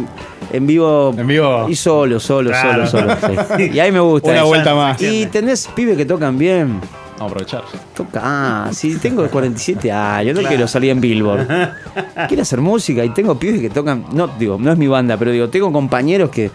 en, 0.52 0.66
vivo. 0.66 1.14
En 1.16 1.26
vivo. 1.26 1.66
Y 1.68 1.74
solo, 1.74 2.20
solo, 2.20 2.50
Claro. 2.50 2.86
solo, 2.86 3.16
solo. 3.20 3.44
sí. 3.56 3.70
Y 3.74 3.80
ahí 3.80 3.92
me 3.92 4.00
gusta. 4.00 4.28
Una 4.30 4.38
eso. 4.38 4.46
vuelta 4.46 4.74
más. 4.74 5.00
Y 5.02 5.26
tenés 5.26 5.68
pibes 5.74 5.96
que 5.96 6.04
tocan 6.04 6.38
bien. 6.38 6.80
Vamos 7.18 7.20
a 7.20 7.24
aprovechar. 7.24 7.62
Toca, 7.96 8.20
ah, 8.22 8.68
sí, 8.72 8.96
tengo 8.96 9.26
47 9.28 9.90
años, 9.90 10.40
no 10.40 10.48
quiero 10.48 10.68
salir 10.68 10.90
en 10.92 11.00
Billboard. 11.00 11.48
Quiero 12.28 12.42
hacer 12.42 12.60
música 12.60 13.04
y 13.04 13.10
tengo 13.10 13.36
pibes 13.36 13.60
que 13.60 13.70
tocan, 13.70 14.04
no 14.12 14.28
digo, 14.38 14.56
no 14.60 14.70
es 14.70 14.78
mi 14.78 14.86
banda, 14.86 15.16
pero 15.16 15.32
digo, 15.32 15.48
tengo 15.48 15.72
compañeros 15.72 16.30
que 16.30 16.48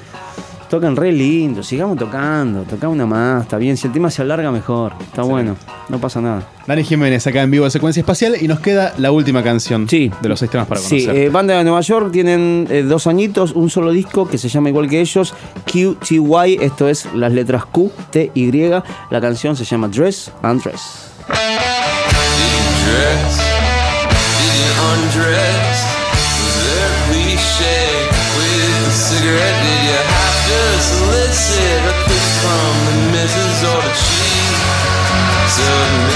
tocan 0.74 0.96
re 0.96 1.12
lindo, 1.12 1.62
sigamos 1.62 2.00
tocando, 2.00 2.64
tocamos 2.64 2.96
una 2.96 3.06
más, 3.06 3.44
está 3.44 3.58
bien, 3.60 3.78
si 3.78 3.86
el 3.86 3.94
tema 3.94 4.10
se 4.10 4.24
alarga 4.24 4.50
mejor, 4.52 4.94
está 5.04 5.22
bueno, 5.22 5.56
no 5.88 6.00
pasa 6.00 6.20
nada. 6.20 6.42
Dani 6.66 6.84
Jiménez 6.84 7.28
acá 7.28 7.44
en 7.44 7.52
vivo 7.52 7.66
de 7.66 7.70
Secuencia 7.70 8.00
Espacial 8.02 8.36
y 8.42 8.48
nos 8.48 8.60
queda 8.60 8.92
la 8.98 9.12
última 9.12 9.44
canción 9.44 9.88
Sí. 9.88 10.10
de 10.20 10.30
los 10.30 10.40
seis 10.40 10.50
temas 10.50 10.66
para 10.66 10.82
Sí, 10.82 11.06
conocer. 11.06 11.16
eh, 11.16 11.30
banda 11.30 11.56
de 11.60 11.64
Nueva 11.64 11.82
York, 11.82 12.12
tienen 12.12 12.66
eh, 12.72 12.82
dos 12.82 13.06
añitos, 13.06 13.52
un 13.52 13.70
solo 13.70 13.92
disco 13.92 14.28
que 14.28 14.40
se 14.40 14.50
llama 14.50 14.70
igual 14.70 14.90
que 14.90 15.00
ellos, 15.00 15.36
QTY, 15.72 16.58
esto 16.60 16.90
es 16.90 17.06
las 17.14 17.32
letras 17.32 17.66
Q, 17.66 17.92
T, 18.10 18.32
Y, 18.34 18.52
la 19.12 19.22
canción 19.22 19.56
se 19.56 19.66
llama 19.66 19.90
Dress 19.90 20.32
and 20.42 20.60
Dress. 20.64 21.12
undress? 24.94 25.84
With 28.36 28.88
a 28.88 28.92
cigarette? 28.92 29.83
should 35.64 36.13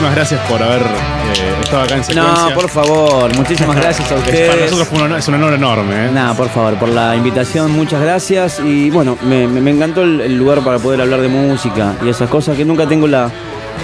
muchísimas 0.00 0.14
gracias 0.14 0.40
por 0.48 0.62
haber 0.62 0.82
eh, 0.82 1.56
estado 1.62 1.82
acá 1.82 1.96
en 1.96 2.04
secuencia. 2.04 2.48
No, 2.50 2.54
por 2.54 2.68
favor, 2.68 3.36
muchísimas 3.36 3.76
gracias 3.80 4.10
a 4.12 4.14
Es- 4.14 4.20
ustedes. 4.20 4.48
Para 4.50 4.62
nosotros 4.62 4.88
fue 4.88 4.98
un 4.98 5.04
honor- 5.06 5.18
es 5.18 5.28
un 5.28 5.34
honor 5.34 5.54
enorme. 5.54 6.06
¿eh? 6.06 6.10
Nada, 6.12 6.34
por 6.34 6.48
favor, 6.50 6.74
por 6.74 6.88
la 6.88 7.16
invitación, 7.16 7.72
muchas 7.72 8.00
gracias. 8.00 8.60
Y 8.64 8.90
bueno, 8.90 9.18
me, 9.24 9.48
me- 9.48 9.60
me 9.60 9.70
encantó 9.72 10.02
el, 10.02 10.20
el 10.20 10.36
lugar 10.36 10.60
para 10.60 10.78
poder 10.78 11.00
hablar 11.00 11.20
de 11.20 11.28
música 11.28 11.94
y 12.04 12.08
esas 12.08 12.28
cosas 12.30 12.56
que 12.56 12.64
nunca 12.64 12.86
tengo 12.86 13.08
la, 13.08 13.28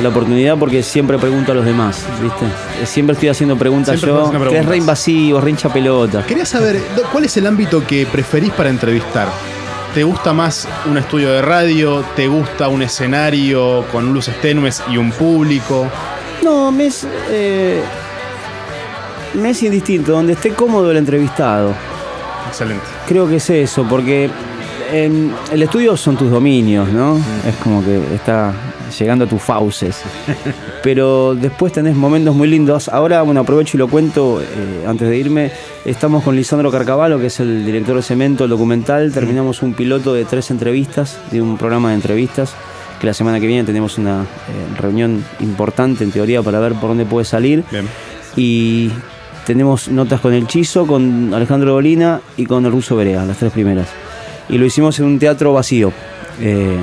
la 0.03 0.09
oportunidad 0.09 0.57
porque 0.57 0.85
siempre 0.85 1.19
pregunto 1.19 1.51
a 1.51 1.55
los 1.57 1.65
demás, 1.65 2.05
¿viste? 2.23 2.45
Eh, 2.81 2.87
Siempre 2.87 3.15
estoy 3.15 3.31
haciendo 3.31 3.57
preguntas 3.57 3.99
Siempre 3.99 4.11
yo, 4.11 4.27
haciendo 4.27 4.51
que 4.51 4.59
es 4.61 4.67
re 4.67 4.77
invasivo, 4.77 5.41
re 5.41 5.51
hincha 5.51 5.69
pelota. 5.73 6.23
Quería 6.25 6.47
saber, 6.47 6.81
¿cuál 7.11 7.25
es 7.25 7.37
el 7.39 7.47
ámbito 7.49 7.85
que 7.85 8.07
preferís 8.07 8.53
para 8.53 8.71
entrevistar? 8.71 9.27
¿Te 9.95 10.03
gusta 10.03 10.33
más 10.33 10.67
un 10.91 10.99
estudio 10.99 11.31
de 11.31 11.41
radio? 11.41 12.05
¿Te 12.17 12.27
gusta 12.27 12.67
un 12.67 12.83
escenario 12.83 13.87
con 13.93 14.13
luces 14.13 14.41
tenues 14.41 14.83
y 14.91 14.97
un 14.97 15.13
público? 15.13 15.87
No, 16.43 16.73
me 16.73 16.87
es, 16.87 17.07
eh, 17.31 17.81
me 19.35 19.51
es 19.51 19.63
indistinto, 19.63 20.11
donde 20.11 20.33
esté 20.33 20.51
cómodo 20.51 20.91
el 20.91 20.97
entrevistado. 20.97 21.73
Excelente. 22.49 22.85
Creo 23.07 23.29
que 23.29 23.37
es 23.37 23.49
eso, 23.51 23.87
porque 23.89 24.29
en 24.93 25.33
el 25.53 25.63
estudio 25.63 25.97
son 25.97 26.17
tus 26.17 26.29
dominios, 26.29 26.89
¿no? 26.89 27.17
Es 27.47 27.55
como 27.63 27.85
que 27.85 28.17
está 28.17 28.53
llegando 28.99 29.25
a 29.25 29.29
tus 29.29 29.43
fauces. 29.43 30.03
Pero 30.83 31.35
después 31.35 31.73
tenés 31.73 31.97
momentos 31.97 32.35
muy 32.35 32.49
lindos. 32.49 32.89
Ahora, 32.89 33.23
bueno, 33.23 33.41
aprovecho 33.41 33.77
y 33.77 33.79
lo 33.79 33.89
cuento 33.89 34.41
eh, 34.41 34.85
antes 34.87 35.09
de 35.09 35.17
irme. 35.17 35.51
Estamos 35.85 36.23
con 36.23 36.37
Lisandro 36.37 36.71
Carcavalo, 36.71 37.19
que 37.19 37.27
es 37.27 37.41
el 37.41 37.65
director 37.65 37.97
de 37.97 38.03
Cemento, 38.03 38.45
el 38.45 38.51
documental. 38.51 39.13
Terminamos 39.13 39.63
un 39.63 39.75
piloto 39.75 40.15
de 40.15 40.25
tres 40.25 40.51
entrevistas, 40.51 41.19
de 41.31 41.43
un 41.43 41.57
programa 41.59 41.91
de 41.91 41.97
entrevistas. 41.97 42.55
Que 43.01 43.07
la 43.07 43.15
semana 43.15 43.41
que 43.41 43.47
viene 43.47 43.65
tenemos 43.65 43.99
una 43.99 44.23
eh, 44.23 44.81
reunión 44.81 45.25
importante, 45.41 46.05
en 46.05 46.13
teoría, 46.13 46.43
para 46.43 46.61
ver 46.61 46.75
por 46.75 46.91
dónde 46.91 47.05
puede 47.05 47.25
salir. 47.25 47.65
Bien. 47.71 47.89
Y 48.37 48.91
tenemos 49.47 49.89
notas 49.89 50.21
con 50.21 50.33
el 50.33 50.47
Chizo, 50.47 50.87
con 50.87 51.35
Alejandro 51.35 51.73
Dolina 51.73 52.21
y 52.37 52.47
con 52.47 52.65
el 52.65 52.73
Ruso 52.73 52.97
Berea, 52.97 53.25
las 53.25 53.39
tres 53.39 53.53
primeras. 53.53 53.89
Y 54.49 54.59
lo 54.59 54.65
hicimos 54.65 54.99
en 54.99 55.07
un 55.07 55.19
teatro 55.19 55.53
vacío. 55.53 55.93
Eh, 56.41 56.79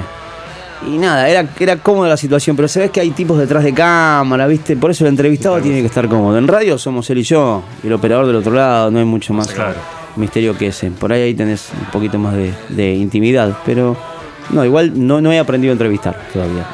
y 0.87 0.97
nada, 0.97 1.29
era, 1.29 1.47
era 1.59 1.77
cómoda 1.77 2.09
la 2.09 2.17
situación, 2.17 2.55
pero 2.55 2.67
sabes 2.67 2.91
que 2.91 2.99
hay 2.99 3.11
tipos 3.11 3.37
detrás 3.37 3.63
de 3.63 3.73
cámara, 3.73 4.47
¿viste? 4.47 4.75
Por 4.75 4.91
eso 4.91 5.05
el 5.05 5.09
entrevistado 5.09 5.59
tiene 5.61 5.81
que 5.81 5.87
estar 5.87 6.07
cómodo. 6.07 6.37
En 6.37 6.47
radio 6.47 6.77
somos 6.77 7.09
él 7.09 7.19
y 7.19 7.23
yo, 7.23 7.63
y 7.83 7.87
el 7.87 7.93
operador 7.93 8.27
del 8.27 8.35
otro 8.37 8.53
lado, 8.53 8.91
no 8.91 8.99
hay 8.99 9.05
mucho 9.05 9.33
más 9.33 9.53
misterio 10.15 10.57
que 10.57 10.67
ese. 10.67 10.91
Por 10.91 11.13
ahí 11.13 11.21
ahí 11.21 11.33
tenés 11.33 11.69
un 11.79 11.91
poquito 11.91 12.17
más 12.17 12.33
de, 12.33 12.53
de 12.69 12.93
intimidad, 12.95 13.57
pero 13.65 13.95
no, 14.49 14.65
igual 14.65 14.91
no, 14.95 15.21
no 15.21 15.31
he 15.31 15.39
aprendido 15.39 15.71
a 15.71 15.73
entrevistar 15.73 16.17
todavía. 16.33 16.65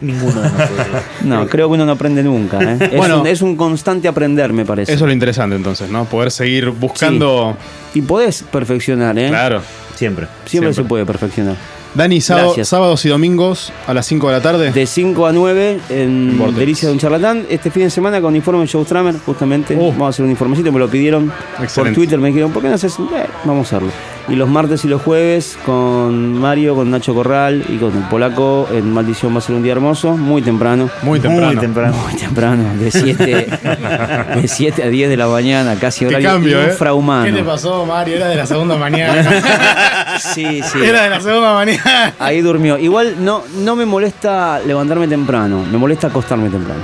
Ninguno 0.00 0.42
de 0.42 0.50
nosotros. 0.50 1.02
No, 1.24 1.46
creo 1.48 1.68
que 1.68 1.74
uno 1.74 1.86
no 1.86 1.92
aprende 1.92 2.22
nunca. 2.22 2.60
¿eh? 2.60 2.76
Es, 2.92 2.96
Bueno. 2.96 3.22
un, 3.22 3.26
es 3.26 3.40
un 3.40 3.56
constante 3.56 4.08
aprender, 4.08 4.52
me 4.52 4.64
parece. 4.64 4.92
Eso 4.92 5.04
es 5.04 5.08
lo 5.08 5.12
interesante 5.12 5.56
entonces, 5.56 5.88
¿no? 5.88 6.04
Poder 6.04 6.30
seguir 6.30 6.68
buscando... 6.70 7.56
Y 7.94 8.02
podés 8.02 8.42
perfeccionar, 8.42 9.18
¿eh? 9.18 9.28
Claro. 9.28 9.62
Siempre. 9.94 10.26
Siempre, 10.26 10.50
siempre. 10.50 10.74
se 10.74 10.84
puede 10.84 11.06
perfeccionar. 11.06 11.56
Dani, 11.96 12.20
sábado- 12.20 12.54
sábados 12.64 13.04
y 13.04 13.08
domingos 13.08 13.72
a 13.86 13.94
las 13.94 14.06
5 14.06 14.26
de 14.28 14.32
la 14.34 14.40
tarde. 14.42 14.70
De 14.72 14.86
5 14.86 15.26
a 15.26 15.32
9 15.32 15.80
en 15.88 16.36
Vortex. 16.38 16.58
Delicia 16.58 16.88
de 16.88 16.92
un 16.94 16.98
Charlatán. 17.00 17.46
Este 17.48 17.70
fin 17.70 17.84
de 17.84 17.90
semana 17.90 18.20
con 18.20 18.36
informe 18.36 18.62
de 18.66 18.68
Joe 18.70 18.84
Stramer, 18.84 19.16
justamente. 19.24 19.74
Oh. 19.80 19.90
Vamos 19.92 20.06
a 20.06 20.08
hacer 20.10 20.24
un 20.24 20.30
informecito, 20.30 20.70
me 20.72 20.78
lo 20.78 20.88
pidieron 20.88 21.32
por. 21.74 21.92
Twitter. 21.92 22.18
Me 22.18 22.28
dijeron, 22.28 22.52
¿por 22.52 22.62
qué 22.62 22.68
no 22.68 22.74
haces? 22.74 22.98
Eh, 22.98 23.26
vamos 23.44 23.72
a 23.72 23.76
hacerlo. 23.76 23.92
Y 24.28 24.34
los 24.34 24.48
martes 24.48 24.84
y 24.84 24.88
los 24.88 25.02
jueves 25.02 25.56
con 25.64 26.32
Mario, 26.32 26.74
con 26.74 26.90
Nacho 26.90 27.14
Corral 27.14 27.64
y 27.68 27.76
con 27.76 27.96
el 27.96 28.02
polaco 28.08 28.68
en 28.72 28.92
Maldición 28.92 29.32
va 29.32 29.38
a 29.38 29.40
ser 29.40 29.54
un 29.54 29.62
día 29.62 29.70
hermoso, 29.70 30.16
muy 30.16 30.42
temprano. 30.42 30.90
Muy 31.02 31.20
temprano. 31.20 31.52
Muy 31.52 31.56
temprano. 31.60 31.96
Muy 31.96 32.14
temprano, 32.14 32.64
de 32.74 32.90
7 32.90 33.24
de 34.34 34.48
7 34.48 34.82
a 34.82 34.88
10 34.88 35.10
de 35.10 35.16
la 35.16 35.28
mañana, 35.28 35.76
casi 35.76 36.00
Qué 36.00 36.06
horario 36.08 36.28
cambio, 36.28 36.60
¿eh? 36.60 36.66
infrahumano. 36.70 37.24
¿Qué 37.24 37.32
te 37.32 37.44
pasó, 37.44 37.86
Mario? 37.86 38.16
Era 38.16 38.26
de 38.28 38.36
la 38.36 38.46
segunda 38.46 38.76
mañana. 38.76 39.42
Sí, 40.18 40.62
sí. 40.62 40.78
Era 40.82 41.02
de 41.02 41.10
la 41.10 41.20
segunda 41.20 41.52
mañana. 41.52 42.14
Ahí 42.18 42.40
durmió. 42.40 42.78
Igual 42.78 43.16
no, 43.22 43.42
no 43.58 43.76
me 43.76 43.84
molesta 43.84 44.58
levantarme 44.60 45.06
temprano, 45.08 45.62
me 45.70 45.76
molesta 45.76 46.06
acostarme 46.06 46.48
temprano. 46.48 46.80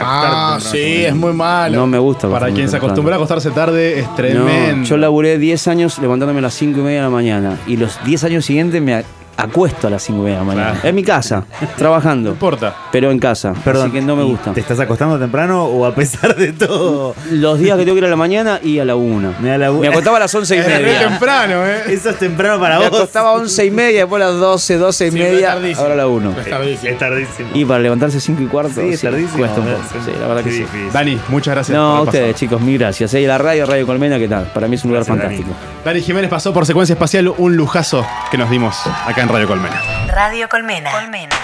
Ah, 0.00 0.58
sí, 0.60 1.04
es 1.04 1.14
muy 1.14 1.32
malo. 1.32 1.76
No 1.78 1.86
me 1.86 1.98
gusta 1.98 2.28
Para 2.28 2.50
quien 2.50 2.68
se 2.68 2.76
acostumbra 2.76 3.14
a 3.14 3.16
acostarse 3.16 3.50
tarde, 3.50 4.00
es 4.00 4.06
No, 4.08 4.14
tremendo. 4.14 4.84
yo 4.88 4.96
laburé 4.96 5.38
10 5.38 5.68
años 5.68 5.98
levantándome 5.98 6.38
a 6.38 6.42
las 6.42 6.54
5 6.54 6.80
y 6.80 6.82
media 6.82 6.98
de 6.98 7.04
la 7.04 7.10
mañana. 7.10 7.58
Y 7.66 7.76
los 7.76 8.02
10 8.04 8.24
años 8.24 8.44
siguientes 8.44 8.80
me 8.82 9.04
acuesto 9.40 9.86
a 9.86 9.90
las 9.90 10.02
5 10.02 10.18
y 10.20 10.22
media 10.24 10.38
de 10.38 10.44
la 10.44 10.46
mañana. 10.46 10.72
Claro. 10.72 10.88
En 10.88 10.94
mi 10.94 11.02
casa, 11.02 11.44
trabajando. 11.76 12.28
No 12.30 12.34
importa. 12.34 12.74
Pero 12.92 13.10
en 13.10 13.18
casa. 13.18 13.52
Perdón. 13.64 13.84
Así 13.84 13.92
que 13.92 14.00
no 14.02 14.16
me 14.16 14.24
¿y 14.24 14.30
gusta. 14.30 14.52
¿Te 14.52 14.60
estás 14.60 14.78
acostando 14.80 15.18
temprano 15.18 15.64
o 15.64 15.84
a 15.86 15.94
pesar 15.94 16.36
de 16.36 16.52
todo? 16.52 17.14
Los 17.30 17.58
días 17.58 17.76
que 17.78 17.84
tengo 17.84 17.94
que 17.94 18.00
ir 18.00 18.04
a 18.06 18.08
la 18.10 18.16
mañana 18.16 18.60
y 18.62 18.78
a 18.78 18.84
la 18.84 18.96
1. 18.96 19.34
Me 19.40 19.58
Me 19.58 19.88
acostaba 19.88 20.16
a 20.18 20.20
las 20.20 20.34
11 20.34 20.56
y 20.56 20.58
media. 20.82 21.08
temprano, 21.08 21.66
¿eh? 21.66 21.82
Eso 21.88 22.10
es 22.10 22.18
temprano 22.18 22.60
para 22.60 22.78
Me 22.78 22.88
vos. 22.88 22.98
acostaba 22.98 23.30
a 23.30 23.32
11 23.34 23.64
y 23.66 23.70
media, 23.70 24.00
después 24.00 24.22
a 24.22 24.26
las 24.30 24.36
12, 24.38 24.76
12 24.78 25.06
y 25.06 25.10
Sí, 25.10 25.18
media. 25.18 25.48
tardísimo. 25.54 25.80
Ahora 25.82 25.94
a 25.94 25.96
la 25.96 26.06
1. 26.06 26.30
Es 26.40 26.50
tardísimo. 26.50 26.92
Es 26.92 26.98
tardísimo. 26.98 27.48
Y 27.54 27.64
para 27.64 27.80
levantarse 27.80 28.20
5 28.20 28.42
y 28.42 28.46
cuarto. 28.46 28.72
Sí, 28.80 28.88
es 28.90 29.00
tardísimo. 29.00 29.38
Cuesta 29.38 29.60
un 29.60 29.66
poco. 29.66 29.78
Sí, 30.04 30.10
la 30.20 30.26
verdad 30.28 30.44
que 30.44 30.50
sí. 30.52 30.58
difícil. 30.60 30.92
Dani, 30.92 31.20
muchas 31.28 31.54
gracias 31.54 31.76
No, 31.76 31.96
a 31.96 32.02
ustedes, 32.02 32.24
pasado. 32.32 32.38
chicos, 32.38 32.60
mil 32.60 32.78
gracias. 32.78 33.14
¿eh? 33.14 33.20
Y 33.22 33.26
la 33.26 33.38
radio, 33.38 33.66
Radio 33.66 33.86
Colmena, 33.86 34.18
¿qué 34.18 34.28
tal? 34.28 34.44
Para 34.52 34.68
mí 34.68 34.76
es 34.76 34.84
un 34.84 34.90
lugar 34.90 35.04
Gracias, 35.04 35.22
Dani. 35.24 35.36
fantástico. 35.42 35.80
Dani 35.84 36.00
Jiménez 36.02 36.30
pasó 36.30 36.52
por 36.52 36.66
Secuencia 36.66 36.92
Espacial, 36.94 37.32
un 37.36 37.56
lujazo 37.56 38.04
que 38.30 38.36
nos 38.38 38.50
dimos 38.50 38.76
acá 39.06 39.22
en 39.22 39.28
Radio 39.30 39.46
Colmena. 39.46 39.80
Radio 40.08 40.48
Colmena. 40.48 40.90
Colmena. 40.90 41.36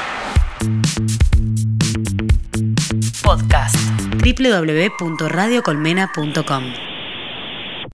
Podcast. 3.23 3.77
www.radiocolmena.com 4.23 6.86